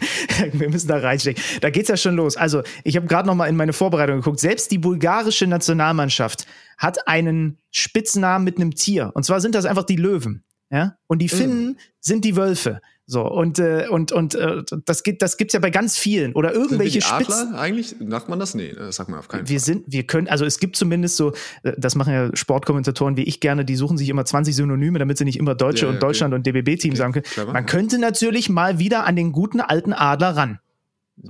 wir 0.52 0.68
müssen 0.68 0.88
da 0.88 0.96
reinstecken. 0.96 1.42
Da 1.60 1.70
geht's 1.70 1.88
ja 1.88 1.96
schon 1.96 2.16
los. 2.16 2.36
Also, 2.36 2.62
ich 2.82 2.96
habe 2.96 3.06
gerade 3.06 3.28
noch 3.28 3.36
mal 3.36 3.46
in 3.46 3.54
meine 3.54 3.72
Vorbereitung 3.72 4.16
geguckt. 4.16 4.40
Selbst 4.40 4.72
die 4.72 4.78
bulgarische 4.78 5.46
Nationalmannschaft 5.46 6.46
hat 6.76 7.06
einen 7.06 7.58
Spitznamen 7.70 8.44
mit 8.44 8.56
einem 8.56 8.74
Tier. 8.74 9.12
Und 9.14 9.22
zwar 9.24 9.40
sind 9.40 9.54
das 9.54 9.64
einfach 9.64 9.84
die 9.84 9.96
Löwen. 9.96 10.42
Ja? 10.70 10.96
Und 11.06 11.20
die 11.20 11.28
Finnen 11.28 11.78
sind 12.00 12.24
die 12.24 12.34
Wölfe. 12.34 12.80
So, 13.06 13.20
und, 13.30 13.58
äh, 13.58 13.86
und, 13.90 14.12
und 14.12 14.34
äh, 14.34 14.62
das, 14.86 15.02
gibt, 15.02 15.20
das 15.20 15.36
gibt's 15.36 15.52
ja 15.52 15.60
bei 15.60 15.68
ganz 15.68 15.98
vielen. 15.98 16.32
Oder 16.32 16.48
Sind 16.50 16.56
wir 16.56 16.64
irgendwelche 16.64 16.98
die 17.00 17.04
Spitzen. 17.04 17.48
Adler 17.48 17.58
eigentlich? 17.60 17.94
Sagt 18.08 18.30
man 18.30 18.38
das? 18.38 18.54
Nee, 18.54 18.72
das 18.72 18.96
sagt 18.96 19.10
man 19.10 19.18
auf 19.18 19.28
keinen 19.28 19.46
Wir 19.46 19.58
Fall. 19.60 19.64
sind, 19.66 19.84
wir 19.86 20.04
können, 20.06 20.26
also 20.28 20.46
es 20.46 20.58
gibt 20.58 20.74
zumindest 20.76 21.16
so, 21.18 21.32
äh, 21.64 21.72
das 21.76 21.96
machen 21.96 22.14
ja 22.14 22.34
Sportkommentatoren 22.34 23.18
wie 23.18 23.24
ich 23.24 23.40
gerne, 23.40 23.66
die 23.66 23.76
suchen 23.76 23.98
sich 23.98 24.08
immer 24.08 24.24
20 24.24 24.56
Synonyme, 24.56 24.98
damit 24.98 25.18
sie 25.18 25.26
nicht 25.26 25.38
immer 25.38 25.54
Deutsche 25.54 25.82
Ja, 25.84 25.90
und 25.90 25.96
okay. 25.96 26.06
Deutschland 26.06 26.32
und 26.32 26.46
DBB-Team 26.46 26.92
Okay, 26.92 26.96
sagen 26.96 27.12
können. 27.12 27.24
clever. 27.24 27.52
Man 27.52 27.66
könnte 27.66 27.98
natürlich 27.98 28.48
mal 28.48 28.78
wieder 28.78 29.04
an 29.04 29.16
den 29.16 29.32
guten 29.32 29.60
alten 29.60 29.92
Adler 29.92 30.34
ran. 30.36 30.58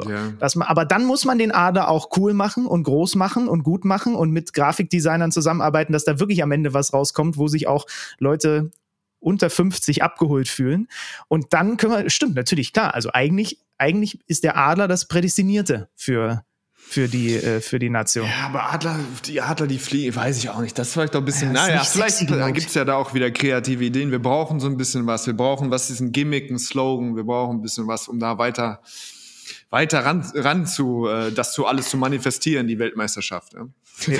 Ja. 0.08 0.32
Dass 0.38 0.54
man, 0.56 0.68
aber 0.68 0.84
dann 0.84 1.04
muss 1.04 1.24
man 1.24 1.38
den 1.38 1.52
Adler 1.52 1.88
auch 1.88 2.08
cool 2.16 2.34
machen 2.34 2.66
und 2.66 2.84
groß 2.84 3.16
machen 3.16 3.48
und 3.48 3.64
gut 3.64 3.84
machen 3.84 4.14
und 4.14 4.30
mit 4.30 4.54
Grafikdesignern 4.54 5.30
zusammenarbeiten, 5.32 5.92
dass 5.92 6.04
da 6.04 6.18
wirklich 6.20 6.42
am 6.42 6.52
Ende 6.52 6.72
was 6.72 6.92
rauskommt, 6.94 7.37
wo 7.37 7.48
sich 7.48 7.66
auch 7.66 7.87
Leute 8.18 8.70
unter 9.24 9.50
50 9.50 10.02
abgeholt 10.02 10.48
fühlen. 10.48 10.88
Und 11.28 11.52
dann 11.52 11.76
können 11.76 12.04
wir, 12.04 12.10
stimmt, 12.10 12.34
natürlich, 12.37 12.72
klar. 12.72 12.94
Also 12.94 13.10
eigentlich, 13.12 13.58
eigentlich 13.78 14.20
ist 14.26 14.44
der 14.44 14.56
Adler 14.56 14.87
das 14.87 15.08
Prädestinierte 15.08 15.88
für, 15.96 16.44
für 16.74 17.08
die, 17.08 17.34
äh, 17.34 17.60
für 17.60 17.78
die 17.78 17.90
Nation. 17.90 18.26
Ja, 18.26 18.46
aber 18.46 18.72
Adler, 18.72 18.98
die 19.26 19.40
Adler, 19.40 19.66
die 19.66 19.78
fliegen, 19.78 20.14
weiß 20.14 20.38
ich 20.38 20.50
auch 20.50 20.60
nicht. 20.60 20.78
Das 20.78 20.88
ist 20.88 20.92
vielleicht 20.94 21.16
auch 21.16 21.20
ein 21.20 21.24
bisschen, 21.24 21.54
Ja, 21.54 21.66
naja, 21.66 21.84
vielleicht 21.84 22.18
genug. 22.26 22.54
gibt 22.54 22.68
es 22.68 22.74
ja 22.74 22.84
da 22.84 22.94
auch 22.96 23.14
wieder 23.14 23.30
kreative 23.30 23.84
Ideen. 23.84 24.10
Wir 24.10 24.20
brauchen 24.20 24.60
so 24.60 24.66
ein 24.68 24.76
bisschen 24.76 25.06
was. 25.06 25.26
Wir 25.26 25.34
brauchen 25.34 25.70
was, 25.70 25.88
diesen 25.88 26.12
Gimmick, 26.12 26.50
einen 26.50 26.58
Slogan. 26.58 27.16
Wir 27.16 27.24
brauchen 27.24 27.56
ein 27.56 27.62
bisschen 27.62 27.88
was, 27.88 28.06
um 28.08 28.20
da 28.20 28.38
weiter, 28.38 28.80
weiter 29.74 30.04
ran, 30.04 30.24
ran 30.37 30.66
zu, 30.66 31.08
äh, 31.08 31.32
das 31.32 31.52
zu 31.52 31.66
alles 31.66 31.88
zu 31.88 31.96
manifestieren, 31.96 32.68
die 32.68 32.78
Weltmeisterschaft. 32.78 33.54
Ja. 33.54 33.66
Nee, 34.06 34.18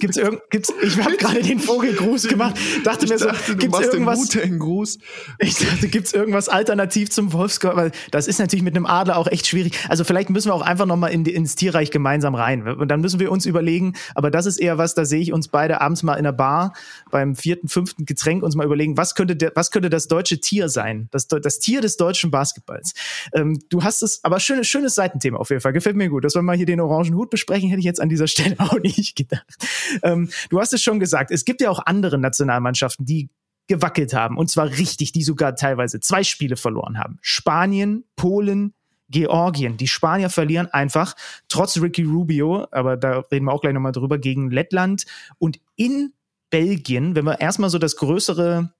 gibt's, 0.00 0.16
irgend, 0.18 0.40
gibt's, 0.50 0.72
ich 0.82 0.98
habe 1.02 1.16
gerade 1.16 1.42
den 1.42 1.58
Vogelgruß 1.58 2.28
gemacht. 2.28 2.56
Dachte 2.84 3.06
mir 3.06 3.18
so, 3.18 3.26
dachte, 3.26 3.56
gibt's 3.56 3.80
irgendwas? 3.80 4.18
Wu-Tang-Gruß. 4.18 4.98
Ich 5.38 5.58
dachte, 5.58 5.88
gibt's 5.88 6.12
irgendwas 6.12 6.50
alternativ 6.50 7.10
zum 7.10 7.32
Wolfsgott? 7.32 7.74
Weil 7.74 7.92
das 8.10 8.28
ist 8.28 8.38
natürlich 8.38 8.62
mit 8.62 8.76
einem 8.76 8.84
Adler 8.84 9.16
auch 9.16 9.28
echt 9.28 9.46
schwierig. 9.46 9.78
Also 9.88 10.04
vielleicht 10.04 10.28
müssen 10.28 10.48
wir 10.48 10.54
auch 10.54 10.62
einfach 10.62 10.84
noch 10.84 10.96
mal 10.96 11.08
in, 11.08 11.24
ins 11.24 11.54
Tierreich 11.56 11.90
gemeinsam 11.90 12.34
rein. 12.34 12.68
Und 12.68 12.88
dann 12.88 13.00
müssen 13.00 13.18
wir 13.18 13.32
uns 13.32 13.46
überlegen. 13.46 13.94
Aber 14.14 14.30
das 14.30 14.44
ist 14.44 14.58
eher 14.58 14.76
was, 14.76 14.94
da 14.94 15.04
sehe 15.06 15.20
ich 15.20 15.32
uns 15.32 15.48
beide 15.48 15.80
abends 15.80 16.02
mal 16.02 16.14
in 16.14 16.24
der 16.24 16.32
Bar 16.32 16.74
beim 17.10 17.34
vierten, 17.34 17.68
fünften 17.68 18.04
Getränk 18.04 18.42
uns 18.42 18.56
mal 18.56 18.64
überlegen, 18.66 18.96
was 18.96 19.14
könnte 19.14 19.36
der, 19.36 19.52
was 19.54 19.70
könnte 19.70 19.88
das 19.88 20.06
deutsche 20.06 20.38
Tier 20.40 20.68
sein? 20.68 21.08
Das, 21.12 21.28
das 21.28 21.58
Tier 21.60 21.80
des 21.80 21.96
deutschen 21.96 22.30
Basketballs. 22.30 22.92
Ähm, 23.32 23.58
du 23.70 23.82
hast 23.82 24.02
es, 24.02 24.22
aber 24.22 24.38
schönes, 24.46 24.66
schönes 24.66 24.94
Seitenthema 24.94 25.38
auf 25.38 25.50
jeden 25.50 25.60
Fall. 25.60 25.72
Gefällt 25.72 25.96
mir 25.96 26.08
gut. 26.08 26.24
Dass 26.24 26.34
wir 26.34 26.42
mal 26.42 26.56
hier 26.56 26.66
den 26.66 26.80
orangen 26.80 27.14
Hut 27.14 27.30
besprechen, 27.30 27.68
hätte 27.68 27.80
ich 27.80 27.84
jetzt 27.84 28.00
an 28.00 28.08
dieser 28.08 28.26
Stelle 28.26 28.56
auch 28.58 28.78
nicht 28.78 29.16
gedacht. 29.16 29.56
Ähm, 30.02 30.30
du 30.50 30.60
hast 30.60 30.72
es 30.72 30.82
schon 30.82 31.00
gesagt. 31.00 31.30
Es 31.30 31.44
gibt 31.44 31.60
ja 31.60 31.70
auch 31.70 31.80
andere 31.84 32.18
Nationalmannschaften, 32.18 33.04
die 33.04 33.28
gewackelt 33.66 34.14
haben. 34.14 34.38
Und 34.38 34.50
zwar 34.50 34.68
richtig, 34.68 35.12
die 35.12 35.22
sogar 35.22 35.56
teilweise 35.56 36.00
zwei 36.00 36.22
Spiele 36.22 36.56
verloren 36.56 36.98
haben. 36.98 37.18
Spanien, 37.20 38.04
Polen, 38.14 38.74
Georgien. 39.08 39.76
Die 39.76 39.88
Spanier 39.88 40.30
verlieren 40.30 40.68
einfach, 40.68 41.14
trotz 41.48 41.80
Ricky 41.80 42.02
Rubio, 42.02 42.66
aber 42.70 42.96
da 42.96 43.20
reden 43.30 43.46
wir 43.46 43.52
auch 43.52 43.60
gleich 43.60 43.74
nochmal 43.74 43.92
drüber, 43.92 44.18
gegen 44.18 44.50
Lettland. 44.50 45.04
Und 45.38 45.60
in 45.76 46.12
Belgien, 46.50 47.14
wenn 47.16 47.24
wir 47.24 47.40
erstmal 47.40 47.70
so 47.70 47.78
das 47.78 47.96
größere 47.96 48.72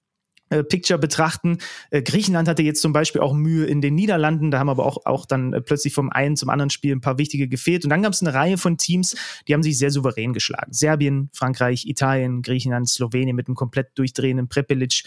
Picture 0.63 0.99
betrachten. 0.99 1.57
Äh, 1.89 2.01
Griechenland 2.01 2.47
hatte 2.47 2.63
jetzt 2.63 2.81
zum 2.81 2.93
Beispiel 2.93 3.21
auch 3.21 3.33
Mühe 3.33 3.65
in 3.65 3.81
den 3.81 3.95
Niederlanden, 3.95 4.51
da 4.51 4.59
haben 4.59 4.69
aber 4.69 4.85
auch, 4.85 5.05
auch 5.05 5.25
dann 5.25 5.53
äh, 5.53 5.61
plötzlich 5.61 5.93
vom 5.93 6.09
einen 6.09 6.35
zum 6.35 6.49
anderen 6.49 6.69
Spiel 6.69 6.95
ein 6.95 7.01
paar 7.01 7.17
wichtige 7.17 7.47
gefehlt. 7.47 7.83
Und 7.83 7.89
dann 7.89 8.01
gab 8.01 8.13
es 8.13 8.21
eine 8.21 8.33
Reihe 8.33 8.57
von 8.57 8.77
Teams, 8.77 9.15
die 9.47 9.53
haben 9.53 9.63
sich 9.63 9.77
sehr 9.77 9.91
souverän 9.91 10.33
geschlagen. 10.33 10.73
Serbien, 10.73 11.29
Frankreich, 11.33 11.85
Italien, 11.85 12.41
Griechenland, 12.41 12.89
Slowenien 12.89 13.35
mit 13.35 13.47
einem 13.47 13.55
komplett 13.55 13.89
durchdrehenden 13.95 14.47
Prepelic, 14.47 15.03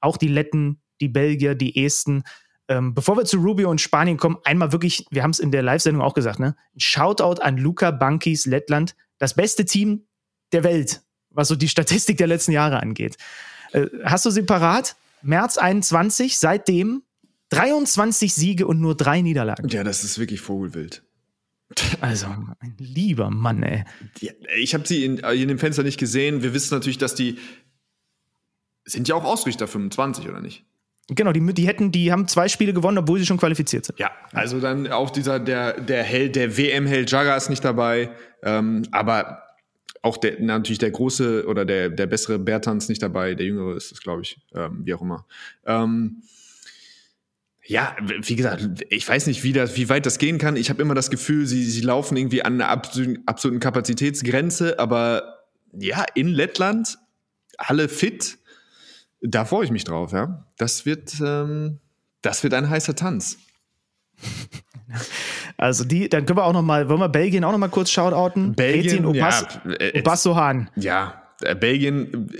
auch 0.00 0.16
die 0.16 0.28
Letten, 0.28 0.80
die 1.00 1.08
Belgier, 1.08 1.54
die 1.54 1.84
Esten. 1.84 2.22
Ähm, 2.68 2.94
bevor 2.94 3.16
wir 3.16 3.24
zu 3.24 3.38
Rubio 3.38 3.70
und 3.70 3.80
Spanien 3.80 4.16
kommen, 4.16 4.38
einmal 4.44 4.72
wirklich, 4.72 5.06
wir 5.10 5.22
haben 5.22 5.30
es 5.30 5.38
in 5.38 5.52
der 5.52 5.62
Live-Sendung 5.62 6.02
auch 6.02 6.14
gesagt, 6.14 6.40
ne? 6.40 6.56
Shoutout 6.76 7.40
an 7.40 7.58
Luca 7.58 7.92
Bankis 7.92 8.46
Lettland, 8.46 8.96
das 9.18 9.34
beste 9.34 9.64
Team 9.64 10.06
der 10.52 10.64
Welt, 10.64 11.02
was 11.30 11.48
so 11.48 11.56
die 11.56 11.68
Statistik 11.68 12.18
der 12.18 12.26
letzten 12.26 12.52
Jahre 12.52 12.80
angeht. 12.80 13.16
Äh, 13.72 13.86
hast 14.04 14.24
du 14.26 14.30
sie 14.30 14.42
parat? 14.42 14.96
März 15.22 15.58
21, 15.58 16.38
seitdem 16.38 17.02
23 17.50 18.34
Siege 18.34 18.66
und 18.66 18.80
nur 18.80 18.96
drei 18.96 19.20
Niederlagen. 19.22 19.68
Ja, 19.68 19.84
das 19.84 20.04
ist 20.04 20.18
wirklich 20.18 20.40
Vogelwild. 20.40 21.02
Also, 22.00 22.26
ein 22.26 22.76
lieber 22.78 23.30
Mann, 23.30 23.62
ey. 23.62 23.84
Ich 24.56 24.74
habe 24.74 24.86
sie 24.86 25.04
in, 25.04 25.18
in 25.18 25.48
dem 25.48 25.58
Fenster 25.58 25.82
nicht 25.82 25.98
gesehen. 25.98 26.42
Wir 26.42 26.54
wissen 26.54 26.72
natürlich, 26.72 26.98
dass 26.98 27.14
die 27.14 27.38
sind 28.84 29.08
ja 29.08 29.16
auch 29.16 29.24
Ausrichter 29.24 29.66
25, 29.66 30.28
oder 30.28 30.40
nicht? 30.40 30.64
Genau, 31.08 31.32
die, 31.32 31.54
die 31.54 31.66
hätten, 31.66 31.92
die 31.92 32.10
haben 32.10 32.26
zwei 32.26 32.48
Spiele 32.48 32.72
gewonnen, 32.72 32.98
obwohl 32.98 33.18
sie 33.18 33.26
schon 33.26 33.36
qualifiziert 33.36 33.84
sind. 33.84 33.98
Ja, 33.98 34.10
also 34.32 34.60
dann 34.60 34.90
auch 34.90 35.10
dieser, 35.10 35.38
der, 35.38 35.80
der 35.80 36.02
Held, 36.02 36.34
der 36.34 36.56
WM-Held 36.56 37.10
Jagger 37.10 37.36
ist 37.36 37.48
nicht 37.48 37.64
dabei, 37.64 38.10
ähm, 38.42 38.86
aber 38.90 39.45
auch 40.02 40.16
der, 40.16 40.40
natürlich 40.40 40.78
der 40.78 40.90
große 40.90 41.46
oder 41.46 41.64
der, 41.64 41.88
der 41.90 42.06
bessere 42.06 42.38
Bertans 42.38 42.88
nicht 42.88 43.02
dabei, 43.02 43.34
der 43.34 43.46
jüngere 43.46 43.76
ist 43.76 43.92
es, 43.92 44.00
glaube 44.00 44.22
ich, 44.22 44.40
ähm, 44.54 44.82
wie 44.84 44.94
auch 44.94 45.02
immer. 45.02 45.26
Ähm, 45.64 46.22
ja, 47.68 47.96
wie 48.22 48.36
gesagt, 48.36 48.84
ich 48.90 49.08
weiß 49.08 49.26
nicht, 49.26 49.42
wie, 49.42 49.52
das, 49.52 49.76
wie 49.76 49.88
weit 49.88 50.06
das 50.06 50.18
gehen 50.18 50.38
kann. 50.38 50.56
Ich 50.56 50.70
habe 50.70 50.80
immer 50.80 50.94
das 50.94 51.10
Gefühl, 51.10 51.46
sie, 51.46 51.64
sie 51.64 51.80
laufen 51.80 52.16
irgendwie 52.16 52.42
an 52.42 52.60
einer 52.60 52.68
absoluten, 52.68 53.60
Kapazitätsgrenze, 53.60 54.78
aber 54.78 55.44
ja, 55.72 56.04
in 56.14 56.28
Lettland, 56.28 56.98
alle 57.58 57.88
fit, 57.88 58.38
da 59.20 59.44
freue 59.44 59.64
ich 59.64 59.70
mich 59.70 59.84
drauf, 59.84 60.12
ja. 60.12 60.46
Das 60.58 60.86
wird, 60.86 61.14
ähm, 61.20 61.80
das 62.22 62.44
wird 62.44 62.54
ein 62.54 62.70
heißer 62.70 62.94
Tanz. 62.94 63.38
Also 65.58 65.84
die, 65.84 66.08
dann 66.08 66.26
können 66.26 66.38
wir 66.38 66.44
auch 66.44 66.52
noch 66.52 66.62
mal, 66.62 66.88
wollen 66.88 67.00
wir 67.00 67.08
Belgien 67.08 67.44
auch 67.44 67.52
noch 67.52 67.58
mal 67.58 67.68
kurz 67.68 67.90
shoutouten? 67.90 68.54
Belgien, 68.54 69.04
Rezin 69.04 69.06
Obas, 69.06 69.46
ja, 69.64 69.72
äh, 69.72 70.00
Obassohan. 70.00 70.70
Ja, 70.76 71.22
äh, 71.40 71.54
Belgien, 71.54 72.30
äh, 72.30 72.38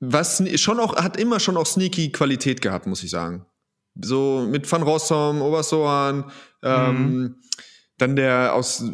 was 0.00 0.42
schon 0.60 0.80
auch, 0.80 0.96
hat 0.96 1.16
immer 1.18 1.40
schon 1.40 1.56
auch 1.56 1.66
sneaky 1.66 2.12
Qualität 2.12 2.62
gehabt, 2.62 2.86
muss 2.86 3.02
ich 3.02 3.10
sagen. 3.10 3.46
So 4.00 4.46
mit 4.48 4.70
Van 4.70 4.82
Rossum, 4.82 5.40
Obersohan, 5.40 6.30
ähm, 6.62 7.36
dann 7.98 8.14
der 8.14 8.54
aus, 8.54 8.84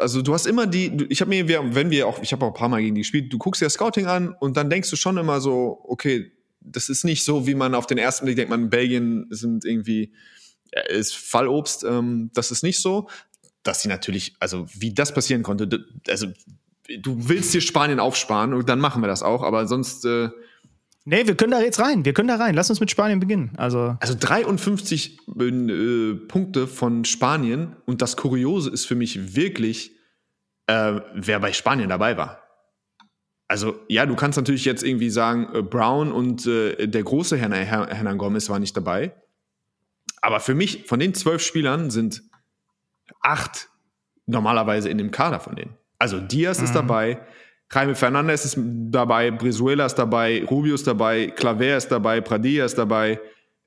also 0.00 0.20
du 0.20 0.34
hast 0.34 0.46
immer 0.46 0.66
die, 0.66 1.06
ich 1.10 1.20
habe 1.20 1.28
mir, 1.28 1.48
wenn 1.48 1.90
wir 1.90 2.08
auch, 2.08 2.20
ich 2.22 2.32
habe 2.32 2.44
auch 2.44 2.48
ein 2.48 2.58
paar 2.58 2.68
Mal 2.68 2.80
gegen 2.80 2.96
die 2.96 3.02
gespielt, 3.02 3.32
du 3.32 3.38
guckst 3.38 3.62
dir 3.62 3.66
das 3.66 3.74
Scouting 3.74 4.06
an 4.06 4.34
und 4.40 4.56
dann 4.56 4.68
denkst 4.68 4.90
du 4.90 4.96
schon 4.96 5.16
immer 5.16 5.40
so, 5.40 5.78
okay, 5.84 6.32
das 6.60 6.88
ist 6.88 7.04
nicht 7.04 7.24
so, 7.24 7.46
wie 7.46 7.54
man 7.54 7.74
auf 7.74 7.86
den 7.86 7.98
ersten 7.98 8.24
Blick 8.26 8.36
denkt, 8.36 8.50
man, 8.50 8.68
Belgien 8.68 9.26
sind 9.30 9.64
irgendwie, 9.64 10.12
äh, 10.72 10.96
ist 10.96 11.16
Fallobst, 11.16 11.84
ähm, 11.84 12.30
das 12.34 12.50
ist 12.50 12.62
nicht 12.62 12.80
so. 12.80 13.08
Dass 13.62 13.82
sie 13.82 13.88
natürlich, 13.88 14.36
also 14.40 14.66
wie 14.72 14.94
das 14.94 15.12
passieren 15.12 15.42
konnte, 15.42 15.84
also 16.08 16.28
du 17.00 17.28
willst 17.28 17.52
dir 17.52 17.60
Spanien 17.60 18.00
aufsparen 18.00 18.54
und 18.54 18.68
dann 18.68 18.78
machen 18.78 19.02
wir 19.02 19.08
das 19.08 19.22
auch, 19.22 19.42
aber 19.42 19.66
sonst, 19.66 20.04
äh, 20.04 20.30
Nee, 21.10 21.26
wir 21.26 21.36
können 21.36 21.52
da 21.52 21.60
jetzt 21.62 21.80
rein. 21.80 22.04
Wir 22.04 22.12
können 22.12 22.28
da 22.28 22.36
rein. 22.36 22.54
Lass 22.54 22.68
uns 22.68 22.80
mit 22.80 22.90
Spanien 22.90 23.18
beginnen. 23.18 23.52
Also, 23.56 23.96
also 23.98 24.14
53 24.14 25.18
äh, 25.40 26.14
Punkte 26.28 26.66
von 26.66 27.06
Spanien 27.06 27.76
und 27.86 28.02
das 28.02 28.18
Kuriose 28.18 28.68
ist 28.68 28.84
für 28.84 28.94
mich 28.94 29.34
wirklich, 29.34 29.92
äh, 30.66 31.00
wer 31.14 31.40
bei 31.40 31.54
Spanien 31.54 31.88
dabei 31.88 32.18
war. 32.18 32.42
Also 33.48 33.80
ja, 33.88 34.04
du 34.04 34.16
kannst 34.16 34.36
natürlich 34.36 34.66
jetzt 34.66 34.84
irgendwie 34.84 35.08
sagen, 35.08 35.48
äh, 35.54 35.62
Brown 35.62 36.12
und 36.12 36.46
äh, 36.46 36.86
der 36.86 37.02
große 37.02 37.38
Hernan, 37.38 37.64
Her 37.64 37.88
Hernan 37.90 38.18
Gomez 38.18 38.50
war 38.50 38.58
nicht 38.58 38.76
dabei. 38.76 39.14
Aber 40.22 40.40
für 40.40 40.54
mich, 40.54 40.84
von 40.86 40.98
den 40.98 41.14
zwölf 41.14 41.42
Spielern 41.42 41.90
sind 41.90 42.22
acht 43.20 43.68
normalerweise 44.26 44.88
in 44.88 44.98
dem 44.98 45.10
Kader 45.10 45.40
von 45.40 45.56
denen. 45.56 45.74
Also 45.98 46.20
Diaz 46.20 46.60
ist 46.60 46.74
dabei, 46.74 47.20
Jaime 47.72 47.94
Fernandez 47.94 48.44
ist 48.44 48.58
dabei, 48.58 49.30
Brizuela 49.30 49.86
ist 49.86 49.96
dabei, 49.96 50.44
Rubio 50.44 50.74
ist 50.74 50.86
dabei, 50.86 51.28
Claver 51.28 51.76
ist 51.76 51.88
dabei, 51.88 52.20
Pradilla 52.20 52.64
ist 52.64 52.78
dabei, 52.78 53.20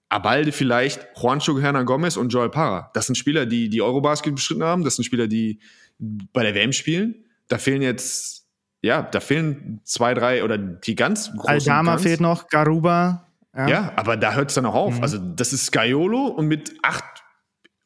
Abalde 0.09 0.51
vielleicht, 0.51 1.07
Juancho 1.15 1.59
Hernan 1.59 1.85
Gomez 1.85 2.17
und 2.17 2.29
Joel 2.29 2.49
Parra. 2.49 2.89
Das 2.93 3.05
sind 3.05 3.15
Spieler, 3.15 3.45
die 3.45 3.69
die 3.69 3.81
Eurobasket 3.81 4.35
bestritten 4.35 4.63
haben. 4.63 4.83
Das 4.83 4.95
sind 4.95 5.05
Spieler, 5.05 5.27
die 5.27 5.59
bei 5.99 6.43
der 6.43 6.55
WM 6.55 6.73
spielen. 6.73 7.23
Da 7.47 7.57
fehlen 7.57 7.81
jetzt, 7.81 8.47
ja, 8.81 9.03
da 9.03 9.19
fehlen 9.19 9.81
zwei, 9.83 10.13
drei 10.13 10.43
oder 10.43 10.57
die 10.57 10.95
ganz 10.95 11.31
großen. 11.31 11.49
Aldama 11.49 11.91
ganz, 11.91 12.03
fehlt 12.03 12.21
noch, 12.21 12.47
Garuba. 12.47 13.30
Ja, 13.67 13.91
aber 13.97 14.15
da 14.17 14.33
hört 14.33 14.49
es 14.49 14.55
dann 14.55 14.65
auch 14.65 14.75
auf. 14.75 15.01
Also, 15.01 15.17
das 15.17 15.51
ist 15.53 15.65
Scaiolo 15.67 16.27
und 16.27 16.47
mit 16.47 16.73
acht 16.83 17.03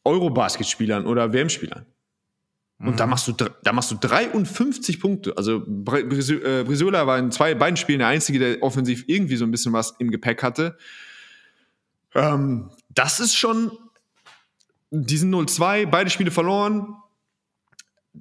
Eurobasket-Spielern 0.04 1.06
oder 1.08 1.34
WM-Spielern. 1.34 1.86
Und 2.78 3.00
da 3.00 3.08
machst, 3.08 3.28
du, 3.28 3.32
da 3.32 3.72
machst 3.74 3.90
du 3.92 3.96
53 3.96 5.00
Punkte. 5.00 5.34
Also 5.38 5.64
Br- 5.66 6.04
Brisu- 6.04 6.42
äh, 6.44 7.08
war 7.08 7.18
in 7.18 7.32
zwei 7.32 7.56
beiden 7.56 7.78
Spielen 7.78 8.00
der 8.00 8.10
Einzige, 8.10 8.38
der 8.38 8.62
offensiv 8.62 9.06
irgendwie 9.08 9.38
so 9.38 9.46
ein 9.46 9.52
bisschen 9.52 9.72
was 9.72 9.96
im 9.98 10.12
Gepäck 10.12 10.44
hatte. 10.44 10.78
Ähm, 12.14 12.70
das 12.90 13.20
ist 13.22 13.36
schon 13.36 13.72
diesen 14.92 15.34
0-2, 15.34 15.86
beide 15.88 16.10
Spiele 16.10 16.32
verloren. 16.32 16.96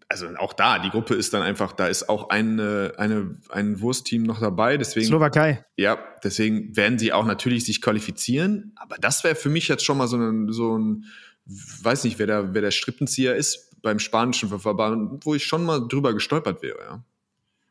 Also 0.09 0.29
auch 0.39 0.53
da, 0.53 0.79
die 0.79 0.91
Gruppe 0.91 1.15
ist 1.15 1.35
dann 1.35 1.43
einfach, 1.43 1.73
da 1.73 1.87
ist 1.87 2.09
auch 2.09 2.31
eine, 2.31 2.95
eine, 2.97 3.39
ein 3.51 3.81
Wurstteam 3.81 4.23
noch 4.23 4.41
dabei. 4.41 4.77
Deswegen, 4.77 5.07
Slowakei. 5.07 5.65
Ja, 5.77 5.99
deswegen 6.23 6.77
werden 6.77 6.99
sie 6.99 7.13
auch 7.13 7.25
natürlich 7.25 7.65
sich 7.65 7.81
qualifizieren. 7.81 8.73
Aber 8.77 8.97
das 8.97 9.25
wäre 9.25 9.35
für 9.35 9.51
mich 9.51 9.69
jetzt 9.69 9.85
schon 9.85 9.99
mal 9.99 10.09
so 10.09 10.17
ein, 10.17 10.53
so 10.53 10.79
ein 10.79 11.05
weiß 11.47 12.05
nicht, 12.05 12.19
wer 12.19 12.27
der, 12.27 12.55
wer 12.55 12.63
der 12.63 12.71
Strippenzieher 12.71 13.37
ist 13.37 13.81
beim 13.83 13.99
spanischen 13.99 14.49
Verband, 14.49 15.25
wo 15.25 15.35
ich 15.35 15.45
schon 15.45 15.65
mal 15.65 15.87
drüber 15.87 16.15
gestolpert 16.15 16.63
wäre, 16.63 16.79
ja. 16.81 17.05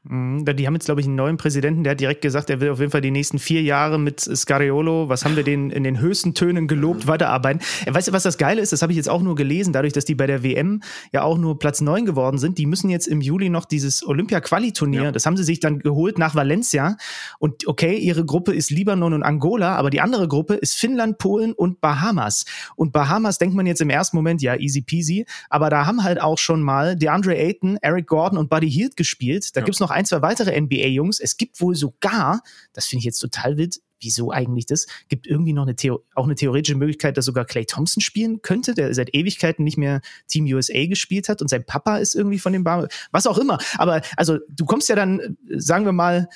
Mhm, 0.06 0.44
Die 0.44 0.68
haben 0.68 0.74
jetzt, 0.74 0.86
glaube 0.86 1.00
ich, 1.00 1.08
einen 1.08 1.16
neuen 1.16 1.38
Präsidenten, 1.38 1.84
der 1.84 1.92
hat 1.92 2.00
direkt 2.02 2.22
gesagt, 2.22 2.50
er 2.50 2.60
will 2.60 2.70
auf 2.72 2.80
jeden 2.80 2.92
Fall 2.92 3.00
die 3.00 3.10
nächsten 3.12 3.39
vier 3.39 3.62
Jahre 3.62 3.98
mit 3.98 4.20
Scariolo, 4.20 5.08
was 5.08 5.24
haben 5.24 5.38
wir 5.38 5.44
den 5.44 5.70
in 5.70 5.84
den 5.86 6.00
höchsten 6.02 6.34
Tönen 6.34 6.68
gelobt, 6.68 7.08
weiterarbeiten. 7.08 7.62
Weißt 7.89 8.10
du, 8.10 8.12
was 8.12 8.24
das 8.24 8.38
Geile 8.38 8.60
ist? 8.62 8.74
Das 8.74 8.82
habe 8.82 8.92
ich 8.92 8.98
jetzt 8.98 9.08
auch 9.10 9.22
nur 9.22 9.36
gelesen, 9.36 9.72
dadurch, 9.72 9.94
dass 9.94 10.04
die 10.04 10.16
bei 10.16 10.28
der 10.28 10.44
WM 10.44 10.82
ja 11.13 11.24
auch 11.24 11.38
nur 11.38 11.58
Platz 11.58 11.80
neun 11.80 12.06
geworden 12.06 12.38
sind. 12.38 12.58
Die 12.58 12.66
müssen 12.66 12.89
jetzt 12.89 13.08
im 13.08 13.22
Juli 13.22 13.50
noch 13.50 13.63
dieses 13.63 14.06
Olympia-Quali-Turnier, 14.06 15.04
Ja. 15.04 15.12
das 15.13 15.26
haben 15.26 15.38
sie 15.38 15.44
sich 15.46 15.62
dann 15.62 15.80
geholt 15.80 16.18
nach 16.18 16.36
Valencia. 16.36 16.98
Und 17.39 17.66
okay, 17.68 17.96
ihre 17.98 18.26
Gruppe 18.26 18.54
ist 18.54 18.72
Libanon 18.72 19.13
und 19.13 19.24
Angola, 19.24 19.76
aber 19.78 19.89
die 19.89 20.02
andere 20.02 20.28
Gruppe 20.28 20.56
ist 20.56 20.76
Finnland, 20.76 21.18
Polen 21.18 21.54
und 21.54 21.80
Bahamas. 21.80 22.44
Und 22.76 22.92
Bahamas 22.92 23.38
denkt 23.38 23.56
man 23.56 23.66
jetzt 23.66 23.80
im 23.80 23.89
ersten 23.89 24.18
Moment, 24.18 24.42
ja, 24.42 24.56
easy 24.58 24.82
peasy, 24.82 25.26
aber 25.50 25.70
da 25.70 25.86
haben 25.86 26.04
halt 26.04 26.20
auch 26.22 26.38
schon 26.38 26.62
mal 26.62 26.98
DeAndre 26.98 27.38
Ayton, 27.38 27.78
Eric 27.82 28.08
Gordon 28.08 28.38
und 28.38 28.50
Buddy 28.50 28.70
Hield 28.70 28.98
gespielt. 28.98 29.56
Da 29.56 29.62
Ja. 29.62 29.66
gibt's 29.66 29.80
noch 29.80 29.92
ein, 29.93 30.06
zwei 30.06 30.21
weitere 30.21 30.60
NBA-Jungs. 30.60 31.19
Es 31.19 31.38
gibt 31.38 31.62
wohl 31.62 31.75
sogar, 31.75 32.41
das 32.73 32.86
finde 32.88 32.99
ich 32.99 33.06
jetzt 33.06 33.19
total 33.19 33.58
wild, 33.58 33.79
wieso 34.03 34.32
eigentlich 34.32 34.65
das? 34.65 34.88
Gibt 35.08 35.27
irgendwie 35.27 35.53
noch 35.53 35.63
eine 35.63 35.75
Theo 35.75 36.03
auch 36.13 36.25
eine 36.25 36.36
theoretische 36.36 36.77
Möglichkeit, 36.77 37.17
dass 37.17 37.25
sogar 37.25 37.45
Clay 37.45 37.65
Thompson 37.65 38.01
spielen 38.01 38.41
könnte, 38.41 38.73
der 38.73 38.93
seit 38.93 39.13
Ewigkeiten 39.15 39.63
nicht 39.63 39.77
mehr 39.77 40.01
Team 40.27 40.45
USA 40.45 40.86
gespielt 40.86 41.29
hat 41.29 41.41
und 41.41 41.47
sein 41.47 41.65
Papa 41.65 41.97
ist 41.97 42.15
irgendwie 42.15 42.39
von 42.39 42.53
dem 42.53 42.63
Bar, 42.63 42.88
was 43.12 43.27
auch 43.27 43.38
immer. 43.38 43.58
Aber 43.77 44.01
also 44.17 44.39
du 44.49 44.65
kommst 44.65 44.89
ja 44.89 44.95
dann, 44.95 45.19
äh, 45.19 45.60
sagen 45.60 45.86
wir 45.86 45.93
mal, 45.93 46.27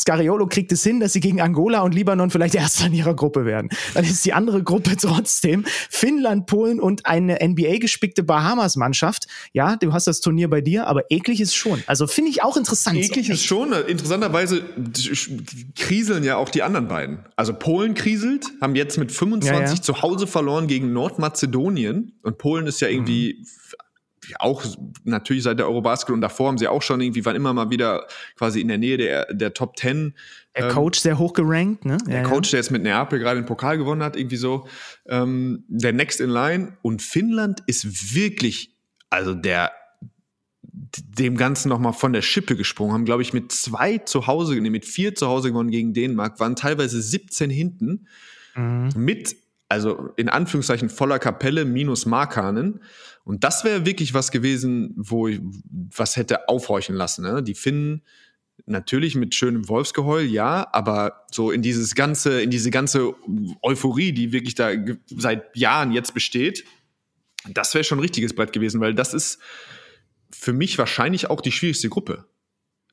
Scariolo 0.00 0.46
kriegt 0.46 0.72
es 0.72 0.82
hin, 0.82 1.00
dass 1.00 1.12
sie 1.12 1.20
gegen 1.20 1.40
Angola 1.40 1.80
und 1.80 1.94
Libanon 1.94 2.30
vielleicht 2.30 2.54
Erster 2.54 2.86
in 2.86 2.94
ihrer 2.94 3.14
Gruppe 3.14 3.44
werden. 3.44 3.70
Dann 3.94 4.04
ist 4.04 4.24
die 4.24 4.32
andere 4.32 4.62
Gruppe 4.62 4.96
trotzdem 5.00 5.64
Finnland, 5.88 6.46
Polen 6.46 6.80
und 6.80 7.06
eine 7.06 7.38
NBA-gespickte 7.42 8.22
Bahamas-Mannschaft. 8.22 9.26
Ja, 9.52 9.76
du 9.76 9.92
hast 9.92 10.06
das 10.06 10.20
Turnier 10.20 10.48
bei 10.48 10.60
dir, 10.60 10.86
aber 10.86 11.10
eklig 11.10 11.40
ist 11.40 11.54
schon. 11.54 11.82
Also 11.86 12.06
finde 12.06 12.30
ich 12.30 12.42
auch 12.42 12.56
interessant. 12.56 12.96
Eklig 12.96 13.30
ist 13.30 13.44
schon, 13.44 13.72
interessanterweise 13.72 14.62
kriseln 15.76 16.24
ja 16.24 16.36
auch 16.36 16.48
die 16.48 16.62
anderen 16.62 16.88
beiden. 16.88 17.20
Also 17.36 17.52
Polen 17.52 17.94
kriselt, 17.94 18.46
haben 18.60 18.74
jetzt 18.74 18.98
mit 18.98 19.12
25 19.12 19.60
Ja, 19.60 19.74
ja. 19.74 19.82
zu 19.82 20.02
Hause 20.02 20.26
verloren 20.26 20.66
gegen 20.66 20.92
Nordmazedonien. 20.92 22.12
Und 22.22 22.38
Polen 22.38 22.66
ist 22.66 22.80
ja 22.80 22.88
irgendwie 22.88 23.36
ja, 23.38 23.44
auch 24.38 24.64
natürlich 25.04 25.42
seit 25.42 25.58
der 25.58 25.66
Eurobasket 25.66 26.12
und 26.12 26.20
davor 26.20 26.48
haben 26.48 26.58
sie 26.58 26.68
auch 26.68 26.82
schon 26.82 27.00
irgendwie, 27.00 27.24
waren 27.24 27.36
immer 27.36 27.52
mal 27.52 27.70
wieder 27.70 28.06
quasi 28.36 28.60
in 28.60 28.68
der 28.68 28.78
Nähe 28.78 28.96
der, 28.96 29.32
der 29.32 29.54
Top 29.54 29.76
10. 29.78 30.14
Der 30.56 30.68
Coach 30.68 30.98
sehr 30.98 31.18
hoch 31.18 31.32
gerankt, 31.32 31.84
ne? 31.84 31.96
Der 32.06 32.24
Coach, 32.24 32.50
der 32.50 32.58
jetzt 32.58 32.70
mit 32.70 32.82
Neapel 32.82 33.18
gerade 33.18 33.40
den 33.40 33.46
Pokal 33.46 33.78
gewonnen 33.78 34.02
hat, 34.02 34.16
irgendwie 34.16 34.36
so, 34.36 34.66
ähm, 35.06 35.64
der 35.68 35.92
Next 35.92 36.20
in 36.20 36.30
Line. 36.30 36.76
Und 36.82 37.02
Finnland 37.02 37.62
ist 37.66 38.14
wirklich, 38.14 38.76
also 39.10 39.34
der 39.34 39.70
dem 40.72 41.36
Ganzen 41.36 41.68
nochmal 41.68 41.92
von 41.92 42.12
der 42.12 42.22
Schippe 42.22 42.56
gesprungen, 42.56 42.92
haben, 42.92 43.04
glaube 43.04 43.22
ich, 43.22 43.32
mit 43.32 43.52
zwei 43.52 43.98
zu 43.98 44.26
Hause, 44.26 44.54
nee, 44.60 44.70
mit 44.70 44.84
vier 44.84 45.14
zu 45.14 45.26
Hause 45.28 45.48
gewonnen 45.48 45.70
gegen 45.70 45.92
Dänemark, 45.92 46.40
waren 46.40 46.56
teilweise 46.56 47.00
17 47.00 47.50
hinten, 47.50 48.06
mit, 48.96 49.36
also 49.68 50.10
in 50.16 50.28
Anführungszeichen 50.28 50.88
voller 50.88 51.18
Kapelle 51.18 51.64
minus 51.64 52.06
Markanen. 52.06 52.80
Und 53.30 53.44
das 53.44 53.62
wäre 53.62 53.86
wirklich 53.86 54.12
was 54.12 54.32
gewesen, 54.32 54.92
wo 54.96 55.28
ich, 55.28 55.38
was 55.70 56.16
hätte 56.16 56.48
aufhorchen 56.48 56.96
lassen. 56.96 57.22
Ne? 57.22 57.44
Die 57.44 57.54
Finnen 57.54 58.02
natürlich 58.66 59.14
mit 59.14 59.36
schönem 59.36 59.68
Wolfsgeheul, 59.68 60.22
ja, 60.22 60.66
aber 60.72 61.26
so 61.30 61.52
in 61.52 61.62
dieses 61.62 61.94
ganze, 61.94 62.42
in 62.42 62.50
diese 62.50 62.72
ganze 62.72 63.14
Euphorie, 63.62 64.10
die 64.10 64.32
wirklich 64.32 64.56
da 64.56 64.72
seit 65.06 65.56
Jahren 65.56 65.92
jetzt 65.92 66.12
besteht, 66.12 66.64
das 67.48 67.72
wäre 67.72 67.84
schon 67.84 67.98
ein 67.98 68.02
richtiges 68.02 68.34
Brett 68.34 68.52
gewesen, 68.52 68.80
weil 68.80 68.96
das 68.96 69.14
ist 69.14 69.38
für 70.32 70.52
mich 70.52 70.76
wahrscheinlich 70.76 71.30
auch 71.30 71.40
die 71.40 71.52
schwierigste 71.52 71.88
Gruppe. 71.88 72.24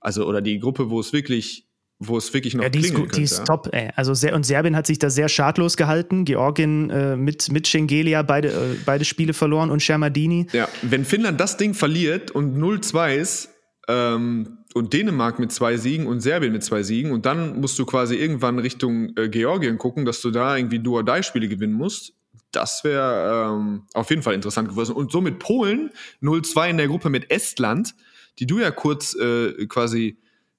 Also, 0.02 0.28
oder 0.28 0.42
die 0.42 0.60
Gruppe, 0.60 0.92
wo 0.92 1.00
es 1.00 1.14
wirklich, 1.14 1.67
wo 2.00 2.18
es 2.18 2.34
wirklich 2.34 2.54
noch 2.54 2.64
Ja, 2.64 2.70
die 2.70 2.80
ist, 2.80 2.94
gut, 2.94 3.16
die 3.16 3.24
ist 3.24 3.38
könnte, 3.38 3.52
top, 3.52 3.70
ey. 3.74 3.90
Also 3.96 4.14
Ser 4.14 4.36
und 4.36 4.46
Serbien 4.46 4.76
hat 4.76 4.86
sich 4.86 5.00
da 5.00 5.10
sehr 5.10 5.30
schadlos 5.30 5.78
gehalten. 5.78 6.26
Georgien 6.26 6.90
äh, 6.90 7.16
mit, 7.16 7.52
mit 7.52 7.68
Schengelia 7.68 8.22
beide, 8.22 8.50
äh, 8.50 8.76
beide 8.86 9.06
Spiele 9.06 9.34
verloren 9.34 9.72
und 9.72 9.82
Schermadini. 9.82 10.48
Ja, 10.54 10.68
wenn 10.84 11.06
Finnland 11.06 11.40
das 11.40 11.58
Ding 11.58 11.74
verliert 11.74 12.32
und 12.32 12.58
0-2 12.58 13.16
ist, 13.16 13.50
ähm, 13.88 14.58
und 14.74 14.94
Dänemark 14.94 15.40
mit 15.40 15.52
zwei 15.52 15.78
Siegen 15.78 16.08
und 16.08 16.22
Serbien 16.22 16.54
mit 16.54 16.64
zwei 16.64 16.84
Siegen 16.84 17.12
und 17.12 17.26
dann 17.26 17.60
musst 17.60 17.80
du 17.80 17.86
quasi 17.86 18.16
irgendwann 18.16 18.60
Richtung 18.60 19.16
äh, 19.18 19.30
Georgien 19.30 19.78
gucken, 19.78 20.06
dass 20.06 20.22
du 20.22 20.30
da 20.30 20.56
irgendwie 20.56 20.80
Duo-Die-Spiele 20.80 21.48
gewinnen 21.48 21.74
musst. 21.74 22.14
Das 22.52 22.84
wäre 22.84 23.50
ähm, 23.50 23.84
auf 23.94 24.10
jeden 24.10 24.22
Fall 24.22 24.34
interessant 24.34 24.70
gewesen. 24.70 24.96
Und 24.96 25.12
so 25.12 25.22
mit 25.22 25.40
Polen 25.40 25.92
0-2 26.22 26.70
in 26.70 26.78
der 26.78 26.88
Gruppe 26.88 27.10
mit 27.10 27.32
Estland, 27.32 27.96
die 28.40 28.46
du 28.46 28.60
ja 28.60 28.72
kurz 28.72 29.16
äh, 29.16 29.66
quasi 29.68 30.18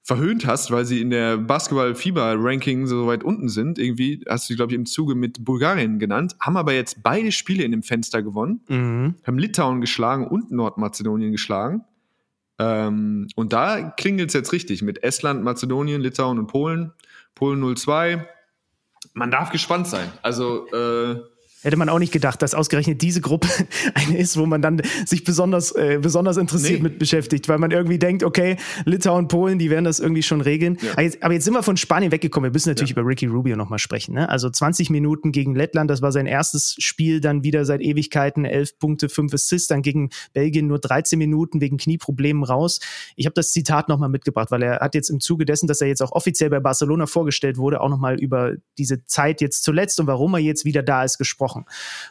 verhöhnt 0.09 0.47
hast, 0.47 0.71
weil 0.71 0.85
sie 0.85 1.01
in 1.01 1.11
der 1.11 1.37
Basketball-Fieber-Ranking 1.37 2.87
so 2.87 3.05
weit 3.05 3.23
unten 3.23 3.47
sind. 3.47 3.77
Irgendwie 3.77 4.23
hast 4.27 4.49
du, 4.49 4.55
glaube 4.55 4.71
ich, 4.71 4.75
im 4.75 4.87
Zuge 4.87 5.13
mit 5.13 5.45
Bulgarien 5.45 5.99
genannt, 5.99 6.35
haben 6.39 6.57
aber 6.57 6.73
jetzt 6.73 7.03
beide 7.03 7.31
Spiele 7.31 7.63
in 7.63 7.71
dem 7.71 7.83
Fenster 7.83 8.23
gewonnen 8.23 8.61
Mhm. 8.67 9.15
haben 9.23 9.37
Litauen 9.37 9.81
geschlagen 9.81 10.27
und 10.27 10.51
Nordmazedonien 10.51 11.31
geschlagen. 11.31 11.83
Ähm, 12.57 13.27
und 13.35 13.53
da 13.53 13.91
klingelt 13.91 14.29
es 14.29 14.33
jetzt 14.33 14.51
richtig 14.51 14.81
mit 14.81 15.03
Estland, 15.03 15.43
Mazedonien, 15.43 16.01
Litauen 16.01 16.39
und 16.39 16.47
Polen. 16.47 16.91
Polen 17.35 17.61
0-2. 17.63 18.25
Man 19.13 19.29
darf 19.31 19.51
gespannt 19.51 19.87
sein. 19.87 20.09
Also, 20.23 20.67
äh, 20.71 21.21
Hätte 21.61 21.75
man 21.75 21.89
auch 21.89 21.99
nicht 21.99 22.13
gedacht, 22.13 22.41
dass 22.41 22.53
ausgerechnet 22.53 23.01
diese 23.01 23.19
Gruppe 23.19 23.49
eine 23.93 24.17
ist, 24.17 24.37
wo 24.37 24.45
man 24.45 24.61
dann 24.61 24.81
sich 25.05 25.25
besonders, 25.25 25.71
äh, 25.71 25.99
besonders 26.01 26.37
interessiert 26.37 26.81
Nee. 26.81 26.83
mit 26.83 26.99
beschäftigt, 26.99 27.49
weil 27.49 27.57
man 27.57 27.71
irgendwie 27.71 27.99
denkt, 27.99 28.23
okay, 28.23 28.55
Litauen, 28.85 29.27
Polen, 29.27 29.59
die 29.59 29.69
werden 29.69 29.83
das 29.83 29.99
irgendwie 29.99 30.23
schon 30.23 30.39
regeln. 30.39 30.77
Ja. 30.81 30.93
Aber, 30.93 31.01
jetzt, 31.01 31.21
aber 31.21 31.33
jetzt 31.33 31.43
sind 31.43 31.53
wir 31.53 31.63
von 31.63 31.75
Spanien 31.75 32.13
weggekommen. 32.13 32.49
Wir 32.49 32.53
müssen 32.53 32.69
natürlich 32.69 32.91
über 32.91 33.05
Ricky 33.05 33.25
Rubio 33.25 33.57
nochmal 33.57 33.79
sprechen. 33.79 34.13
Ne? 34.15 34.29
Also 34.29 34.49
20 34.49 34.89
Minuten 34.89 35.33
gegen 35.33 35.53
Lettland, 35.53 35.89
das 35.89 36.01
war 36.01 36.13
sein 36.13 36.27
erstes 36.27 36.75
Spiel, 36.79 37.19
dann 37.19 37.43
wieder 37.43 37.65
seit 37.65 37.81
Ewigkeiten 37.81 38.45
11 38.45 38.79
Punkte, 38.79 39.09
5 39.09 39.33
Assists, 39.33 39.67
dann 39.67 39.81
gegen 39.81 40.11
Belgien 40.31 40.67
nur 40.67 40.79
13 40.79 41.19
Minuten 41.19 41.59
wegen 41.59 41.75
Knieproblemen 41.77 42.43
raus. 42.43 42.79
Ich 43.17 43.25
habe 43.25 43.33
das 43.33 43.51
Zitat 43.51 43.89
nochmal 43.89 44.09
mitgebracht, 44.09 44.49
weil 44.51 44.63
er 44.63 44.79
hat 44.79 44.95
jetzt 44.95 45.09
im 45.09 45.19
Zuge 45.19 45.43
dessen, 45.43 45.67
dass 45.67 45.81
er 45.81 45.89
jetzt 45.89 46.01
auch 46.01 46.13
offiziell 46.13 46.49
bei 46.49 46.61
Barcelona 46.61 47.05
vorgestellt 47.05 47.57
wurde, 47.57 47.81
auch 47.81 47.89
nochmal 47.89 48.17
über 48.17 48.53
diese 48.77 49.03
Zeit 49.05 49.41
jetzt 49.41 49.63
zuletzt 49.63 49.99
und 49.99 50.07
warum 50.07 50.33
er 50.35 50.39
jetzt 50.39 50.63
wieder 50.63 50.83
da 50.83 51.03
ist 51.03 51.17
gesprochen. 51.17 51.48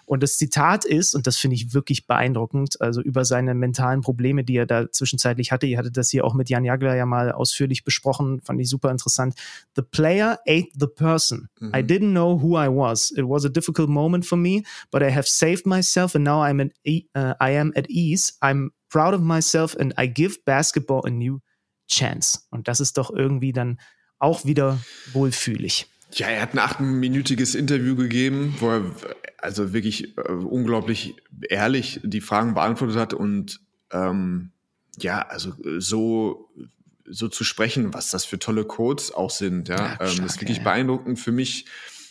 Und 0.04 0.22
das 0.22 0.38
Zitat 0.38 0.84
ist, 0.84 1.14
und 1.14 1.26
das 1.26 1.36
finde 1.36 1.56
ich 1.56 1.74
wirklich 1.74 2.06
beeindruckend, 2.06 2.80
also 2.80 3.00
über 3.00 3.24
seine 3.24 3.54
mentalen 3.54 4.00
Probleme, 4.00 4.44
die 4.44 4.56
er 4.56 4.66
da 4.66 4.90
zwischenzeitlich 4.90 5.52
hatte. 5.52 5.66
Ihr 5.66 5.78
hattet 5.78 5.96
das 5.96 6.10
hier 6.10 6.24
auch 6.24 6.34
mit 6.34 6.48
Jan 6.48 6.64
Jagler 6.64 6.94
ja 6.94 7.06
mal 7.06 7.32
ausführlich 7.32 7.84
besprochen, 7.84 8.40
fand 8.42 8.60
ich 8.60 8.68
super 8.68 8.90
interessant. 8.90 9.34
The 9.76 9.82
player 9.82 10.38
ate 10.46 10.68
the 10.78 10.86
person. 10.86 11.48
I 11.74 11.82
didn't 11.82 12.12
know 12.12 12.40
who 12.40 12.56
I 12.56 12.68
was. 12.68 13.10
It 13.10 13.24
was 13.24 13.44
a 13.44 13.48
difficult 13.48 13.88
moment 13.88 14.26
for 14.26 14.38
me, 14.38 14.62
but 14.90 15.02
I 15.02 15.10
have 15.10 15.28
saved 15.28 15.66
myself 15.66 16.14
and 16.14 16.24
now 16.24 16.42
I'm 16.42 16.60
at 16.60 16.72
e 16.84 17.04
uh, 17.16 17.34
I 17.40 17.56
am 17.56 17.72
at 17.76 17.86
ease. 17.88 18.34
I'm 18.42 18.70
proud 18.88 19.14
of 19.14 19.20
myself 19.20 19.76
and 19.78 19.92
I 19.98 20.06
give 20.08 20.38
basketball 20.44 21.02
a 21.04 21.10
new 21.10 21.40
chance. 21.88 22.40
Und 22.50 22.68
das 22.68 22.80
ist 22.80 22.96
doch 22.96 23.10
irgendwie 23.10 23.52
dann 23.52 23.78
auch 24.18 24.44
wieder 24.44 24.78
wohlfühlig. 25.12 25.88
Ja, 26.12 26.28
er 26.28 26.42
hat 26.42 26.54
ein 26.54 26.58
achtminütiges 26.58 27.54
Interview 27.54 27.96
gegeben, 27.96 28.54
wo 28.60 28.70
er 28.70 28.84
also 29.38 29.72
wirklich 29.72 30.16
äh, 30.18 30.32
unglaublich 30.32 31.14
ehrlich 31.48 32.00
die 32.02 32.20
Fragen 32.20 32.54
beantwortet 32.54 32.96
hat 32.96 33.14
und 33.14 33.60
ähm, 33.92 34.50
ja, 34.98 35.20
also 35.22 35.50
äh, 35.64 35.80
so 35.80 36.50
so 37.10 37.28
zu 37.28 37.42
sprechen, 37.42 37.94
was 37.94 38.10
das 38.10 38.26
für 38.26 38.38
tolle 38.38 38.64
Codes 38.64 39.12
auch 39.12 39.30
sind, 39.30 39.68
ja, 39.68 39.76
Ja, 39.76 39.98
ähm, 40.00 40.08
stark, 40.08 40.26
ist 40.26 40.40
wirklich 40.42 40.58
ey. 40.58 40.64
beeindruckend. 40.64 41.18
Für 41.18 41.32
mich 41.32 41.64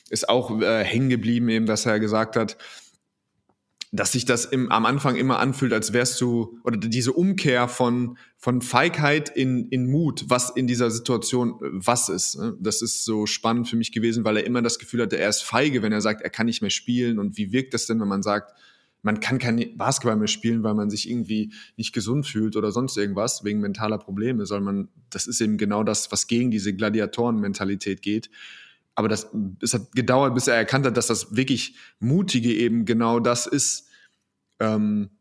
ist 0.09 0.27
auch 0.27 0.59
äh, 0.61 0.83
hängen 0.83 1.09
geblieben, 1.09 1.49
eben, 1.49 1.65
dass 1.67 1.85
er 1.85 1.99
gesagt 1.99 2.35
hat, 2.35 2.57
dass 3.91 4.11
sich 4.11 4.25
das 4.25 4.45
im, 4.45 4.71
am 4.71 4.85
Anfang 4.85 5.15
immer 5.15 5.39
anfühlt, 5.39 5.71
als 5.71 5.93
wärst 5.93 6.19
du, 6.19 6.59
oder 6.63 6.77
diese 6.77 7.13
Umkehr 7.13 7.67
von, 7.67 8.17
von 8.37 8.61
Feigheit 8.61 9.29
in, 9.29 9.69
in 9.69 9.89
Mut, 9.89 10.25
was 10.27 10.49
in 10.49 10.67
dieser 10.67 10.91
Situation 10.91 11.51
äh, 11.61 11.69
was 11.71 12.09
ist. 12.09 12.37
ne? 12.37 12.55
Das 12.59 12.81
ist 12.81 13.05
so 13.05 13.25
spannend 13.25 13.69
für 13.69 13.77
mich 13.77 13.91
gewesen, 13.91 14.25
weil 14.25 14.37
er 14.37 14.45
immer 14.45 14.61
das 14.61 14.79
Gefühl 14.79 15.01
hatte, 15.01 15.17
er 15.17 15.29
ist 15.29 15.41
feige, 15.41 15.81
wenn 15.81 15.93
er 15.93 16.01
sagt, 16.01 16.21
er 16.21 16.29
kann 16.29 16.47
nicht 16.47 16.61
mehr 16.61 16.71
spielen. 16.71 17.17
Und 17.17 17.37
wie 17.37 17.51
wirkt 17.53 17.73
das 17.73 17.85
denn, 17.85 17.99
wenn 18.01 18.07
man 18.09 18.23
sagt, 18.23 18.53
man 19.03 19.21
kann 19.21 19.37
kein 19.37 19.77
Basketball 19.77 20.17
mehr 20.17 20.27
spielen, 20.27 20.63
weil 20.63 20.73
man 20.73 20.89
sich 20.89 21.09
irgendwie 21.09 21.53
nicht 21.77 21.93
gesund 21.93 22.27
fühlt 22.27 22.57
oder 22.57 22.71
sonst 22.71 22.97
irgendwas, 22.97 23.43
wegen 23.45 23.61
mentaler 23.61 23.99
Probleme, 23.99 24.45
sondern 24.45 24.63
man, 24.65 24.87
das 25.09 25.27
ist 25.27 25.39
eben 25.39 25.57
genau 25.57 25.83
das, 25.83 26.11
was 26.11 26.27
gegen 26.27 26.51
diese 26.51 26.73
Gladiatoren-Mentalität 26.73 28.01
geht. 28.01 28.29
Aber 28.97 29.09
das, 29.09 29.29
es 29.61 29.75
hat 29.75 29.91
gedauert, 29.91 30.33
bis 30.33 30.47
er 30.47 30.55
erkannt 30.55 30.87
hat, 30.87 30.97
dass 30.97 31.05
das 31.05 31.35
wirklich 31.35 31.75
Mutige 31.99 32.51
eben 32.51 32.83
genau 32.83 33.19
das 33.19 33.45
ist, 33.45 33.89
ähm, 34.59 35.11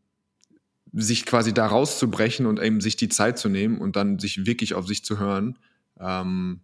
sich 0.95 1.27
quasi 1.27 1.53
da 1.53 1.67
rauszubrechen 1.67 2.47
und 2.47 2.59
eben 2.59 2.81
sich 2.81 2.97
die 2.97 3.11
Zeit 3.11 3.39
zu 3.39 3.51
nehmen 3.51 3.79
und 3.79 3.95
dann 3.95 4.19
sich 4.19 4.47
wirklich 4.47 4.73
auf 4.73 4.87
sich 4.87 5.05
zu 5.05 5.19
hören. 5.19 5.59
Ähm, 6.01 6.61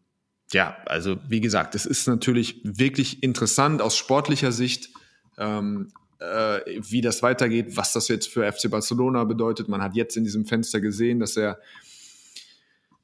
ja, 0.52 0.78
also 0.86 1.18
wie 1.28 1.42
gesagt, 1.42 1.74
es 1.74 1.84
ist 1.84 2.08
natürlich 2.08 2.62
wirklich 2.64 3.22
interessant 3.22 3.82
aus 3.82 3.94
sportlicher 3.94 4.50
Sicht, 4.50 4.88
ähm, 5.36 5.88
äh, 6.18 6.60
wie 6.80 7.02
das 7.02 7.22
weitergeht, 7.22 7.76
was 7.76 7.92
das 7.92 8.08
jetzt 8.08 8.28
für 8.28 8.50
FC 8.50 8.70
Barcelona 8.70 9.24
bedeutet. 9.24 9.68
Man 9.68 9.82
hat 9.82 9.94
jetzt 9.94 10.16
in 10.16 10.24
diesem 10.24 10.46
Fenster 10.46 10.80
gesehen, 10.80 11.20
dass 11.20 11.36
er 11.36 11.58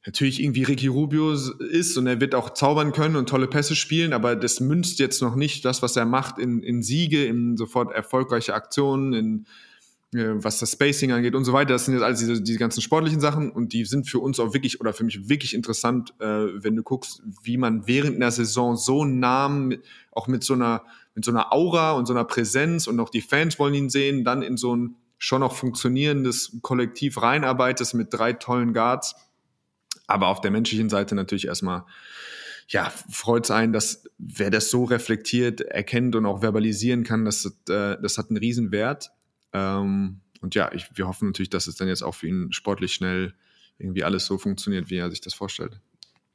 natürlich 0.06 0.42
irgendwie 0.42 0.62
Ricky 0.62 0.86
Rubio 0.86 1.32
ist 1.32 1.96
und 1.96 2.06
er 2.06 2.20
wird 2.20 2.34
auch 2.34 2.50
zaubern 2.54 2.92
können 2.92 3.16
und 3.16 3.28
tolle 3.28 3.46
Pässe 3.46 3.76
spielen, 3.76 4.12
aber 4.12 4.36
das 4.36 4.60
münzt 4.60 4.98
jetzt 4.98 5.20
noch 5.20 5.34
nicht 5.34 5.64
das, 5.64 5.82
was 5.82 5.96
er 5.96 6.06
macht, 6.06 6.38
in, 6.38 6.62
in 6.62 6.82
Siege, 6.82 7.24
in 7.24 7.56
sofort 7.56 7.92
erfolgreiche 7.92 8.54
Aktionen, 8.54 9.12
in 9.12 9.46
äh, 10.14 10.42
was 10.42 10.58
das 10.58 10.72
Spacing 10.72 11.12
angeht 11.12 11.34
und 11.34 11.44
so 11.44 11.52
weiter. 11.52 11.74
Das 11.74 11.84
sind 11.84 11.94
jetzt 11.94 12.02
alles 12.02 12.20
diese, 12.20 12.40
diese 12.40 12.58
ganzen 12.58 12.80
sportlichen 12.80 13.20
Sachen 13.20 13.50
und 13.50 13.74
die 13.74 13.84
sind 13.84 14.08
für 14.08 14.20
uns 14.20 14.40
auch 14.40 14.54
wirklich 14.54 14.80
oder 14.80 14.94
für 14.94 15.04
mich 15.04 15.28
wirklich 15.28 15.52
interessant, 15.52 16.14
äh, 16.20 16.24
wenn 16.26 16.76
du 16.76 16.82
guckst, 16.82 17.22
wie 17.42 17.58
man 17.58 17.86
während 17.86 18.18
der 18.20 18.30
Saison 18.30 18.76
so 18.76 19.04
nah, 19.04 19.48
mit, 19.48 19.82
auch 20.12 20.26
mit 20.26 20.44
so 20.44 20.54
einer 20.54 20.82
mit 21.14 21.24
so 21.24 21.32
einer 21.32 21.52
Aura 21.52 21.92
und 21.92 22.06
so 22.06 22.14
einer 22.14 22.24
Präsenz 22.24 22.86
und 22.86 23.00
auch 23.00 23.10
die 23.10 23.20
Fans 23.20 23.58
wollen 23.58 23.74
ihn 23.74 23.90
sehen, 23.90 24.24
dann 24.24 24.40
in 24.40 24.56
so 24.56 24.74
ein 24.74 24.94
schon 25.18 25.40
noch 25.40 25.54
funktionierendes 25.54 26.58
Kollektiv 26.62 27.20
reinarbeitest 27.20 27.94
mit 27.94 28.14
drei 28.14 28.32
tollen 28.32 28.72
Guards. 28.72 29.16
Aber 30.08 30.26
auf 30.28 30.40
der 30.40 30.50
menschlichen 30.50 30.88
Seite 30.88 31.14
natürlich 31.14 31.46
erstmal 31.46 31.84
ja, 32.68 32.92
freut 33.08 33.44
es 33.44 33.50
einen, 33.50 33.72
dass 33.72 34.04
wer 34.18 34.50
das 34.50 34.70
so 34.70 34.84
reflektiert, 34.84 35.62
erkennt 35.62 36.14
und 36.14 36.26
auch 36.26 36.42
verbalisieren 36.42 37.02
kann, 37.02 37.24
das, 37.24 37.46
äh, 37.46 37.96
das 38.00 38.18
hat 38.18 38.28
einen 38.28 38.36
Riesenwert. 38.36 39.10
Ähm, 39.54 40.20
und 40.42 40.54
ja, 40.54 40.70
ich, 40.72 40.86
wir 40.94 41.08
hoffen 41.08 41.28
natürlich, 41.28 41.48
dass 41.48 41.66
es 41.66 41.76
dann 41.76 41.88
jetzt 41.88 42.02
auch 42.02 42.14
für 42.14 42.28
ihn 42.28 42.52
sportlich 42.52 42.92
schnell 42.92 43.34
irgendwie 43.78 44.04
alles 44.04 44.26
so 44.26 44.36
funktioniert, 44.36 44.90
wie 44.90 44.96
er 44.96 45.10
sich 45.10 45.22
das 45.22 45.32
vorstellt. 45.32 45.80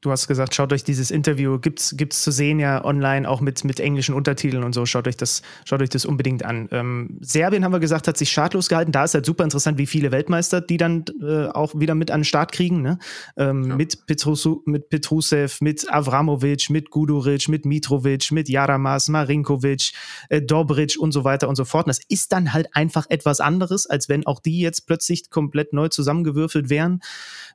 Du 0.04 0.12
hast 0.12 0.28
gesagt, 0.28 0.54
schaut 0.54 0.74
euch 0.74 0.84
dieses 0.84 1.12
Interview, 1.12 1.60
gibt's 1.60 1.96
gibt's 1.96 2.24
zu 2.24 2.32
sehen 2.32 2.60
ja 2.60 2.84
online, 2.84 3.28
auch 3.28 3.40
mit, 3.40 3.64
mit 3.64 3.80
englischen 3.80 4.14
Untertiteln 4.14 4.66
und 4.66 4.74
so. 4.74 4.86
Schaut 4.86 5.08
euch 5.08 5.16
das, 5.16 5.44
schaut 5.64 5.82
euch 5.82 5.88
das 5.88 6.04
unbedingt 6.04 6.44
an. 6.44 6.68
Ähm, 6.72 7.18
Serbien 7.22 7.64
haben 7.64 7.72
wir 7.72 7.80
gesagt, 7.80 8.10
hat 8.10 8.18
sich 8.18 8.30
schadlos 8.30 8.68
gehalten. 8.68 8.92
Da 8.92 9.06
ist 9.06 9.14
halt 9.14 9.26
super 9.26 9.46
interessant, 9.46 9.78
wie 9.78 9.86
viele 9.86 10.12
Weltmeister 10.12 10.60
die 10.60 10.76
dann 10.76 11.06
äh, 11.22 11.46
auch 11.46 11.80
wieder 11.80 11.96
mit 11.96 12.12
an 12.12 12.20
den 12.20 12.26
Start 12.26 12.52
kriegen. 12.52 12.82
Ne? 12.82 13.00
Ähm, 13.38 13.64
ja. 13.70 13.76
Mit, 13.78 14.06
Petrusu, 14.06 14.62
mit 14.66 14.90
Petrusev, 14.90 15.62
mit 15.62 15.90
Avramovic, 15.90 16.70
mit 16.70 16.90
Guduric, 16.90 17.48
mit 17.48 17.66
Mitrovic, 17.66 18.30
mit 18.34 18.50
Jaramas, 18.50 19.08
Marinkovic, 19.08 19.94
äh, 20.28 20.42
Dobric 20.42 20.98
und 21.00 21.14
so 21.14 21.24
weiter 21.24 21.48
und 21.48 21.56
so 21.56 21.64
fort. 21.64 21.86
Und 21.86 21.92
das 21.92 22.02
ist 22.10 22.34
dann 22.34 22.52
halt 22.52 22.76
einfach 22.76 23.06
etwas 23.08 23.40
anderes, 23.40 23.86
als 23.86 24.10
wenn 24.10 24.26
auch 24.26 24.42
die 24.42 24.60
jetzt 24.60 24.86
plötzlich 24.86 25.30
komplett 25.30 25.72
neu 25.72 25.88
zusammengewürfelt 25.88 26.70
wären. 26.70 27.00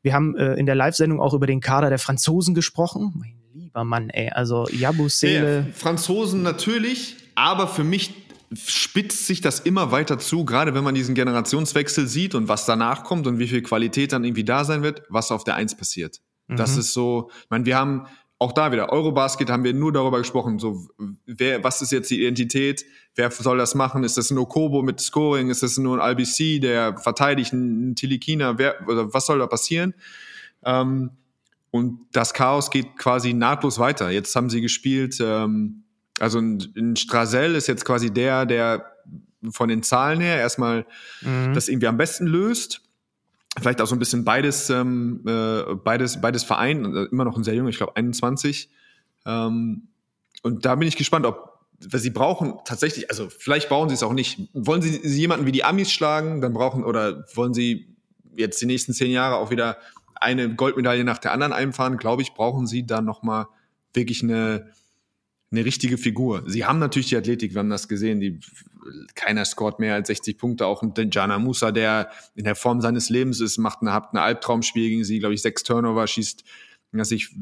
Wir 0.00 0.14
haben 0.14 0.34
äh, 0.34 0.54
in 0.54 0.64
der 0.64 0.76
Live-Sendung 0.76 1.20
auch 1.20 1.34
über 1.34 1.46
den 1.46 1.60
Kader 1.60 1.90
der 1.90 1.98
Franzosen 1.98 2.37
gesprochen. 2.40 3.12
Mein 3.18 3.34
lieber 3.54 3.84
Mann, 3.84 4.10
ey. 4.10 4.30
Also 4.30 4.66
Jabusele. 4.70 5.66
Ja, 5.66 5.72
Franzosen 5.72 6.42
natürlich, 6.42 7.16
aber 7.34 7.68
für 7.68 7.84
mich 7.84 8.14
spitzt 8.54 9.26
sich 9.26 9.40
das 9.40 9.60
immer 9.60 9.92
weiter 9.92 10.18
zu, 10.18 10.44
gerade 10.44 10.74
wenn 10.74 10.84
man 10.84 10.94
diesen 10.94 11.14
Generationswechsel 11.14 12.06
sieht 12.06 12.34
und 12.34 12.48
was 12.48 12.64
danach 12.64 13.04
kommt 13.04 13.26
und 13.26 13.38
wie 13.38 13.46
viel 13.46 13.62
Qualität 13.62 14.12
dann 14.12 14.24
irgendwie 14.24 14.44
da 14.44 14.64
sein 14.64 14.82
wird, 14.82 15.02
was 15.08 15.30
auf 15.30 15.44
der 15.44 15.56
Eins 15.56 15.76
passiert. 15.76 16.20
Mhm. 16.46 16.56
Das 16.56 16.76
ist 16.76 16.92
so, 16.92 17.30
ich 17.44 17.50
meine, 17.50 17.66
wir 17.66 17.76
haben 17.76 18.06
auch 18.40 18.52
da 18.52 18.70
wieder, 18.70 18.92
Eurobasket 18.92 19.50
haben 19.50 19.64
wir 19.64 19.74
nur 19.74 19.92
darüber 19.92 20.18
gesprochen, 20.18 20.58
so, 20.60 20.86
wer, 21.26 21.64
was 21.64 21.82
ist 21.82 21.90
jetzt 21.90 22.10
die 22.10 22.20
Identität, 22.20 22.84
wer 23.16 23.30
soll 23.32 23.58
das 23.58 23.74
machen, 23.74 24.04
ist 24.04 24.16
das 24.16 24.30
ein 24.30 24.38
Okobo 24.38 24.82
mit 24.82 25.00
Scoring, 25.00 25.50
ist 25.50 25.64
das 25.64 25.76
nur 25.76 26.02
ein 26.02 26.12
IBC, 26.16 26.60
der 26.60 26.96
verteidigt, 26.98 27.52
ein 27.52 27.96
Tilikina, 27.96 28.56
wer, 28.56 28.76
oder 28.86 29.12
was 29.12 29.26
soll 29.26 29.40
da 29.40 29.48
passieren? 29.48 29.92
Ähm, 30.64 31.10
und 31.70 32.00
das 32.12 32.34
Chaos 32.34 32.70
geht 32.70 32.96
quasi 32.96 33.34
nahtlos 33.34 33.78
weiter. 33.78 34.10
Jetzt 34.10 34.34
haben 34.34 34.50
sie 34.50 34.60
gespielt, 34.60 35.18
ähm, 35.20 35.84
also 36.20 36.38
in 36.38 36.96
Strasel 36.96 37.54
ist 37.54 37.68
jetzt 37.68 37.84
quasi 37.84 38.10
der, 38.10 38.46
der 38.46 38.92
von 39.50 39.68
den 39.68 39.82
Zahlen 39.82 40.20
her 40.20 40.38
erstmal 40.38 40.84
mhm. 41.20 41.54
das 41.54 41.68
irgendwie 41.68 41.86
am 41.86 41.96
besten 41.96 42.26
löst 42.26 42.82
vielleicht 43.60 43.80
auch 43.80 43.86
so 43.86 43.94
ein 43.94 43.98
bisschen 43.98 44.24
beides, 44.24 44.70
ähm, 44.70 45.22
äh, 45.26 45.74
beides, 45.74 46.20
beides 46.20 46.44
vereint, 46.44 46.86
äh, 46.86 47.04
immer 47.10 47.24
noch 47.24 47.36
ein 47.36 47.44
sehr 47.44 47.54
jung, 47.54 47.68
ich 47.68 47.76
glaube 47.76 47.96
21. 47.96 48.70
Ähm, 49.26 49.88
und 50.42 50.64
da 50.64 50.74
bin 50.74 50.88
ich 50.88 50.96
gespannt, 50.96 51.26
ob 51.26 51.58
sie 51.80 52.10
brauchen 52.10 52.54
tatsächlich, 52.64 53.10
also 53.10 53.28
vielleicht 53.30 53.68
brauchen 53.68 53.88
sie 53.88 53.94
es 53.94 54.02
auch 54.02 54.12
nicht. 54.12 54.48
Wollen 54.52 54.82
sie, 54.82 55.00
sie 55.02 55.20
jemanden 55.20 55.46
wie 55.46 55.52
die 55.52 55.64
Amis 55.64 55.92
schlagen, 55.92 56.40
dann 56.40 56.52
brauchen, 56.52 56.84
oder 56.84 57.24
wollen 57.34 57.54
sie 57.54 57.96
jetzt 58.34 58.60
die 58.60 58.66
nächsten 58.66 58.92
zehn 58.92 59.10
Jahre 59.10 59.36
auch 59.36 59.50
wieder 59.50 59.78
eine 60.20 60.54
Goldmedaille 60.54 61.04
nach 61.04 61.18
der 61.18 61.32
anderen 61.32 61.52
einfahren, 61.52 61.96
glaube 61.96 62.22
ich, 62.22 62.34
brauchen 62.34 62.66
sie 62.66 62.86
dann 62.86 63.04
nochmal 63.04 63.46
wirklich 63.94 64.22
eine, 64.22 64.70
eine 65.50 65.64
richtige 65.64 65.98
Figur. 65.98 66.44
Sie 66.46 66.64
haben 66.64 66.78
natürlich 66.78 67.08
die 67.08 67.16
Athletik, 67.16 67.54
wir 67.54 67.60
haben 67.60 67.70
das 67.70 67.88
gesehen, 67.88 68.20
die, 68.20 68.40
keiner 69.14 69.44
scoret 69.44 69.78
mehr 69.78 69.94
als 69.94 70.08
60 70.08 70.38
Punkte, 70.38 70.66
auch 70.66 70.82
ein 70.82 70.92
Jana 71.10 71.38
Musa, 71.38 71.72
der 71.72 72.10
in 72.34 72.44
der 72.44 72.54
Form 72.54 72.80
seines 72.80 73.10
Lebens 73.10 73.40
ist, 73.40 73.58
macht 73.58 73.80
eine, 73.80 73.92
hat 73.92 74.12
ein 74.12 74.18
Albtraumspiel 74.18 74.88
gegen 74.88 75.04
sie, 75.04 75.18
glaube 75.18 75.34
ich, 75.34 75.42
sechs 75.42 75.62
Turnover, 75.62 76.06
schießt, 76.06 76.44
dass 76.92 77.10
ich 77.10 77.34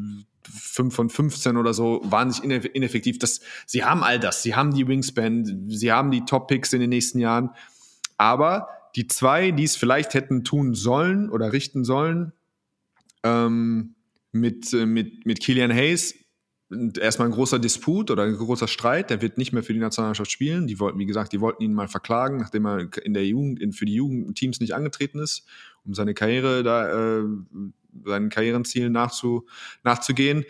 fünf 0.42 0.94
von 0.94 1.10
15 1.10 1.56
oder 1.56 1.74
so, 1.74 2.00
wahnsinnig 2.04 2.64
ineffektiv. 2.74 3.18
Das, 3.18 3.40
sie 3.66 3.84
haben 3.84 4.02
all 4.02 4.18
das, 4.18 4.42
sie 4.42 4.54
haben 4.54 4.74
die 4.74 4.86
Wingspan, 4.86 5.68
sie 5.68 5.92
haben 5.92 6.10
die 6.10 6.24
Top-Picks 6.24 6.72
in 6.72 6.80
den 6.80 6.90
nächsten 6.90 7.18
Jahren, 7.18 7.50
aber 8.16 8.68
die 8.96 9.06
zwei, 9.06 9.50
die 9.50 9.64
es 9.64 9.76
vielleicht 9.76 10.14
hätten 10.14 10.44
tun 10.44 10.74
sollen 10.74 11.30
oder 11.30 11.52
richten 11.52 11.84
sollen, 11.84 12.32
ähm, 13.26 13.94
mit, 14.32 14.72
äh, 14.72 14.86
mit, 14.86 15.26
mit 15.26 15.40
Killian 15.40 15.72
Hayes, 15.72 16.14
erstmal 16.98 17.28
ein 17.28 17.34
großer 17.34 17.58
Disput 17.58 18.10
oder 18.10 18.24
ein 18.24 18.36
großer 18.36 18.68
Streit. 18.68 19.10
Der 19.10 19.22
wird 19.22 19.38
nicht 19.38 19.52
mehr 19.52 19.62
für 19.62 19.72
die 19.72 19.78
Nationalmannschaft 19.78 20.30
spielen. 20.30 20.66
Die 20.66 20.80
wollten, 20.80 20.98
wie 20.98 21.06
gesagt, 21.06 21.32
die 21.32 21.40
wollten 21.40 21.62
ihn 21.62 21.74
mal 21.74 21.88
verklagen, 21.88 22.38
nachdem 22.38 22.66
er 22.66 22.88
in 23.04 23.14
der 23.14 23.24
Jugend, 23.26 23.60
in, 23.60 23.72
für 23.72 23.84
die 23.84 23.94
Jugendteams 23.94 24.60
nicht 24.60 24.74
angetreten 24.74 25.20
ist, 25.20 25.46
um 25.84 25.94
seine 25.94 26.14
Karriere 26.14 26.62
da, 26.62 27.20
äh, 27.20 27.24
seinen 28.04 28.30
Karrierenzielen 28.30 28.92
nachzu, 28.92 29.46
nachzugehen. 29.84 30.44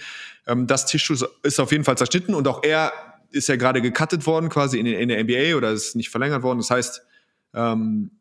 Ähm, 0.46 0.66
das 0.66 0.86
Tisch 0.86 1.10
ist 1.42 1.60
auf 1.60 1.72
jeden 1.72 1.84
Fall 1.84 1.98
zerschnitten 1.98 2.34
und 2.34 2.48
auch 2.48 2.62
er 2.62 2.92
ist 3.30 3.48
ja 3.48 3.56
gerade 3.56 3.82
gecuttet 3.82 4.26
worden 4.26 4.48
quasi 4.48 4.78
in, 4.78 4.86
in 4.86 5.08
der 5.08 5.22
NBA 5.22 5.56
oder 5.56 5.70
ist 5.70 5.96
nicht 5.96 6.08
verlängert 6.08 6.42
worden. 6.42 6.58
Das 6.58 6.70
heißt, 6.70 7.02
ähm, 7.52 8.12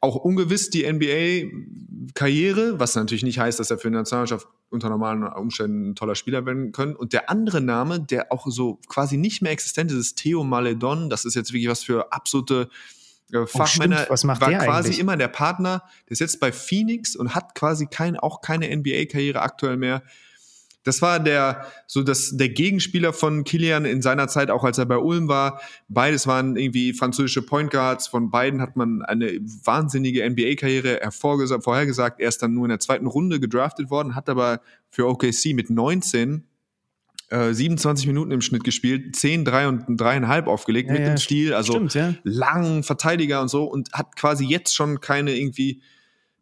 auch 0.00 0.16
ungewiss 0.16 0.70
die 0.70 0.90
NBA-Karriere, 0.90 2.80
was 2.80 2.94
natürlich 2.94 3.24
nicht 3.24 3.38
heißt, 3.38 3.60
dass 3.60 3.70
er 3.70 3.78
für 3.78 3.88
die 3.88 3.96
Nationalmannschaft 3.96 4.48
unter 4.70 4.88
normalen 4.88 5.22
Umständen 5.22 5.90
ein 5.90 5.94
toller 5.94 6.14
Spieler 6.14 6.44
werden 6.44 6.72
können. 6.72 6.96
Und 6.96 7.12
der 7.12 7.30
andere 7.30 7.60
Name, 7.60 8.00
der 8.00 8.32
auch 8.32 8.46
so 8.48 8.78
quasi 8.88 9.16
nicht 9.16 9.42
mehr 9.42 9.52
existent 9.52 9.90
ist, 9.92 9.98
ist 9.98 10.18
Theo 10.18 10.44
Maledon. 10.44 11.08
Das 11.10 11.24
ist 11.24 11.34
jetzt 11.34 11.52
wirklich 11.52 11.68
was 11.70 11.84
für 11.84 12.12
absolute 12.12 12.68
äh, 13.32 13.46
Fachmänner. 13.46 14.06
Oh, 14.06 14.12
Was 14.12 14.24
macht 14.24 14.40
war 14.40 14.50
der 14.50 14.58
quasi 14.58 14.88
eigentlich? 14.88 14.98
immer 14.98 15.16
der 15.16 15.28
Partner. 15.28 15.82
Der 16.06 16.12
ist 16.12 16.20
jetzt 16.20 16.40
bei 16.40 16.52
Phoenix 16.52 17.14
und 17.14 17.34
hat 17.34 17.54
quasi 17.54 17.86
kein, 17.86 18.16
auch 18.16 18.40
keine 18.40 18.74
NBA-Karriere 18.74 19.40
aktuell 19.40 19.76
mehr. 19.76 20.02
Das 20.86 21.02
war 21.02 21.18
der, 21.18 21.66
so 21.88 22.04
das, 22.04 22.36
der 22.36 22.48
Gegenspieler 22.48 23.12
von 23.12 23.42
Kilian 23.42 23.84
in 23.84 24.02
seiner 24.02 24.28
Zeit, 24.28 24.50
auch 24.50 24.62
als 24.62 24.78
er 24.78 24.86
bei 24.86 24.98
Ulm 24.98 25.26
war. 25.26 25.60
Beides 25.88 26.28
waren 26.28 26.56
irgendwie 26.56 26.92
französische 26.92 27.42
Point 27.42 27.72
Guards. 27.72 28.06
Von 28.06 28.30
beiden 28.30 28.62
hat 28.62 28.76
man 28.76 29.02
eine 29.02 29.32
wahnsinnige 29.64 30.28
NBA-Karriere 30.28 31.00
vorhergesagt. 31.10 32.20
Er 32.20 32.28
ist 32.28 32.40
dann 32.40 32.54
nur 32.54 32.66
in 32.66 32.70
der 32.70 32.78
zweiten 32.78 33.06
Runde 33.06 33.40
gedraftet 33.40 33.90
worden, 33.90 34.14
hat 34.14 34.28
aber 34.28 34.60
für 34.88 35.08
OKC 35.08 35.54
mit 35.54 35.70
19 35.70 36.44
äh, 37.30 37.52
27 37.52 38.06
Minuten 38.06 38.30
im 38.30 38.40
Schnitt 38.40 38.62
gespielt, 38.62 39.16
10, 39.16 39.44
3 39.44 39.68
und 39.68 40.00
3,5 40.00 40.44
aufgelegt 40.44 40.88
Ja, 40.88 40.92
mit 40.92 41.02
ja, 41.02 41.08
dem 41.08 41.18
Stil, 41.18 41.54
also 41.54 41.72
stimmt, 41.72 41.94
ja. 41.94 42.14
langen 42.22 42.84
Verteidiger 42.84 43.42
und 43.42 43.48
so 43.48 43.64
und 43.64 43.92
hat 43.92 44.14
quasi 44.14 44.44
jetzt 44.44 44.76
schon 44.76 45.00
keine 45.00 45.34
irgendwie 45.34 45.82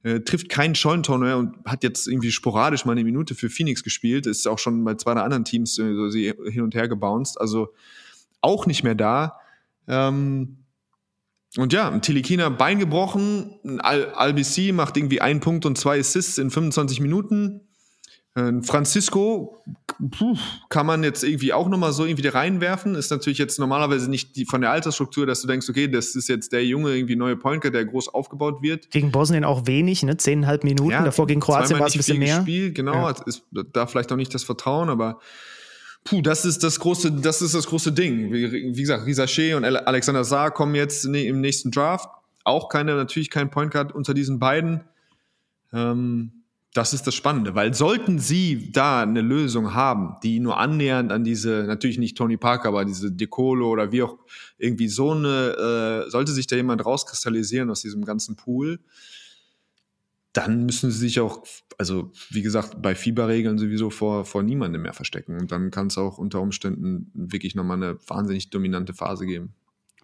äh, 0.04 0.20
trifft 0.20 0.48
keinen 0.48 0.74
Scheunentor 0.74 1.18
mehr 1.18 1.38
und 1.38 1.56
hat 1.64 1.82
jetzt 1.82 2.06
irgendwie 2.06 2.30
sporadisch 2.30 2.84
mal 2.84 2.92
eine 2.92 3.04
Minute 3.04 3.34
für 3.34 3.50
Phoenix 3.50 3.82
gespielt, 3.82 4.26
ist 4.26 4.46
auch 4.46 4.58
schon 4.58 4.84
bei 4.84 4.94
zwei 4.94 5.14
der 5.14 5.24
anderen 5.24 5.44
Teams 5.44 5.78
äh, 5.78 5.94
so 5.94 6.10
sie 6.10 6.32
hin 6.50 6.62
und 6.62 6.74
her 6.74 6.88
gebounced, 6.88 7.40
also 7.40 7.72
auch 8.40 8.66
nicht 8.66 8.84
mehr 8.84 8.94
da. 8.94 9.38
Ähm, 9.88 10.58
und 11.56 11.72
ja, 11.72 11.88
ein 11.88 12.02
Tilikina 12.02 12.48
Bein 12.50 12.78
gebrochen, 12.78 13.58
Al 13.80 14.12
Albc 14.14 14.72
macht 14.72 14.96
irgendwie 14.96 15.20
einen 15.20 15.40
Punkt 15.40 15.66
und 15.66 15.78
zwei 15.78 15.98
Assists 15.98 16.36
in 16.38 16.50
25 16.50 17.00
Minuten. 17.00 17.62
Ein 18.36 18.64
Francisco 18.64 19.62
puh, 20.10 20.36
kann 20.68 20.86
man 20.86 21.04
jetzt 21.04 21.22
irgendwie 21.22 21.52
auch 21.52 21.68
nochmal 21.68 21.92
so 21.92 22.04
irgendwie 22.04 22.26
reinwerfen. 22.26 22.96
Ist 22.96 23.10
natürlich 23.10 23.38
jetzt 23.38 23.60
normalerweise 23.60 24.10
nicht 24.10 24.34
die 24.34 24.44
von 24.44 24.60
der 24.60 24.72
Altersstruktur, 24.72 25.24
dass 25.24 25.42
du 25.42 25.46
denkst, 25.46 25.68
okay, 25.70 25.86
das 25.86 26.16
ist 26.16 26.28
jetzt 26.28 26.52
der 26.52 26.66
junge 26.66 26.96
irgendwie 26.96 27.14
neue 27.14 27.36
Pointer, 27.36 27.70
der 27.70 27.84
groß 27.84 28.08
aufgebaut 28.08 28.60
wird. 28.60 28.90
Gegen 28.90 29.12
Bosnien 29.12 29.44
auch 29.44 29.66
wenig, 29.66 30.02
ne? 30.02 30.16
Zehneinhalb 30.16 30.64
Minuten. 30.64 30.90
Davor 30.90 31.28
gegen 31.28 31.40
Kroatien 31.40 31.78
war 31.78 31.86
es 31.86 31.94
ein 31.94 31.98
bisschen 31.98 32.18
mehr. 32.18 32.38
Gespielt, 32.38 32.74
genau, 32.74 33.08
Ja. 33.08 33.14
ist 33.24 33.44
da 33.72 33.86
vielleicht 33.86 34.10
auch 34.10 34.16
nicht 34.16 34.34
das 34.34 34.42
Vertrauen, 34.42 34.88
aber 34.88 35.20
Puh, 36.04 36.20
das 36.20 36.44
ist 36.44 36.62
das 36.62 36.80
große, 36.80 37.12
das 37.12 37.40
ist 37.40 37.54
das 37.54 37.66
große 37.66 37.92
Ding. 37.92 38.30
Wie, 38.30 38.52
wie 38.76 38.80
gesagt, 38.80 39.06
Risache 39.06 39.56
und 39.56 39.64
Alexander 39.64 40.22
Saar 40.24 40.50
kommen 40.50 40.74
jetzt 40.74 41.06
ne, 41.06 41.24
im 41.24 41.40
nächsten 41.40 41.70
Draft. 41.70 42.10
Auch 42.44 42.68
keine, 42.68 42.94
natürlich 42.94 43.30
kein 43.30 43.50
Point 43.50 43.72
Guard 43.72 43.94
unter 43.94 44.12
diesen 44.12 44.38
beiden. 44.38 44.84
Ähm, 45.72 46.43
das 46.74 46.92
ist 46.92 47.06
das 47.06 47.14
Spannende, 47.14 47.54
weil 47.54 47.72
sollten 47.72 48.18
sie 48.18 48.72
da 48.72 49.02
eine 49.02 49.20
Lösung 49.20 49.74
haben, 49.74 50.16
die 50.24 50.40
nur 50.40 50.58
annähernd 50.58 51.12
an 51.12 51.22
diese, 51.22 51.64
natürlich 51.68 51.98
nicht 51.98 52.16
Tony 52.16 52.36
Parker, 52.36 52.68
aber 52.68 52.84
diese 52.84 53.12
Decolo 53.12 53.70
oder 53.70 53.92
wie 53.92 54.02
auch 54.02 54.18
irgendwie 54.58 54.88
so 54.88 55.12
eine, 55.12 56.04
äh, 56.06 56.10
sollte 56.10 56.32
sich 56.32 56.48
da 56.48 56.56
jemand 56.56 56.84
rauskristallisieren 56.84 57.70
aus 57.70 57.82
diesem 57.82 58.04
ganzen 58.04 58.34
Pool, 58.34 58.80
dann 60.32 60.66
müssen 60.66 60.90
sie 60.90 60.98
sich 60.98 61.20
auch, 61.20 61.44
also 61.78 62.10
wie 62.30 62.42
gesagt, 62.42 62.82
bei 62.82 62.96
Fieberregeln 62.96 63.56
sowieso 63.56 63.90
vor, 63.90 64.24
vor 64.24 64.42
niemandem 64.42 64.82
mehr 64.82 64.94
verstecken. 64.94 65.38
Und 65.38 65.52
dann 65.52 65.70
kann 65.70 65.86
es 65.86 65.96
auch 65.96 66.18
unter 66.18 66.40
Umständen 66.40 67.08
wirklich 67.14 67.54
nochmal 67.54 67.76
eine 67.76 67.98
wahnsinnig 68.08 68.50
dominante 68.50 68.94
Phase 68.94 69.26
geben. 69.26 69.54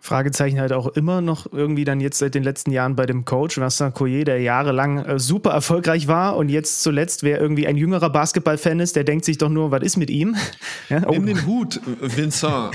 Fragezeichen 0.01 0.59
halt 0.59 0.73
auch 0.73 0.87
immer 0.89 1.21
noch 1.21 1.53
irgendwie 1.53 1.85
dann 1.85 2.01
jetzt 2.01 2.19
seit 2.19 2.35
den 2.35 2.43
letzten 2.43 2.73
Jahren 2.73 2.97
bei 2.97 3.05
dem 3.05 3.25
Coach 3.27 3.59
Vincent 3.59 3.95
Collier, 3.95 4.25
der 4.25 4.41
jahrelang 4.41 5.05
äh, 5.05 5.19
super 5.19 5.51
erfolgreich 5.51 6.09
war 6.09 6.37
und 6.37 6.49
jetzt 6.49 6.83
zuletzt, 6.83 7.23
wer 7.23 7.39
irgendwie 7.41 7.67
ein 7.67 7.77
jüngerer 7.77 8.11
Basketballfan 8.11 8.81
ist, 8.81 8.97
der 8.97 9.05
denkt 9.05 9.27
sich 9.27 9.37
doch 9.37 9.51
nur, 9.51 9.71
was 9.71 9.83
ist 9.83 9.97
mit 9.97 10.11
ihm? 10.11 10.37
Ja, 10.89 11.07
oh. 11.07 11.13
Nimm 11.13 11.27
den 11.27 11.47
Hut, 11.47 11.81
Vincent. 12.01 12.73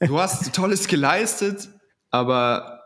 du 0.00 0.18
hast 0.18 0.54
Tolles 0.54 0.88
geleistet, 0.88 1.70
aber 2.10 2.82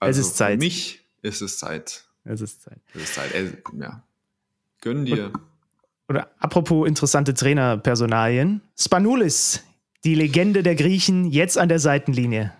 also 0.00 0.20
es 0.20 0.26
ist 0.26 0.36
Zeit. 0.36 0.54
für 0.54 0.58
mich 0.58 1.06
ist 1.22 1.42
es 1.42 1.58
Zeit. 1.58 2.04
Es 2.24 2.40
ist 2.40 2.62
Zeit. 2.62 2.80
Es 2.94 3.02
ist 3.02 3.14
Zeit. 3.14 3.32
Ey, 3.34 3.52
ja. 3.78 4.02
Gönn 4.80 5.04
dir. 5.04 5.26
Und, 5.26 5.40
oder 6.08 6.30
apropos 6.40 6.88
interessante 6.88 7.34
Trainerpersonalien. 7.34 8.62
Spanulis, 8.76 9.62
die 10.04 10.16
Legende 10.16 10.64
der 10.64 10.74
Griechen, 10.74 11.26
jetzt 11.26 11.56
an 11.56 11.68
der 11.68 11.78
Seitenlinie. 11.78 12.52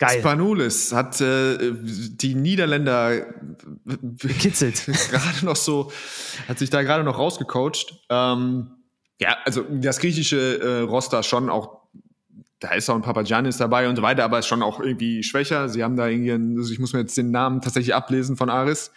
Geil. 0.00 0.20
Spanulis 0.20 0.94
hat 0.94 1.20
äh, 1.20 1.74
die 1.74 2.34
Niederländer 2.34 3.26
gekitzelt. 3.84 4.86
gerade 5.10 5.44
noch 5.44 5.56
so, 5.56 5.92
hat 6.48 6.58
sich 6.58 6.70
da 6.70 6.82
gerade 6.82 7.04
noch 7.04 7.18
rausgecoacht. 7.18 8.00
Ähm, 8.08 8.70
ja, 9.20 9.36
also 9.44 9.62
das 9.70 9.98
griechische 9.98 10.58
äh, 10.58 10.80
Roster 10.80 11.22
schon 11.22 11.50
auch, 11.50 11.82
da 12.60 12.72
ist 12.72 12.88
auch 12.88 12.94
ein 12.94 13.02
Papagiannis 13.02 13.58
dabei 13.58 13.90
und 13.90 13.96
so 13.96 14.00
weiter, 14.00 14.24
aber 14.24 14.38
ist 14.38 14.46
schon 14.46 14.62
auch 14.62 14.80
irgendwie 14.80 15.22
schwächer. 15.22 15.68
Sie 15.68 15.84
haben 15.84 15.96
da 15.96 16.08
irgendwie, 16.08 16.32
also 16.58 16.72
ich 16.72 16.78
muss 16.78 16.94
mir 16.94 17.00
jetzt 17.00 17.18
den 17.18 17.30
Namen 17.30 17.60
tatsächlich 17.60 17.94
ablesen 17.94 18.38
von 18.38 18.48
Aris. 18.48 18.92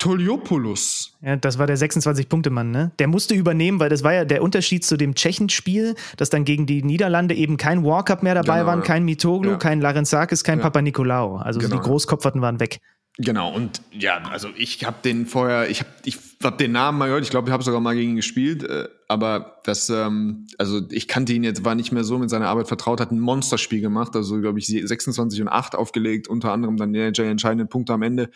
Toliopoulos. 0.00 1.12
Ja, 1.22 1.36
das 1.36 1.58
war 1.58 1.66
der 1.66 1.76
26-Punkte-Mann, 1.78 2.70
ne? 2.70 2.90
Der 2.98 3.06
musste 3.06 3.34
übernehmen, 3.34 3.78
weil 3.80 3.90
das 3.90 4.02
war 4.02 4.14
ja 4.14 4.24
der 4.24 4.42
Unterschied 4.42 4.82
zu 4.84 4.96
dem 4.96 5.14
Tschechenspiel, 5.14 5.94
dass 6.16 6.30
dann 6.30 6.44
gegen 6.44 6.66
die 6.66 6.82
Niederlande 6.82 7.34
eben 7.34 7.56
kein 7.58 7.84
Walkup 7.84 8.22
mehr 8.22 8.34
dabei 8.34 8.58
Genau, 8.60 8.66
waren, 8.66 8.78
ja. 8.80 8.84
kein 8.86 9.04
Mitoglu, 9.04 9.50
Ja. 9.52 9.56
kein 9.58 9.80
Larenzakis, 9.80 10.42
kein 10.42 10.58
Ja. 10.58 10.64
Papanikolaou. 10.64 11.36
Also 11.36 11.60
so 11.60 11.68
Genau, 11.68 11.80
die 11.80 11.86
Großkopferten 11.86 12.40
waren 12.40 12.58
weg. 12.60 12.80
Genau, 13.18 13.52
und 13.54 13.82
ja, 13.92 14.22
also 14.30 14.48
ich 14.56 14.84
habe 14.86 14.96
den 15.04 15.26
vorher, 15.26 15.68
ich 15.68 15.80
habe 15.80 15.90
ich 16.04 16.16
hab 16.42 16.56
den 16.56 16.72
Namen 16.72 16.96
mal 16.96 17.06
gehört, 17.06 17.24
ich 17.24 17.30
glaube, 17.30 17.48
ich 17.48 17.52
habe 17.52 17.62
sogar 17.62 17.80
mal 17.80 17.94
gegen 17.94 18.10
ihn 18.12 18.16
gespielt, 18.16 18.62
äh, 18.64 18.88
aber 19.08 19.58
das, 19.64 19.90
ähm, 19.90 20.46
also 20.56 20.80
ich 20.90 21.08
kannte 21.08 21.34
ihn 21.34 21.44
jetzt, 21.44 21.62
war 21.64 21.74
nicht 21.74 21.92
mehr 21.92 22.04
so 22.04 22.18
mit 22.18 22.30
seiner 22.30 22.48
Arbeit 22.48 22.68
vertraut, 22.68 23.00
hat 23.00 23.10
ein 23.12 23.20
Monsterspiel 23.20 23.82
gemacht, 23.82 24.16
also 24.16 24.40
glaube 24.40 24.58
ich 24.60 24.66
26 24.68 25.42
und 25.42 25.48
8 25.48 25.74
aufgelegt, 25.74 26.28
unter 26.28 26.52
anderem 26.52 26.78
dann 26.78 26.94
der 26.94 27.08
entscheidenden 27.08 27.68
Punkte 27.68 27.92
am 27.92 28.00
Ende. 28.02 28.30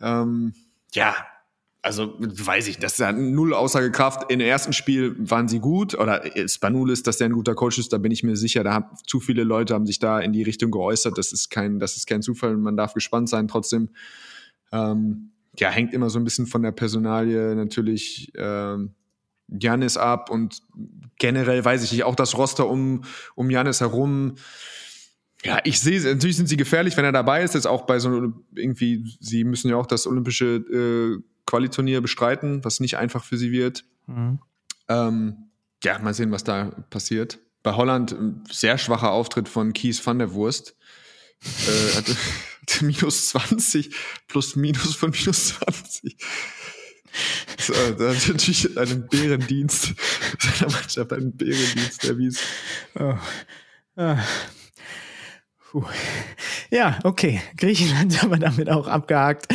Ähm, 0.00 0.54
ja, 0.92 1.14
also 1.86 2.14
weiß 2.18 2.66
ich, 2.66 2.78
das 2.78 2.94
ist 2.94 2.98
ja 2.98 3.12
null 3.12 3.54
Aussagekraft. 3.54 4.30
Im 4.32 4.40
ersten 4.40 4.72
Spiel 4.72 5.14
waren 5.18 5.46
sie 5.46 5.60
gut 5.60 5.94
oder 5.94 6.24
Spanulis, 6.48 7.04
dass 7.04 7.18
der 7.18 7.28
ein 7.28 7.32
guter 7.32 7.54
Coach 7.54 7.78
ist, 7.78 7.92
da 7.92 7.98
bin 7.98 8.10
ich 8.10 8.24
mir 8.24 8.36
sicher. 8.36 8.64
Da 8.64 8.72
haben 8.72 8.86
zu 9.06 9.20
viele 9.20 9.44
Leute 9.44 9.72
haben 9.72 9.86
sich 9.86 10.00
da 10.00 10.18
in 10.18 10.32
die 10.32 10.42
Richtung 10.42 10.72
geäußert. 10.72 11.16
Das 11.16 11.32
ist 11.32 11.48
kein, 11.48 11.78
das 11.78 11.96
ist 11.96 12.08
kein 12.08 12.22
Zufall. 12.22 12.56
Man 12.56 12.76
darf 12.76 12.92
gespannt 12.92 13.28
sein. 13.28 13.46
Trotzdem, 13.46 13.90
ähm, 14.72 15.30
ja, 15.58 15.70
hängt 15.70 15.94
immer 15.94 16.10
so 16.10 16.18
ein 16.18 16.24
bisschen 16.24 16.46
von 16.46 16.62
der 16.62 16.72
Personalie 16.72 17.54
natürlich 17.54 18.32
ähm, 18.36 18.94
Janis 19.46 19.96
ab 19.96 20.28
und 20.28 20.62
generell 21.18 21.64
weiß 21.64 21.84
ich 21.84 21.92
nicht, 21.92 22.02
auch 22.02 22.16
das 22.16 22.36
Roster 22.36 22.68
um 22.68 23.04
um 23.36 23.48
Janis 23.48 23.80
herum. 23.80 24.34
Ja, 25.46 25.60
ich 25.64 25.80
sehe, 25.80 26.00
natürlich 26.00 26.36
sind 26.36 26.48
sie 26.48 26.56
gefährlich, 26.56 26.96
wenn 26.96 27.04
er 27.04 27.12
dabei 27.12 27.42
ist. 27.42 27.54
Jetzt 27.54 27.66
auch 27.66 27.86
bei 27.86 27.98
so 27.98 28.32
irgendwie, 28.54 29.16
sie 29.20 29.44
müssen 29.44 29.70
ja 29.70 29.76
auch 29.76 29.86
das 29.86 30.06
olympische 30.06 30.56
äh, 30.56 31.22
Qualiturnier 31.46 32.00
bestreiten, 32.00 32.64
was 32.64 32.80
nicht 32.80 32.96
einfach 32.96 33.24
für 33.24 33.36
sie 33.36 33.52
wird. 33.52 33.84
Mhm. 34.06 34.40
Ähm, 34.88 35.36
ja, 35.84 35.98
mal 35.98 36.14
sehen, 36.14 36.32
was 36.32 36.44
da 36.44 36.70
passiert. 36.90 37.38
Bei 37.62 37.74
Holland 37.74 38.12
ein 38.12 38.44
sehr 38.50 38.78
schwacher 38.78 39.10
Auftritt 39.10 39.48
von 39.48 39.72
Kies 39.72 40.04
van 40.04 40.18
der 40.18 40.32
Wurst. 40.32 40.76
äh, 41.42 41.96
hatte, 41.96 42.16
hatte 42.60 42.84
minus 42.84 43.28
20 43.28 43.94
plus 44.28 44.56
minus 44.56 44.94
von 44.94 45.10
minus 45.10 45.58
20. 45.58 46.16
So, 47.58 47.72
da 47.72 48.14
hat 48.14 48.28
natürlich 48.28 48.76
einen 48.76 49.08
Bärendienst 49.08 49.94
seiner 50.38 50.72
Mannschaft 50.72 51.12
einen 51.12 51.36
Bärendienst 51.36 52.04
erwiesen. 52.04 52.40
Oh. 52.98 53.14
Ah. 53.96 54.18
Puh. 55.76 55.84
Ja, 56.70 56.98
okay. 57.04 57.42
Griechenland 57.58 58.22
haben 58.22 58.30
wir 58.30 58.38
damit 58.38 58.70
auch 58.70 58.88
abgehakt. 58.88 59.54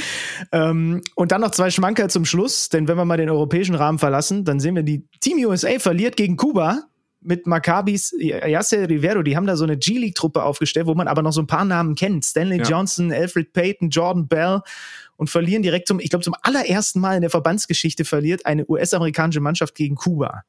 Ähm, 0.51 1.01
und 1.15 1.31
dann 1.31 1.41
noch 1.41 1.49
zwei 1.49 1.71
Schmankerl 1.71 2.11
zum 2.11 2.25
Schluss, 2.25 2.69
denn 2.69 2.87
wenn 2.87 2.95
wir 2.95 3.05
mal 3.05 3.17
den 3.17 3.31
europäischen 3.31 3.73
Rahmen 3.73 3.97
verlassen, 3.97 4.45
dann 4.45 4.59
sehen 4.59 4.75
wir, 4.75 4.83
die 4.83 5.07
Team 5.19 5.43
USA 5.43 5.79
verliert 5.79 6.17
gegen 6.17 6.37
Kuba 6.37 6.83
mit 7.21 7.47
Maccabis 7.47 8.13
Yasser 8.19 8.87
Rivero. 8.87 9.23
Die 9.23 9.35
haben 9.35 9.47
da 9.47 9.55
so 9.55 9.63
eine 9.63 9.77
G-League-Truppe 9.77 10.43
aufgestellt, 10.43 10.85
wo 10.85 10.93
man 10.93 11.07
aber 11.07 11.23
noch 11.23 11.33
so 11.33 11.41
ein 11.41 11.47
paar 11.47 11.65
Namen 11.65 11.95
kennt. 11.95 12.23
Stanley 12.23 12.59
Ja. 12.59 12.65
Johnson, 12.65 13.11
Alfred 13.11 13.51
Payton, 13.51 13.89
Jordan 13.89 14.27
Bell 14.27 14.61
und 15.17 15.31
verlieren 15.31 15.63
direkt 15.63 15.87
zum, 15.87 15.99
ich 15.99 16.11
glaube, 16.11 16.23
zum 16.23 16.35
allerersten 16.43 16.99
Mal 16.99 17.15
in 17.15 17.21
der 17.21 17.31
Verbandsgeschichte 17.31 18.05
verliert 18.05 18.45
eine 18.45 18.69
US-amerikanische 18.69 19.39
Mannschaft 19.39 19.73
gegen 19.73 19.95
Kuba. 19.95 20.43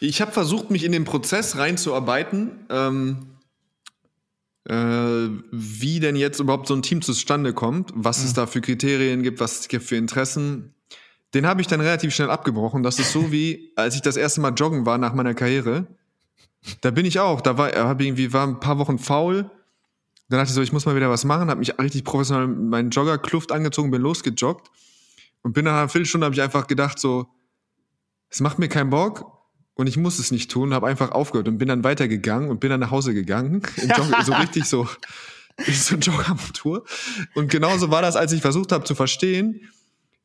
Ich 0.00 0.20
habe 0.20 0.30
versucht, 0.30 0.70
mich 0.70 0.84
in 0.84 0.92
den 0.92 1.04
Prozess 1.04 1.56
reinzuarbeiten, 1.56 2.52
ähm, 2.70 3.16
äh, 3.18 3.37
wie 4.70 6.00
denn 6.00 6.16
jetzt 6.16 6.40
überhaupt 6.40 6.68
so 6.68 6.74
ein 6.74 6.82
Team 6.82 7.00
zustande 7.00 7.54
kommt, 7.54 7.90
was 7.94 8.22
es 8.22 8.34
da 8.34 8.46
für 8.46 8.60
Kriterien 8.60 9.22
gibt, 9.22 9.40
was 9.40 9.60
es 9.60 9.68
gibt 9.68 9.84
für 9.84 9.96
Interessen. 9.96 10.74
Den 11.34 11.46
habe 11.46 11.60
ich 11.60 11.66
dann 11.66 11.80
relativ 11.80 12.14
schnell 12.14 12.30
abgebrochen. 12.30 12.82
Das 12.82 12.98
ist 12.98 13.12
so 13.12 13.32
wie, 13.32 13.72
als 13.76 13.94
ich 13.94 14.02
das 14.02 14.16
erste 14.16 14.40
Mal 14.40 14.54
joggen 14.54 14.86
war 14.86 14.98
nach 14.98 15.14
meiner 15.14 15.34
Karriere. 15.34 15.86
Da 16.80 16.90
bin 16.90 17.06
ich 17.06 17.18
auch. 17.18 17.40
Da 17.40 17.56
war, 17.56 17.72
habe 17.72 18.04
irgendwie 18.04 18.32
war 18.32 18.46
ein 18.46 18.60
paar 18.60 18.78
Wochen 18.78 18.98
faul. 18.98 19.50
Dann 20.28 20.38
dachte 20.38 20.50
ich 20.50 20.54
so, 20.54 20.62
ich 20.62 20.72
muss 20.72 20.84
mal 20.84 20.96
wieder 20.96 21.10
was 21.10 21.24
machen. 21.24 21.48
Habe 21.48 21.60
mich 21.60 21.78
richtig 21.78 22.04
professionell 22.04 22.48
meinen 22.48 22.90
Joggerkluft 22.90 23.52
angezogen, 23.52 23.90
bin 23.90 24.02
losgejoggt 24.02 24.70
und 25.42 25.54
bin 25.54 25.64
nach 25.64 25.72
einer 25.72 25.88
Viertelstunde 25.88 26.26
habe 26.26 26.34
ich 26.34 26.42
einfach 26.42 26.66
gedacht 26.66 26.98
so, 26.98 27.26
es 28.28 28.40
macht 28.40 28.58
mir 28.58 28.68
keinen 28.68 28.90
Bock 28.90 29.37
und 29.78 29.86
ich 29.86 29.96
muss 29.96 30.18
es 30.18 30.32
nicht 30.32 30.50
tun, 30.50 30.74
habe 30.74 30.88
einfach 30.88 31.12
aufgehört 31.12 31.46
und 31.46 31.58
bin 31.58 31.68
dann 31.68 31.84
weitergegangen 31.84 32.50
und 32.50 32.58
bin 32.58 32.68
dann 32.68 32.80
nach 32.80 32.90
Hause 32.90 33.14
gegangen. 33.14 33.62
Joggen, 33.96 34.24
so 34.24 34.32
richtig 34.32 34.64
so, 34.64 34.88
so 35.68 35.94
Jogger-Tour. 35.94 36.84
Und 37.34 37.48
genauso 37.48 37.88
war 37.88 38.02
das, 38.02 38.16
als 38.16 38.32
ich 38.32 38.42
versucht 38.42 38.72
habe 38.72 38.82
zu 38.82 38.96
verstehen, 38.96 39.68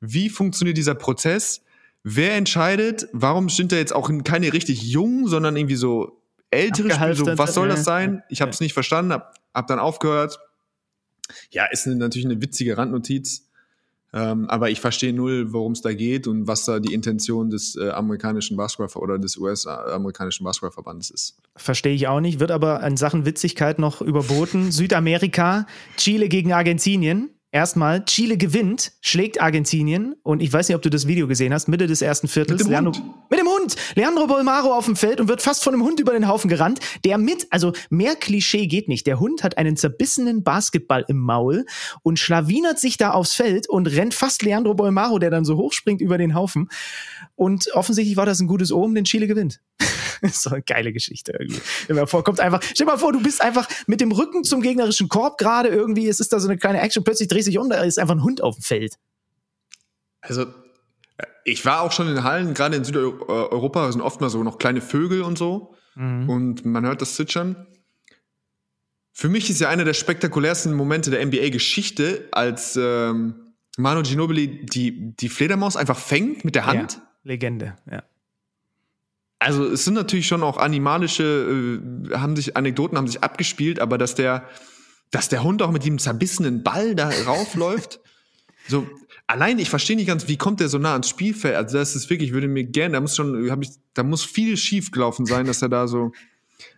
wie 0.01 0.29
funktioniert 0.29 0.75
dieser 0.75 0.95
Prozess, 0.95 1.61
wer 2.01 2.33
entscheidet, 2.33 3.07
warum 3.13 3.47
sind 3.47 3.71
da 3.71 3.75
jetzt 3.75 3.93
auch 3.93 4.11
keine 4.23 4.51
richtig 4.51 4.81
jungen, 4.81 5.27
sondern 5.27 5.55
irgendwie 5.55 5.75
so 5.75 6.19
ältere 6.49 6.89
Spieler, 6.89 7.15
so, 7.15 7.37
was 7.37 7.53
soll 7.53 7.67
das 7.67 7.83
sein? 7.83 8.23
Ich 8.29 8.41
habe 8.41 8.49
es 8.49 8.59
nicht 8.59 8.73
verstanden, 8.73 9.13
hab, 9.13 9.35
hab 9.53 9.67
dann 9.67 9.77
aufgehört. 9.77 10.39
Ja, 11.51 11.65
ist 11.65 11.85
natürlich 11.85 12.25
eine 12.25 12.41
witzige 12.41 12.75
Randnotiz. 12.75 13.47
Ähm, 14.13 14.47
aber 14.47 14.69
ich 14.69 14.79
verstehe 14.79 15.11
null, 15.11 15.53
worum 15.53 15.71
es 15.71 15.81
da 15.81 15.91
geht 15.93 16.27
und 16.27 16.45
was 16.47 16.65
da 16.65 16.79
die 16.79 16.93
Intention 16.93 17.49
des 17.49 17.75
äh, 17.75 17.89
amerikanischen 17.89 18.55
Basketball 18.55 19.01
oder 19.01 19.17
des 19.17 19.37
US-amerikanischen 19.37 20.43
Basketballverbandes 20.43 21.09
ist. 21.09 21.37
Verstehe 21.55 21.93
ich 21.93 22.07
auch 22.07 22.19
nicht, 22.19 22.39
wird 22.39 22.51
aber 22.51 22.83
in 22.83 22.95
Sachen 22.95 23.25
Witzigkeit 23.25 23.79
noch 23.79 24.01
überboten. 24.01 24.71
Südamerika, 24.71 25.65
Chile 25.97 26.29
gegen 26.29 26.53
Argentinien. 26.53 27.31
Erstmal, 27.53 28.03
Chile 28.05 28.35
gewinnt, 28.35 28.93
schlägt 28.99 29.39
Argentinien 29.39 30.15
und 30.23 30.41
ich 30.41 30.51
weiß 30.51 30.67
nicht, 30.69 30.75
ob 30.75 30.81
du 30.81 30.89
das 30.89 31.05
Video 31.05 31.27
gesehen 31.27 31.53
hast, 31.53 31.67
Mitte 31.67 31.85
des 31.85 32.01
ersten 32.01 32.27
Viertels. 32.27 32.63
Mit 32.63 32.67
dem 32.67 32.71
Leandro, 32.71 32.93
Hund. 32.93 33.29
Mit 33.29 33.39
dem 33.39 33.47
Hund! 33.47 33.75
Leandro 33.93 34.25
Bolmaro 34.25 34.73
auf 34.73 34.85
dem 34.85 34.95
Feld 34.95 35.21
und 35.21 35.27
wird 35.27 35.43
fast 35.43 35.63
von 35.63 35.75
einem 35.75 35.83
Hund 35.83 35.99
über 35.99 36.13
den 36.13 36.27
Haufen 36.27 36.49
gerannt, 36.49 36.79
der 37.05 37.19
mit, 37.19 37.45
also 37.51 37.73
mehr 37.91 38.15
Klischee 38.15 38.65
geht 38.65 38.87
nicht. 38.87 39.05
Der 39.05 39.19
Hund 39.19 39.43
hat 39.43 39.59
einen 39.59 39.77
zerbissenen 39.77 40.43
Basketball 40.43 41.05
im 41.07 41.19
Maul 41.19 41.67
und 42.01 42.17
schlawinert 42.17 42.79
sich 42.79 42.97
da 42.97 43.11
aufs 43.11 43.35
Feld 43.35 43.69
und 43.69 43.85
rennt 43.85 44.15
fast 44.15 44.41
Leandro 44.41 44.73
Bolmaro, 44.73 45.19
der 45.19 45.29
dann 45.29 45.45
so 45.45 45.55
hochspringt 45.55 46.01
über 46.01 46.17
den 46.17 46.33
Haufen. 46.33 46.69
Und 47.35 47.71
offensichtlich 47.75 48.17
war 48.17 48.25
das 48.25 48.39
ein 48.39 48.47
gutes 48.47 48.71
Omen, 48.71 48.95
denn 48.95 49.03
Chile 49.03 49.27
gewinnt. 49.27 49.59
Das 50.23 50.31
ist 50.35 50.41
so 50.43 50.51
eine 50.51 50.61
geile 50.61 50.93
Geschichte 50.93 51.33
irgendwie. 51.33 51.61
Stell 51.63 51.95
dir 51.95 52.01
mal 52.01 52.07
vor, 52.07 52.23
kommt 52.23 52.39
einfach, 52.39 52.61
stell 52.63 52.85
dir 52.85 52.91
mal 52.93 52.97
vor, 52.97 53.11
du 53.11 53.21
bist 53.21 53.41
einfach 53.41 53.67
mit 53.87 54.01
dem 54.01 54.11
Rücken 54.11 54.43
zum 54.43 54.61
gegnerischen 54.61 55.09
Korb 55.09 55.37
gerade 55.37 55.69
irgendwie, 55.69 56.07
es 56.07 56.19
ist 56.19 56.33
da 56.33 56.39
so 56.39 56.47
eine 56.47 56.57
kleine 56.57 56.81
Action, 56.81 57.03
plötzlich 57.03 57.27
drehst 57.27 57.47
du 57.47 57.51
dich 57.51 57.59
um, 57.59 57.69
da 57.69 57.81
ist 57.83 57.99
einfach 57.99 58.15
ein 58.15 58.23
Hund 58.23 58.41
auf 58.41 58.55
dem 58.55 58.63
Feld. 58.63 58.95
Also, 60.21 60.45
Ich 61.43 61.65
war 61.65 61.81
auch 61.81 61.91
schon 61.91 62.07
in 62.07 62.23
Hallen, 62.23 62.53
gerade 62.53 62.77
in 62.77 62.85
Südeuropa 62.85 63.91
sind 63.91 64.01
oft 64.01 64.21
mal 64.21 64.29
so 64.29 64.43
noch 64.43 64.57
kleine 64.57 64.81
Vögel 64.81 65.21
und 65.21 65.37
so. 65.37 65.75
Mhm. 65.95 66.29
Und 66.29 66.65
man 66.65 66.85
hört 66.85 67.01
das 67.01 67.15
Zwitschern. 67.15 67.67
Für 69.11 69.29
mich 69.29 69.49
ist 69.49 69.59
ja 69.59 69.69
einer 69.69 69.83
der 69.83 69.93
spektakulärsten 69.93 70.73
Momente 70.73 71.11
der 71.11 71.23
NBA-Geschichte, 71.23 72.29
als 72.31 72.79
ähm, 72.81 73.53
Manu 73.77 74.01
Ginobili 74.01 74.65
die, 74.65 75.15
die 75.15 75.29
Fledermaus 75.29 75.75
einfach 75.75 75.97
fängt 75.97 76.45
mit 76.45 76.55
der 76.55 76.65
Hand. 76.65 76.93
Ja, 76.93 77.01
Legende, 77.23 77.75
ja. 77.91 78.03
Also 79.43 79.65
es 79.65 79.83
sind 79.83 79.95
natürlich 79.95 80.25
schon 80.25 80.41
auch 80.41 80.55
animalische, 80.55 81.81
äh, 82.13 82.15
haben 82.15 82.37
sich 82.37 82.55
Anekdoten 82.55 82.97
haben 82.97 83.07
sich 83.07 83.21
abgespielt, 83.23 83.79
aber 83.79 83.97
dass 83.97 84.15
der, 84.15 84.47
dass 85.11 85.27
der 85.27 85.43
Hund 85.43 85.61
auch 85.61 85.71
mit 85.71 85.85
dem 85.85 85.99
zerbissenen 85.99 86.63
Ball 86.63 86.95
da 86.95 87.09
raufläuft, 87.25 87.99
so 88.69 88.87
allein 89.27 89.59
ich 89.59 89.69
verstehe 89.69 89.97
nicht 89.97 90.07
ganz, 90.07 90.29
wie 90.29 90.37
kommt 90.37 90.61
der 90.61 90.69
so 90.69 90.77
nah 90.77 90.93
ans 90.93 91.09
Spielfeld? 91.09 91.55
Also 91.55 91.77
das 91.77 91.93
ist 91.93 92.09
wirklich, 92.09 92.29
ich 92.29 92.33
würde 92.33 92.47
mir 92.47 92.63
gerne, 92.63 92.93
da 92.93 93.01
muss 93.01 93.17
schon, 93.17 93.51
habe 93.51 93.65
ich, 93.65 93.71
da 93.93 94.03
muss 94.03 94.23
viel 94.23 94.55
schief 94.55 94.91
gelaufen 94.91 95.25
sein, 95.25 95.45
dass 95.45 95.61
er 95.61 95.67
da 95.67 95.87
so, 95.87 96.13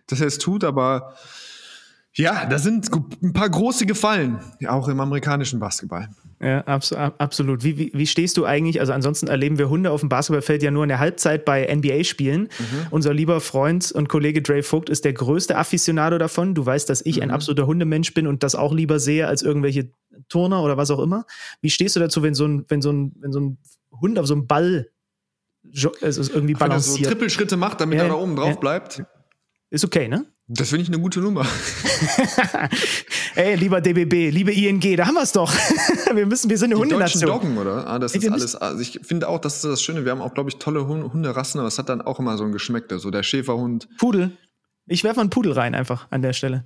dass 0.08 0.20
er 0.20 0.26
es 0.26 0.38
tut, 0.38 0.64
aber 0.64 1.16
ja, 2.16 2.46
da 2.46 2.58
sind 2.58 2.90
ein 3.22 3.32
paar 3.32 3.50
große 3.50 3.84
Gefallen, 3.84 4.38
auch 4.66 4.88
im 4.88 5.00
amerikanischen 5.00 5.60
Basketball. 5.60 6.08
Ja, 6.40 6.60
abs 6.62 6.92
absolut. 6.92 7.64
Wie, 7.64 7.78
wie, 7.78 7.90
wie 7.94 8.06
stehst 8.06 8.36
du 8.36 8.44
eigentlich? 8.44 8.80
Also 8.80 8.92
ansonsten 8.92 9.26
erleben 9.26 9.58
wir 9.58 9.70
Hunde 9.70 9.90
auf 9.90 10.00
dem 10.00 10.08
Basketballfeld 10.08 10.62
ja 10.62 10.70
nur 10.70 10.82
in 10.82 10.88
der 10.88 10.98
Halbzeit 10.98 11.44
bei 11.44 11.66
NBA-Spielen. 11.74 12.42
Mhm. 12.42 12.86
Unser 12.90 13.14
lieber 13.14 13.40
Freund 13.40 13.90
und 13.92 14.08
Kollege 14.08 14.42
Dre 14.42 14.62
Vogt 14.62 14.90
ist 14.90 15.04
der 15.04 15.14
größte 15.14 15.56
Afficionado 15.56 16.18
davon. 16.18 16.54
Du 16.54 16.64
weißt, 16.64 16.88
dass 16.88 17.04
ich 17.04 17.16
mhm. 17.16 17.24
ein 17.24 17.30
absoluter 17.30 17.66
Hundemensch 17.66 18.12
bin 18.12 18.26
und 18.26 18.42
das 18.42 18.54
auch 18.54 18.72
lieber 18.72 18.98
sehe 18.98 19.26
als 19.26 19.42
irgendwelche 19.42 19.90
Turner 20.28 20.62
oder 20.62 20.76
was 20.76 20.90
auch 20.90 21.00
immer. 21.00 21.24
Wie 21.62 21.70
stehst 21.70 21.96
du 21.96 22.00
dazu, 22.00 22.22
wenn 22.22 22.34
so 22.34 22.46
ein, 22.46 22.64
wenn 22.68 22.82
so 22.82 22.92
ein, 22.92 23.12
wenn 23.20 23.32
so 23.32 23.40
ein 23.40 23.58
Hund 23.92 24.18
auf 24.18 24.26
so 24.26 24.34
einem 24.34 24.46
Ball 24.46 24.88
also 26.02 26.32
irgendwie 26.32 26.54
balanciert? 26.54 26.96
Wenn 26.96 27.02
er 27.02 27.04
so 27.04 27.10
Trippelschritte 27.10 27.56
macht, 27.56 27.80
damit 27.80 27.98
Ja, 27.98 28.04
er 28.04 28.10
da 28.10 28.14
oben 28.14 28.36
drauf 28.36 28.50
ja. 28.50 28.56
bleibt. 28.56 29.02
Ist 29.70 29.84
okay, 29.84 30.06
ne? 30.08 30.26
Das 30.48 30.68
finde 30.68 30.84
ich 30.84 30.88
eine 30.88 31.00
gute 31.00 31.18
Nummer. 31.20 31.44
Ey, 33.34 33.56
lieber 33.56 33.80
DBB, 33.80 34.30
liebe 34.30 34.52
ING, 34.52 34.80
da 34.96 35.06
haben 35.06 35.14
wir 35.14 35.22
es 35.22 35.32
doch. 35.32 35.52
wir 36.14 36.24
müssen, 36.24 36.48
wir 36.48 36.56
sind 36.56 36.72
eine 36.72 36.80
Die 36.84 36.88
deutschen 36.90 37.20
Hundenation. 37.20 37.30
Doggen, 37.30 37.58
oder? 37.58 37.86
Ah, 37.88 37.98
das 37.98 38.14
Ey, 38.14 38.20
ist 38.20 38.30
alles. 38.30 38.54
Also 38.54 38.80
ich 38.80 39.00
finde 39.02 39.28
auch, 39.28 39.40
das 39.40 39.56
ist 39.56 39.64
das 39.64 39.82
Schöne. 39.82 40.04
Wir 40.04 40.12
haben 40.12 40.22
auch, 40.22 40.34
glaube 40.34 40.48
ich, 40.50 40.56
tolle 40.58 40.86
Hun- 40.86 41.12
Hunderassen, 41.12 41.58
aber 41.58 41.66
es 41.66 41.78
hat 41.78 41.88
dann 41.88 42.00
auch 42.00 42.20
immer 42.20 42.38
so 42.38 42.44
ein 42.44 42.52
Geschmäckle. 42.52 43.00
So 43.00 43.10
der 43.10 43.24
Schäferhund. 43.24 43.88
Pudel. 43.98 44.36
Ich 44.86 45.02
werfe 45.02 45.16
mal 45.16 45.22
einen 45.22 45.30
Pudel 45.30 45.50
rein 45.52 45.74
einfach 45.74 46.06
an 46.10 46.22
der 46.22 46.32
Stelle. 46.32 46.64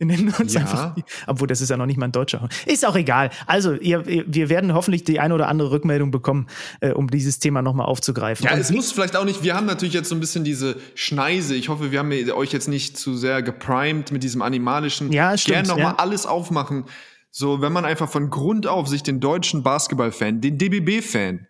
Wir 0.00 0.06
nennen 0.06 0.34
uns 0.38 0.54
Ja. 0.54 0.62
einfach. 0.62 0.96
Obwohl, 1.26 1.46
das 1.46 1.60
ist 1.60 1.68
ja 1.68 1.76
noch 1.76 1.84
nicht 1.84 1.98
mal 1.98 2.06
ein 2.06 2.12
deutscher. 2.12 2.48
Ist 2.64 2.86
auch 2.86 2.96
egal. 2.96 3.28
Also, 3.46 3.74
ihr, 3.74 4.02
wir 4.06 4.48
werden 4.48 4.72
hoffentlich 4.72 5.04
die 5.04 5.20
eine 5.20 5.34
oder 5.34 5.46
andere 5.48 5.70
Rückmeldung 5.72 6.10
bekommen, 6.10 6.46
äh, 6.80 6.92
um 6.92 7.10
dieses 7.10 7.38
Thema 7.38 7.60
nochmal 7.60 7.84
aufzugreifen. 7.84 8.46
Ja, 8.46 8.54
Und 8.54 8.60
es 8.60 8.70
muss 8.70 8.92
vielleicht 8.92 9.14
auch 9.14 9.26
nicht. 9.26 9.42
Wir 9.42 9.54
haben 9.54 9.66
natürlich 9.66 9.92
jetzt 9.92 10.08
so 10.08 10.14
ein 10.14 10.20
bisschen 10.20 10.42
diese 10.42 10.76
Schneise. 10.94 11.54
Ich 11.54 11.68
hoffe, 11.68 11.92
wir 11.92 11.98
haben 11.98 12.10
euch 12.32 12.50
jetzt 12.50 12.66
nicht 12.66 12.96
zu 12.96 13.14
sehr 13.14 13.42
geprimed 13.42 14.10
mit 14.10 14.22
diesem 14.22 14.40
animalischen. 14.40 15.12
Ja, 15.12 15.36
stimmt, 15.36 15.54
Gerne 15.56 15.68
nochmal 15.68 15.92
ja. 15.92 15.98
alles 15.98 16.24
aufmachen. 16.24 16.86
So, 17.30 17.60
wenn 17.60 17.72
man 17.74 17.84
einfach 17.84 18.08
von 18.08 18.30
Grund 18.30 18.66
auf 18.66 18.88
sich 18.88 19.02
den 19.02 19.20
deutschen 19.20 19.62
Basketball-Fan, 19.62 20.40
den 20.40 20.56
DBB-Fan, 20.56 21.46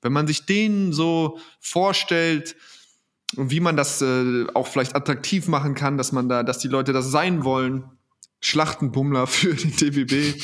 wenn 0.00 0.12
man 0.12 0.28
sich 0.28 0.46
den 0.46 0.92
so 0.92 1.38
vorstellt 1.58 2.54
und 3.36 3.50
wie 3.50 3.60
man 3.60 3.76
das 3.76 4.02
äh, 4.02 4.46
auch 4.54 4.66
vielleicht 4.66 4.94
attraktiv 4.94 5.48
machen 5.48 5.74
kann, 5.74 5.98
dass 5.98 6.12
man 6.12 6.28
da, 6.28 6.42
dass 6.42 6.58
die 6.58 6.68
Leute 6.68 6.92
das 6.92 7.10
sein 7.10 7.44
wollen. 7.44 7.84
Schlachtenbummler 8.40 9.26
für 9.26 9.54
den 9.54 9.74
DBB. 9.74 10.40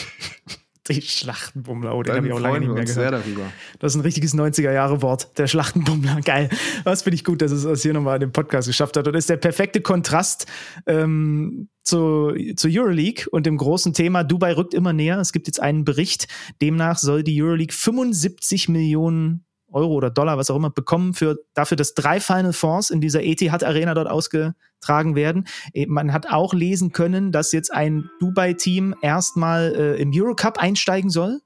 die 0.89 1.03
Schlachtenbummler, 1.03 1.95
oh, 1.95 2.03
den 2.03 2.17
habe 2.17 2.27
ich 2.27 2.33
auch 2.33 2.41
lange 2.41 2.61
nicht 2.61 2.73
mehr 2.73 2.85
gehört. 2.85 3.13
darüber. 3.13 3.43
Das 3.79 3.93
ist 3.93 3.97
ein 3.97 4.03
richtiges 4.03 4.35
90er-Jahre-Wort, 4.35 5.39
der 5.39 5.47
Schlachtenbummler. 5.47 6.21
Geil. 6.25 6.49
Das 6.85 7.03
finde 7.03 7.17
ich 7.17 7.25
gut, 7.25 7.43
dass 7.43 7.53
es 7.53 7.63
das 7.63 7.83
hier 7.83 7.93
nochmal 7.93 8.17
in 8.17 8.21
dem 8.21 8.33
Podcast 8.33 8.67
geschafft 8.67 8.97
hat. 8.97 9.07
Und 9.07 9.15
ist 9.15 9.29
der 9.29 9.37
perfekte 9.37 9.83
Kontrast 9.83 10.47
ähm, 10.87 11.69
zu, 11.83 12.35
zur 12.57 12.71
Euroleague 12.73 13.27
und 13.31 13.47
dem 13.47 13.57
großen 13.57 13.93
Thema. 13.93 14.25
Dubai 14.25 14.55
rückt 14.55 14.75
immer 14.75 14.93
näher. 14.93 15.19
Es 15.19 15.33
gibt 15.33 15.47
jetzt 15.47 15.61
einen 15.61 15.85
Bericht. 15.85 16.27
Demnach 16.63 16.99
soll 16.99 17.23
die 17.23 17.41
Euroleague 17.41 17.75
75 17.75 18.69
Millionen 18.69 19.45
Euro 19.73 19.95
oder 19.95 20.11
Dollar, 20.11 20.37
was 20.39 20.51
auch 20.51 20.57
immer, 20.57 20.71
bekommen 20.71 21.15
für, 21.15 21.39
dafür, 21.55 21.77
dass 21.77 21.95
drei 21.95 22.21
Final 22.21 22.53
Fours 22.53 22.91
in 22.91 23.01
dieser 23.01 23.23
Etihad 23.23 23.65
Arena 23.65 23.95
dort 23.95 24.09
ausgetragen 24.09 25.15
werden. 25.15 25.47
Eh, 25.73 25.87
Man 25.87 26.13
hat 26.13 26.31
auch 26.31 26.55
lesen 26.55 26.93
können, 26.93 27.33
dass 27.33 27.53
jetzt 27.53 27.73
ein 27.73 28.11
Dubai-Team 28.21 28.95
erstmal 29.03 29.75
äh, 29.77 30.01
im 30.01 30.11
Eurocup 30.15 30.59
einsteigen 30.59 31.11
soll 31.11 31.41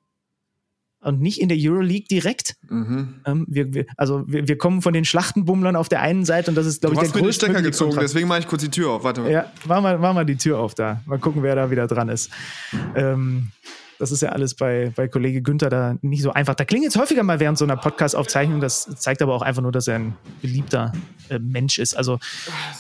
und 1.01 1.21
nicht 1.21 1.39
in 1.39 1.51
der 1.51 1.59
Euroleague 1.61 2.07
direkt. 2.11 2.57
Mhm. 2.71 3.17
Ähm, 3.27 3.45
wir, 3.47 3.75
wir, 3.75 3.85
also 3.99 4.25
wir, 4.27 4.49
wir 4.49 4.57
kommen 4.57 4.81
von 4.81 4.95
den 4.95 5.05
Schlachtenbummlern 5.05 5.77
auf 5.77 5.91
der 5.91 6.01
einen 6.01 6.25
Seite 6.25 6.51
und 6.51 6.55
das 6.55 6.65
ist, 6.65 6.83
Du 6.83 6.89
glaube 6.89 6.95
ich, 6.95 7.09
hast 7.09 7.13
der 7.13 7.17
mir 7.17 7.23
den 7.23 7.27
größte 7.27 7.45
Stecker 7.47 7.63
gezogen, 7.63 7.91
Kontrast. 7.91 8.15
deswegen 8.15 8.29
mache 8.29 8.39
ich 8.41 8.47
kurz 8.49 8.63
die 8.63 8.71
Tür 8.71 8.91
auf. 8.93 9.05
Warte 9.05 9.21
mal. 9.21 9.31
Ja, 9.31 9.53
mach 9.67 9.83
mal, 9.83 9.99
mach 9.99 10.15
mal 10.15 10.25
die 10.25 10.37
Tür 10.37 10.59
auf 10.59 10.75
da. 10.75 11.03
Mal 11.05 11.19
gucken, 11.19 11.43
wer 11.43 11.55
da 11.57 11.71
wieder 11.71 11.87
dran 11.87 12.09
ist. 12.09 12.31
Ähm, 12.95 13.49
das 13.99 14.13
ist 14.13 14.23
ja 14.23 14.31
alles 14.31 14.55
bei, 14.55 14.93
bei 14.95 15.09
Kollege 15.09 15.43
Günther 15.43 15.71
da 15.71 15.97
nicht 16.03 16.23
so 16.23 16.33
einfach. 16.33 16.55
Da 16.55 16.65
klingt 16.65 16.85
jetzt 16.85 16.97
häufiger 16.97 17.23
mal 17.23 17.41
während 17.41 17.59
so 17.59 17.65
einer 17.65 17.77
Podcast-Aufzeichnung. 17.77 18.61
Das 18.61 18.85
zeigt 18.97 19.23
aber 19.23 19.35
auch 19.35 19.43
einfach 19.43 19.63
nur, 19.63 19.73
dass 19.73 19.89
er 19.89 19.97
ein 19.97 20.17
beliebter 20.43 20.93
äh, 21.29 21.39
Mensch 21.39 21.79
ist. 21.79 21.97
Also 21.97 22.19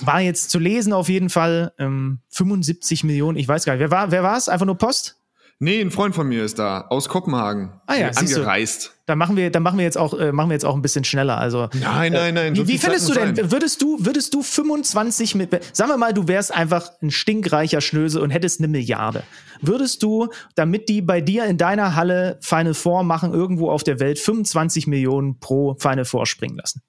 war 0.00 0.20
jetzt 0.20 0.50
zu 0.50 0.58
lesen 0.58 0.92
auf 0.92 1.08
jeden 1.08 1.30
Fall. 1.30 1.72
Ähm, 1.78 2.20
75 2.30 3.04
Millionen, 3.04 3.38
ich 3.38 3.48
weiß 3.48 3.64
gar 3.64 3.74
nicht. 3.74 3.80
Wer 3.80 3.90
war 3.90 4.10
wer 4.10 4.22
war 4.22 4.36
es? 4.36 4.48
Einfach 4.48 4.66
nur 4.66 4.78
Post? 4.78 5.16
Nee, 5.60 5.80
ein 5.80 5.90
Freund 5.92 6.14
von 6.14 6.26
mir 6.28 6.44
ist 6.44 6.58
da, 6.58 6.82
aus 6.88 7.08
Kopenhagen. 7.08 7.80
Ah 7.86 7.94
ja, 7.94 8.12
siehst 8.12 8.34
du. 8.36 8.40
angereist. 8.40 8.92
Da 9.06 9.14
machen 9.16 9.36
wir, 9.36 9.50
da 9.50 9.60
machen 9.60 9.78
wir 9.78 9.84
jetzt 9.84 9.96
auch, 9.96 10.12
äh, 10.18 10.32
machen 10.32 10.48
wir 10.50 10.54
jetzt 10.54 10.64
auch 10.64 10.74
ein 10.74 10.82
bisschen 10.82 11.04
schneller. 11.04 11.38
Also 11.38 11.68
Nein, 11.74 12.12
nein, 12.12 12.34
nein. 12.34 12.54
so 12.54 12.66
Wie, 12.66 12.76
findest 12.76 13.08
du 13.08 13.14
denn, 13.14 13.36
sein. 13.36 13.50
würdest 13.52 13.80
du, 13.80 14.04
würdest 14.04 14.34
du 14.34 14.42
25 14.42 15.34
mit, 15.36 15.50
sagen 15.74 15.90
wir 15.90 15.96
mal, 15.96 16.12
du 16.12 16.26
wärst 16.26 16.52
einfach 16.52 16.90
ein 17.02 17.10
stinkreicher 17.10 17.80
Schnösel 17.80 18.20
und 18.20 18.30
hättest 18.30 18.60
eine 18.60 18.68
Milliarde. 18.68 19.22
Würdest 19.60 20.02
du, 20.02 20.28
damit 20.54 20.88
die 20.88 21.00
bei 21.02 21.20
dir 21.20 21.44
in 21.46 21.56
deiner 21.56 21.94
Halle 21.94 22.38
Final 22.42 22.74
Four 22.74 23.04
machen, 23.04 23.32
irgendwo 23.32 23.70
auf 23.70 23.84
der 23.84 24.00
Welt 24.00 24.18
25 24.18 24.86
Millionen 24.86 25.38
pro 25.38 25.76
Final 25.78 26.04
Four 26.04 26.26
springen 26.26 26.56
lassen? 26.56 26.82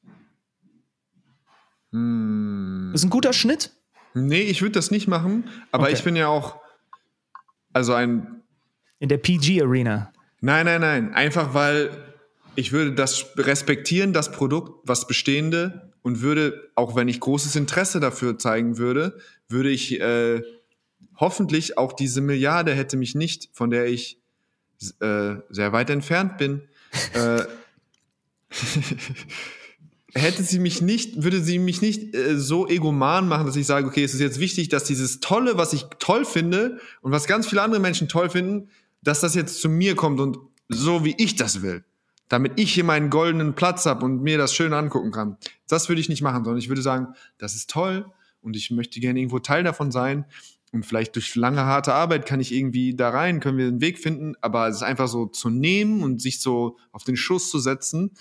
Hm. 1.91 2.89
Das 2.91 3.01
ist 3.01 3.05
ein 3.05 3.09
guter 3.09 3.34
Schnitt. 3.34 3.72
Nee, 4.13 4.41
ich 4.41 4.61
würde 4.61 4.74
das 4.74 4.91
nicht 4.91 5.07
machen, 5.07 5.49
aber 5.72 5.84
Okay. 5.86 5.93
ich 5.93 6.03
bin 6.03 6.16
ja 6.16 6.28
auch, 6.30 6.55
also 7.74 7.93
ein, 7.93 8.34
In 9.00 9.10
der 9.10 9.18
PG 9.18 9.62
Arena. 9.62 10.12
nein, 10.41 10.66
nein, 10.66 10.82
nein, 10.82 11.14
einfach 11.14 11.54
weil 11.54 11.91
ich 12.56 12.72
würde 12.72 12.93
das 12.93 13.26
respektieren, 13.38 14.14
das 14.14 14.32
Produkt, 14.32 14.88
was 14.88 15.08
bestehende 15.08 15.91
und 16.02 16.22
würde, 16.22 16.70
auch 16.76 16.96
wenn 16.96 17.08
ich 17.08 17.20
großes 17.20 17.56
Interesse 17.56 18.00
dafür 18.00 18.38
zeigen 18.38 18.78
würde, 18.78 19.18
würde 19.50 19.70
ich 19.70 20.00
äh, 20.00 20.41
hoffentlich 21.18 21.78
auch 21.78 21.93
diese 21.93 22.22
Milliarde 22.22 22.74
hätte 22.74 22.98
mich 22.98 23.16
nicht, 23.16 23.50
von 23.54 23.70
der 23.70 23.88
ich 23.88 24.20
äh, 25.00 25.36
sehr 25.50 25.72
weit 25.74 25.89
entfernt 25.89 26.38
bin, 26.38 26.62
äh, 27.14 27.43
hätte 30.14 30.43
sie 30.43 30.60
mich 30.60 30.82
nicht, 30.82 31.24
würde 31.24 31.41
sie 31.41 31.60
mich 31.60 31.82
nicht 31.82 32.16
äh, 32.16 32.38
so 32.38 32.68
egoman 32.68 33.28
machen, 33.28 33.46
dass 33.46 33.56
ich 33.56 33.66
sage, 33.66 33.88
okay, 33.88 34.04
es 34.04 34.14
ist 34.14 34.22
jetzt 34.22 34.39
wichtig, 34.39 34.70
dass 34.70 34.86
dieses 34.86 35.20
Tolle, 35.20 35.58
was 35.58 35.74
ich 35.74 35.84
toll 36.00 36.26
finde 36.26 36.80
und 37.02 37.12
was 37.12 37.28
ganz 37.28 37.48
viele 37.48 37.62
andere 37.62 37.82
Menschen 37.82 38.08
toll 38.08 38.30
finden, 38.30 38.70
dass 39.06 39.22
das 39.22 39.36
jetzt 39.36 39.62
zu 39.62 39.70
mir 39.70 39.95
kommt 39.95 40.20
und 40.20 40.38
so 40.68 41.06
wie 41.06 41.16
ich 41.18 41.36
das 41.36 41.62
will. 41.62 41.86
Damit 42.28 42.60
ich 42.60 42.74
hier 42.74 42.84
meinen 42.84 43.12
goldenen 43.12 43.53
Platz 43.53 43.86
habe 43.86 44.03
und 44.03 44.24
mir 44.24 44.38
das 44.38 44.53
schön 44.53 44.74
angucken 44.74 45.12
kann. 45.12 45.38
Das 45.68 45.88
würde 45.89 46.01
ich 46.01 46.10
nicht 46.10 46.24
machen, 46.24 46.43
sondern 46.43 46.58
ich 46.58 46.70
würde 46.70 46.82
sagen, 46.82 47.14
das 47.38 47.56
ist 47.56 47.70
toll 47.70 48.12
und 48.41 48.56
ich 48.56 48.72
möchte 48.72 48.99
gerne 48.99 49.20
irgendwo 49.20 49.39
Teil 49.39 49.64
davon 49.64 49.91
sein. 49.91 50.26
Und 50.72 50.86
vielleicht 50.86 51.16
durch 51.16 51.36
lange, 51.36 51.62
harte 51.62 51.93
Arbeit 51.93 52.26
kann 52.26 52.39
ich 52.39 52.51
irgendwie 52.51 52.95
da 52.95 53.10
rein, 53.10 53.39
können 53.39 53.58
wir 53.58 53.68
einen 53.68 53.80
Weg 53.80 53.99
finden. 53.99 54.34
Aber 54.41 54.68
es 54.68 54.78
ist 54.78 54.84
einfach 54.84 55.08
so 55.08 55.28
zu 55.28 55.49
nehmen 55.49 56.01
und 56.01 56.22
sich 56.22 56.41
so 56.41 56.78
auf 56.91 57.03
den 57.03 57.16
Schuss 57.16 57.49
zu 57.49 57.60
setzen, 57.60 58.12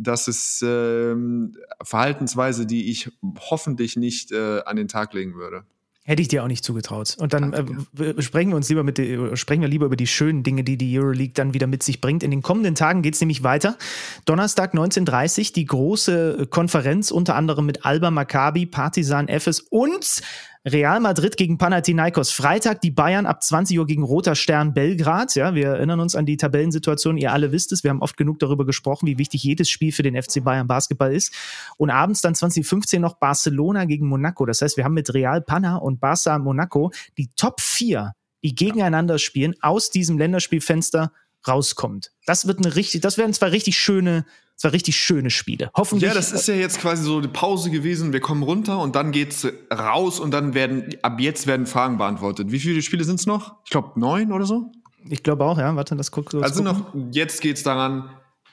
das 0.00 0.28
ist 0.28 0.62
ähm, 0.64 1.56
Verhaltensweise, 1.82 2.66
die 2.66 2.88
ich 2.88 3.10
hoffentlich 3.50 3.96
nicht 3.96 4.30
äh, 4.30 4.60
an 4.64 4.76
den 4.76 4.86
Tag 4.86 5.12
legen 5.12 5.34
würde. 5.34 5.64
Hätte 6.08 6.22
ich 6.22 6.28
dir 6.28 6.42
auch 6.42 6.48
nicht 6.48 6.64
zugetraut. 6.64 7.16
Und 7.18 7.34
dann 7.34 7.52
äh, 7.52 8.22
sprechen 8.22 8.48
wir 8.48 8.56
uns 8.56 8.70
lieber 8.70 8.82
mit 8.82 8.96
die, 8.96 9.18
sprechen 9.34 9.60
wir 9.60 9.68
lieber 9.68 9.84
über 9.84 9.94
die 9.94 10.06
schönen 10.06 10.42
Dinge, 10.42 10.64
die 10.64 10.78
die 10.78 10.98
Euroleague 10.98 11.34
dann 11.34 11.52
wieder 11.52 11.66
mit 11.66 11.82
sich 11.82 12.00
bringt. 12.00 12.22
In 12.22 12.30
den 12.30 12.40
kommenden 12.40 12.74
Tagen 12.74 13.02
geht 13.02 13.12
es 13.12 13.20
nämlich 13.20 13.42
weiter. 13.42 13.76
Donnerstag 14.24 14.72
19.30 14.72 15.52
die 15.52 15.66
große 15.66 16.46
Konferenz, 16.48 17.10
unter 17.10 17.34
anderem 17.34 17.66
mit 17.66 17.84
Alba 17.84 18.10
Maccabi, 18.10 18.64
Partizan 18.64 19.28
Efes 19.28 19.60
und 19.60 20.22
Real 20.64 21.00
Madrid 21.00 21.36
gegen 21.36 21.58
Panathinaikos. 21.58 22.30
Freitag 22.30 22.80
die 22.80 22.90
Bayern 22.90 23.26
ab 23.26 23.42
20 23.42 23.78
Uhr 23.78 23.86
gegen 23.86 24.02
Roter 24.02 24.34
Stern 24.34 24.74
Belgrad. 24.74 25.34
Ja, 25.34 25.54
wir 25.54 25.68
erinnern 25.68 26.00
uns 26.00 26.16
an 26.16 26.26
die 26.26 26.36
Tabellensituation. 26.36 27.16
Ihr 27.16 27.32
alle 27.32 27.52
wisst 27.52 27.72
es. 27.72 27.84
Wir 27.84 27.90
haben 27.90 28.02
oft 28.02 28.16
genug 28.16 28.38
darüber 28.38 28.66
gesprochen, 28.66 29.06
wie 29.06 29.18
wichtig 29.18 29.42
jedes 29.44 29.70
Spiel 29.70 29.92
für 29.92 30.02
den 30.02 30.20
FC 30.20 30.42
Bayern 30.42 30.66
Basketball 30.66 31.14
ist. 31.14 31.32
Und 31.76 31.90
abends 31.90 32.20
dann 32.20 32.34
2015 32.34 33.00
noch 33.00 33.14
Barcelona 33.14 33.84
gegen 33.84 34.08
Monaco. 34.08 34.46
Das 34.46 34.62
heißt, 34.62 34.76
wir 34.76 34.84
haben 34.84 34.94
mit 34.94 35.12
Real 35.14 35.40
Panna 35.40 35.76
und 35.76 36.00
Barca 36.00 36.38
Monaco 36.38 36.90
die 37.16 37.30
Top 37.36 37.60
4, 37.60 38.12
die 38.42 38.54
gegeneinander 38.54 39.18
spielen, 39.18 39.54
aus 39.60 39.90
diesem 39.90 40.18
Länderspielfenster 40.18 41.12
rauskommt. 41.46 42.12
Das 42.26 42.46
wird 42.46 42.58
eine 42.58 42.74
richtig, 42.74 43.00
das 43.00 43.18
werden 43.18 43.32
zwei 43.32 43.48
richtig 43.48 43.78
schöne, 43.78 44.24
zwei 44.56 44.70
richtig 44.70 44.96
schöne 44.96 45.30
Spiele. 45.30 45.70
Hoffentlich. 45.76 46.08
Ja, 46.08 46.14
das 46.14 46.32
ist 46.32 46.48
ja 46.48 46.54
jetzt 46.54 46.80
quasi 46.80 47.02
so 47.04 47.20
die 47.20 47.28
Pause 47.28 47.70
gewesen. 47.70 48.12
Wir 48.12 48.20
kommen 48.20 48.42
runter 48.42 48.78
und 48.80 48.96
dann 48.96 49.12
geht's 49.12 49.46
raus 49.72 50.20
und 50.20 50.32
dann 50.32 50.54
werden, 50.54 50.96
ab 51.02 51.20
jetzt 51.20 51.46
werden 51.46 51.66
Fragen 51.66 51.98
beantwortet. 51.98 52.50
Wie 52.50 52.58
viele 52.58 52.82
Spiele 52.82 53.04
sind's 53.04 53.26
noch? 53.26 53.56
Ich 53.64 53.70
glaube 53.70 53.98
neun 54.00 54.32
oder 54.32 54.44
so. 54.46 54.72
ich 55.08 55.22
glaube 55.22 55.44
auch, 55.44 55.58
ja. 55.58 55.74
Warte, 55.76 55.96
das 55.96 56.10
guckt 56.10 56.32
so. 56.32 56.40
Also 56.40 56.62
noch, 56.62 56.92
jetzt 57.12 57.40
geht's 57.40 57.62
daran. 57.62 58.10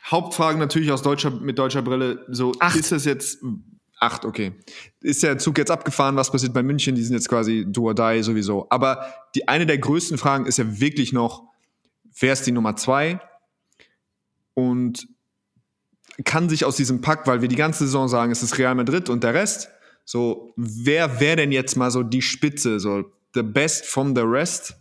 Hauptfragen 0.09 0.59
natürlich 0.59 0.91
aus 0.91 1.01
deutscher, 1.01 1.31
mit 1.31 1.57
deutscher 1.57 1.81
Brille. 1.81 2.23
So, 2.29 2.53
Acht. 2.59 2.75
ist 2.75 2.91
das 2.91 3.05
jetzt, 3.05 3.39
acht, 3.99 4.23
okay. 4.23 4.53
Ist 5.01 5.23
der 5.23 5.39
Zug 5.39 5.57
jetzt 5.57 5.71
abgefahren? 5.71 6.15
Was 6.15 6.31
passiert 6.31 6.53
bei 6.53 6.61
München? 6.61 6.93
Die 6.93 7.03
sind 7.03 7.15
jetzt 7.15 7.27
quasi 7.27 7.65
do 7.67 7.85
or 7.85 7.95
die 7.95 8.21
sowieso. 8.21 8.67
Aber 8.69 9.03
die, 9.33 9.47
eine 9.47 9.65
der 9.65 9.79
größten 9.79 10.19
Fragen 10.19 10.45
ist 10.45 10.57
ja 10.59 10.79
wirklich 10.79 11.11
noch, 11.11 11.43
wer 12.19 12.33
ist 12.33 12.43
die 12.47 12.51
Nummer 12.51 12.75
zwei? 12.75 13.19
Und 14.53 15.07
kann 16.23 16.47
sich 16.47 16.63
aus 16.63 16.77
diesem 16.77 17.01
Pack, 17.01 17.27
weil 17.27 17.41
wir 17.41 17.49
die 17.49 17.55
ganze 17.55 17.85
Saison 17.85 18.07
sagen, 18.07 18.31
es 18.31 18.41
ist 18.41 18.57
Real 18.57 18.75
Madrid 18.75 19.09
und 19.09 19.23
der 19.23 19.33
Rest, 19.33 19.69
so, 20.05 20.53
wer 20.55 21.19
wäre 21.19 21.37
denn 21.37 21.51
jetzt 21.51 21.75
mal 21.75 21.91
so 21.91 22.03
die 22.03 22.21
Spitze, 22.21 22.79
so, 22.79 23.11
the 23.33 23.41
best 23.41 23.85
from 23.85 24.15
the 24.15 24.21
rest? 24.21 24.75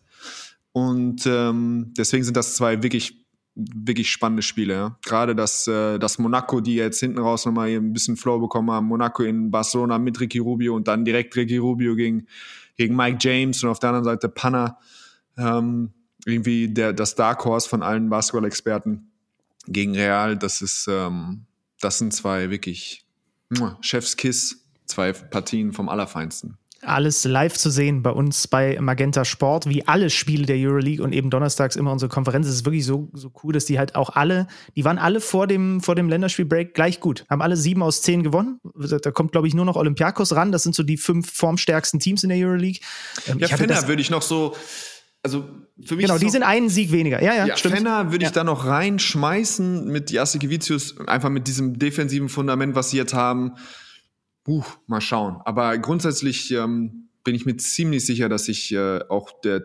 Und 0.72 1.26
ähm, 1.26 1.92
deswegen 1.96 2.24
sind 2.24 2.36
das 2.36 2.56
zwei 2.56 2.82
wirklich, 2.82 3.24
wirklich 3.54 4.10
spannende 4.10 4.42
Spiele. 4.42 4.74
Ja. 4.74 4.98
Gerade 5.04 5.34
das, 5.34 5.66
äh, 5.66 5.98
das 5.98 6.18
Monaco, 6.18 6.60
die 6.60 6.74
jetzt 6.74 7.00
hinten 7.00 7.18
raus 7.18 7.46
nochmal 7.46 7.68
ein 7.68 7.92
bisschen 7.92 8.16
Flow 8.16 8.38
bekommen 8.38 8.70
haben. 8.70 8.86
Monaco 8.86 9.22
in 9.22 9.50
Barcelona 9.50 9.98
mit 9.98 10.20
Ricky 10.20 10.38
Rubio 10.38 10.74
und 10.74 10.88
dann 10.88 11.04
direkt 11.04 11.34
Ricky 11.36 11.56
Rubio 11.56 11.94
gegen, 11.94 12.26
gegen 12.76 12.94
Mike 12.94 13.18
James 13.20 13.62
und 13.62 13.70
auf 13.70 13.78
der 13.78 13.90
anderen 13.90 14.04
Seite 14.04 14.28
Panna. 14.28 14.78
Ähm, 15.38 15.92
irgendwie 16.26 16.68
der, 16.68 16.92
das 16.92 17.14
Dark 17.14 17.44
Horse 17.44 17.68
von 17.68 17.82
allen 17.82 18.08
Basketball-Experten 18.08 19.10
gegen 19.66 19.94
Real. 19.94 20.36
Das 20.36 20.62
ist, 20.62 20.86
ähm, 20.88 21.46
das 21.80 21.98
sind 21.98 22.12
zwei 22.12 22.50
wirklich 22.50 23.04
Chefskiss, 23.80 24.64
zwei 24.86 25.12
Partien 25.12 25.72
vom 25.72 25.88
Allerfeinsten. 25.88 26.58
alles 26.82 27.24
live 27.24 27.56
zu 27.56 27.70
sehen 27.70 28.02
bei 28.02 28.10
uns 28.10 28.48
bei 28.48 28.78
Magenta 28.80 29.24
Sport, 29.24 29.66
wie 29.68 29.86
alle 29.86 30.10
Spiele 30.10 30.46
der 30.46 30.56
Euroleague 30.56 31.02
und 31.02 31.12
eben 31.12 31.30
donnerstags 31.30 31.76
immer 31.76 31.92
unsere 31.92 32.08
Konferenz. 32.08 32.46
Es 32.46 32.56
ist 32.56 32.64
wirklich 32.64 32.84
so, 32.84 33.10
so 33.12 33.32
cool, 33.42 33.52
dass 33.52 33.64
die 33.64 33.78
halt 33.78 33.94
auch 33.94 34.10
alle, 34.10 34.46
die 34.76 34.84
waren 34.84 34.98
alle 34.98 35.20
vor 35.20 35.46
dem, 35.46 35.80
vor 35.80 35.94
dem 35.94 36.08
Länderspielbreak 36.08 36.74
gleich 36.74 37.00
gut. 37.00 37.24
Haben 37.30 37.42
alle 37.42 37.56
sieben 37.56 37.82
aus 37.82 38.02
zehn 38.02 38.22
gewonnen. 38.22 38.60
Da 39.02 39.10
kommt, 39.10 39.32
glaube 39.32 39.48
ich, 39.48 39.54
nur 39.54 39.64
noch 39.64 39.76
Olympiakos 39.76 40.34
ran. 40.34 40.52
Das 40.52 40.62
sind 40.62 40.74
so 40.74 40.82
die 40.82 40.96
fünf 40.96 41.32
formstärksten 41.32 42.00
Teams 42.00 42.22
in 42.22 42.28
der 42.28 42.38
Euroleague. 42.38 42.80
Ähm, 43.26 43.38
Ja, 43.38 43.48
das, 43.48 43.88
würde 43.88 44.02
ich 44.02 44.10
noch 44.10 44.22
so, 44.22 44.54
also 45.24 45.44
für 45.82 45.96
mich 45.96 46.04
genau, 46.06 46.18
die 46.18 46.26
noch- 46.26 46.32
sind 46.32 46.42
einen 46.44 46.68
Sieg 46.68 46.92
weniger. 46.92 47.20
Ja, 47.22 47.34
ja, 47.34 47.46
Ja, 47.46 47.56
stimmt. 47.56 47.74
Fenner 47.76 48.12
würde 48.12 48.24
ich 48.24 48.30
Ja. 48.30 48.34
da 48.34 48.44
noch 48.44 48.66
reinschmeißen 48.66 49.86
mit 49.90 50.10
Jasikevicius, 50.12 50.98
einfach 51.08 51.30
mit 51.30 51.48
diesem 51.48 51.78
defensiven 51.78 52.28
Fundament, 52.28 52.74
was 52.76 52.90
sie 52.90 52.96
jetzt 52.98 53.14
haben. 53.14 53.54
Puh, 54.44 54.62
mal 54.86 55.00
schauen. 55.00 55.38
Aber 55.44 55.76
grundsätzlich 55.78 56.50
ähm, 56.52 57.08
bin 57.24 57.34
ich 57.34 57.46
mir 57.46 57.56
ziemlich 57.56 58.04
sicher, 58.06 58.28
dass 58.28 58.44
sich 58.44 58.72
äh, 58.72 59.00
auch 59.08 59.40
der, 59.40 59.64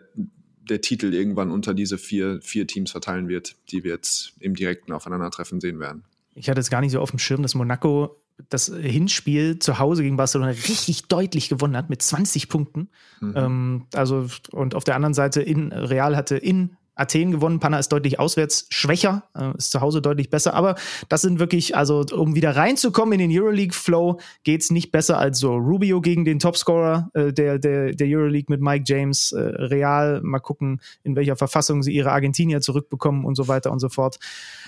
der 0.70 0.82
Titel 0.82 1.14
irgendwann 1.14 1.52
unter 1.52 1.74
diese 1.74 1.98
vier, 1.98 2.40
vier 2.42 2.66
Teams 2.66 2.92
verteilen 2.92 3.28
wird, 3.28 3.56
die 3.72 3.84
wir 3.84 3.92
jetzt 3.92 4.34
im 4.40 4.56
direkten 4.56 4.94
Aufeinandertreffen 4.94 5.60
sehen 5.60 5.80
werden. 5.80 6.06
Ich 6.36 6.50
hatte 6.50 6.62
es 6.62 6.70
gar 6.70 6.80
nicht 6.82 6.92
so 6.94 7.02
auf 7.02 7.10
dem 7.10 7.20
Schirm, 7.20 7.42
dass 7.42 7.56
Monaco 7.56 8.16
das 8.50 8.68
Hinspiel 8.68 9.60
zu 9.60 9.80
Hause 9.80 10.04
gegen 10.04 10.18
Barcelona 10.18 10.52
richtig 10.52 11.08
deutlich 11.08 11.50
gewonnen 11.50 11.76
hat 11.76 11.90
mit 11.90 12.02
20 12.02 12.50
Punkten. 12.50 12.90
Ähm, 13.22 13.86
also, 13.94 14.28
und 14.52 14.76
auf 14.76 14.84
der 14.84 14.96
anderen 14.96 15.14
Seite 15.14 15.42
in 15.42 15.72
Real 15.72 16.16
hatte 16.16 16.38
in 16.38 16.78
Athen 17.00 17.32
gewonnen. 17.32 17.60
Panna 17.60 17.80
ist 17.80 17.90
deutlich 17.90 18.20
auswärts 18.20 18.68
schwächer, 18.70 19.24
äh, 19.36 19.58
ist 19.58 19.72
zu 19.72 19.82
Hause 19.82 20.02
deutlich 20.02 20.30
besser. 20.30 20.54
Aber 20.54 20.76
das 21.08 21.22
sind 21.22 21.40
wirklich, 21.40 21.76
also 21.76 22.06
um 22.12 22.36
wieder 22.36 22.56
reinzukommen 22.56 23.20
in 23.20 23.30
den 23.30 23.40
Euroleague-Flow, 23.40 24.20
geht's 24.44 24.70
nicht 24.70 24.92
besser 24.92 25.18
als 25.18 25.40
so 25.40 25.56
Rubio 25.56 26.02
gegen 26.02 26.26
den 26.26 26.40
Topscorer 26.40 27.10
äh, 27.14 27.32
der, 27.32 27.58
der, 27.58 27.94
der 27.94 28.08
Euroleague 28.08 28.48
mit 28.50 28.62
Mike 28.62 28.84
James. 28.86 29.32
Äh, 29.32 29.40
Real, 29.40 30.22
mal 30.22 30.40
gucken, 30.40 30.82
in 31.04 31.16
welcher 31.16 31.38
Verfassung 31.38 31.82
sie 31.84 31.94
ihre 31.94 32.12
Argentinier 32.12 32.62
zurückbekommen 32.62 33.26
und 33.26 33.36
so 33.36 33.48
weiter 33.48 33.72
und 33.72 33.80
so 33.80 33.90
fort. 33.90 34.20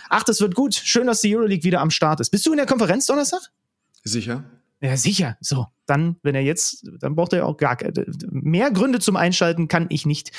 Ach, 0.10 0.24
das 0.24 0.42
wird 0.42 0.56
gut. 0.56 0.74
Schön, 0.74 1.08
dass 1.08 1.22
die 1.22 1.36
Euroleague 1.36 1.64
wieder 1.64 1.82
am 1.82 1.92
Start 1.92 2.20
ist. 2.22 2.30
Bist 2.30 2.46
du 2.46 2.52
in 2.52 2.58
der 2.58 2.66
Konferenz 2.66 3.06
Donnerstag? 3.06 3.42
Sicher? 4.04 4.44
Ja, 4.82 4.98
sicher. 4.98 5.38
So, 5.42 5.68
dann, 5.86 6.16
wenn 6.24 6.34
er 6.34 6.42
jetzt, 6.42 6.90
dann 7.00 7.16
braucht 7.16 7.34
er 7.34 7.40
ja 7.40 7.46
auch 7.46 7.58
gar. 7.58 7.78
Mehr 8.32 8.72
Gründe 8.72 9.00
zum 9.00 9.16
Einschalten 9.16 9.68
kann 9.68 9.86
ich 9.90 10.06
nicht 10.06 10.32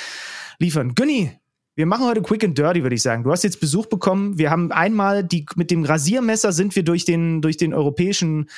liefern. 0.58 0.94
Günni, 0.94 1.30
wir 1.74 1.86
machen 1.86 2.06
heute 2.06 2.22
quick 2.22 2.44
and 2.44 2.58
dirty, 2.58 2.82
würde 2.82 2.96
ich 2.96 3.02
sagen. 3.02 3.22
Du 3.22 3.30
hast 3.30 3.44
jetzt 3.44 3.60
Besuch 3.60 3.86
bekommen. 3.86 4.36
Wir 4.38 4.50
haben 4.50 4.72
einmal 4.72 5.24
die, 5.24 5.46
mit 5.56 5.70
dem 5.70 5.84
Rasiermesser 5.84 6.52
sind 6.52 6.74
wir 6.74 6.82
durch 6.82 7.04
den, 7.04 7.40
durch 7.40 7.56
den 7.56 7.72
europäischen 7.72 8.50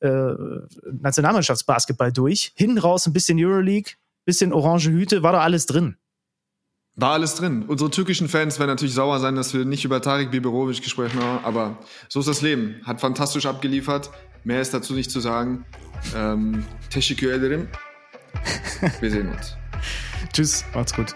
äh, 0.00 0.32
Nationalmannschaftsbasketball 0.90 2.12
durch. 2.12 2.52
Hinten 2.54 2.78
raus 2.78 3.06
ein 3.06 3.12
bisschen 3.12 3.38
Euroleague, 3.38 3.92
bisschen 4.24 4.52
orange 4.52 4.90
Hüte, 4.90 5.22
war 5.22 5.32
da 5.32 5.40
alles 5.40 5.66
drin. 5.66 5.96
War 6.94 7.12
alles 7.12 7.36
drin. 7.36 7.64
Unsere 7.66 7.90
türkischen 7.90 8.28
Fans 8.28 8.58
werden 8.58 8.68
natürlich 8.70 8.94
sauer 8.94 9.18
sein, 9.18 9.34
dass 9.34 9.54
wir 9.54 9.64
nicht 9.64 9.84
über 9.84 10.02
Tarek 10.02 10.30
Biberovic 10.30 10.82
gesprochen 10.82 11.22
haben, 11.22 11.44
aber 11.44 11.78
so 12.08 12.20
ist 12.20 12.28
das 12.28 12.42
Leben. 12.42 12.82
Hat 12.84 13.00
fantastisch 13.00 13.46
abgeliefert. 13.46 14.10
Mehr 14.44 14.60
ist 14.60 14.74
dazu 14.74 14.92
nicht 14.92 15.10
zu 15.10 15.20
sagen. 15.20 15.64
Ähm, 16.14 16.64
Teşekkür 16.90 17.34
ederim. 17.34 17.68
Wir 19.00 19.10
sehen 19.10 19.30
uns. 19.30 19.56
Tschüss, 20.32 20.64
macht's 20.74 20.92
gut. 20.94 21.14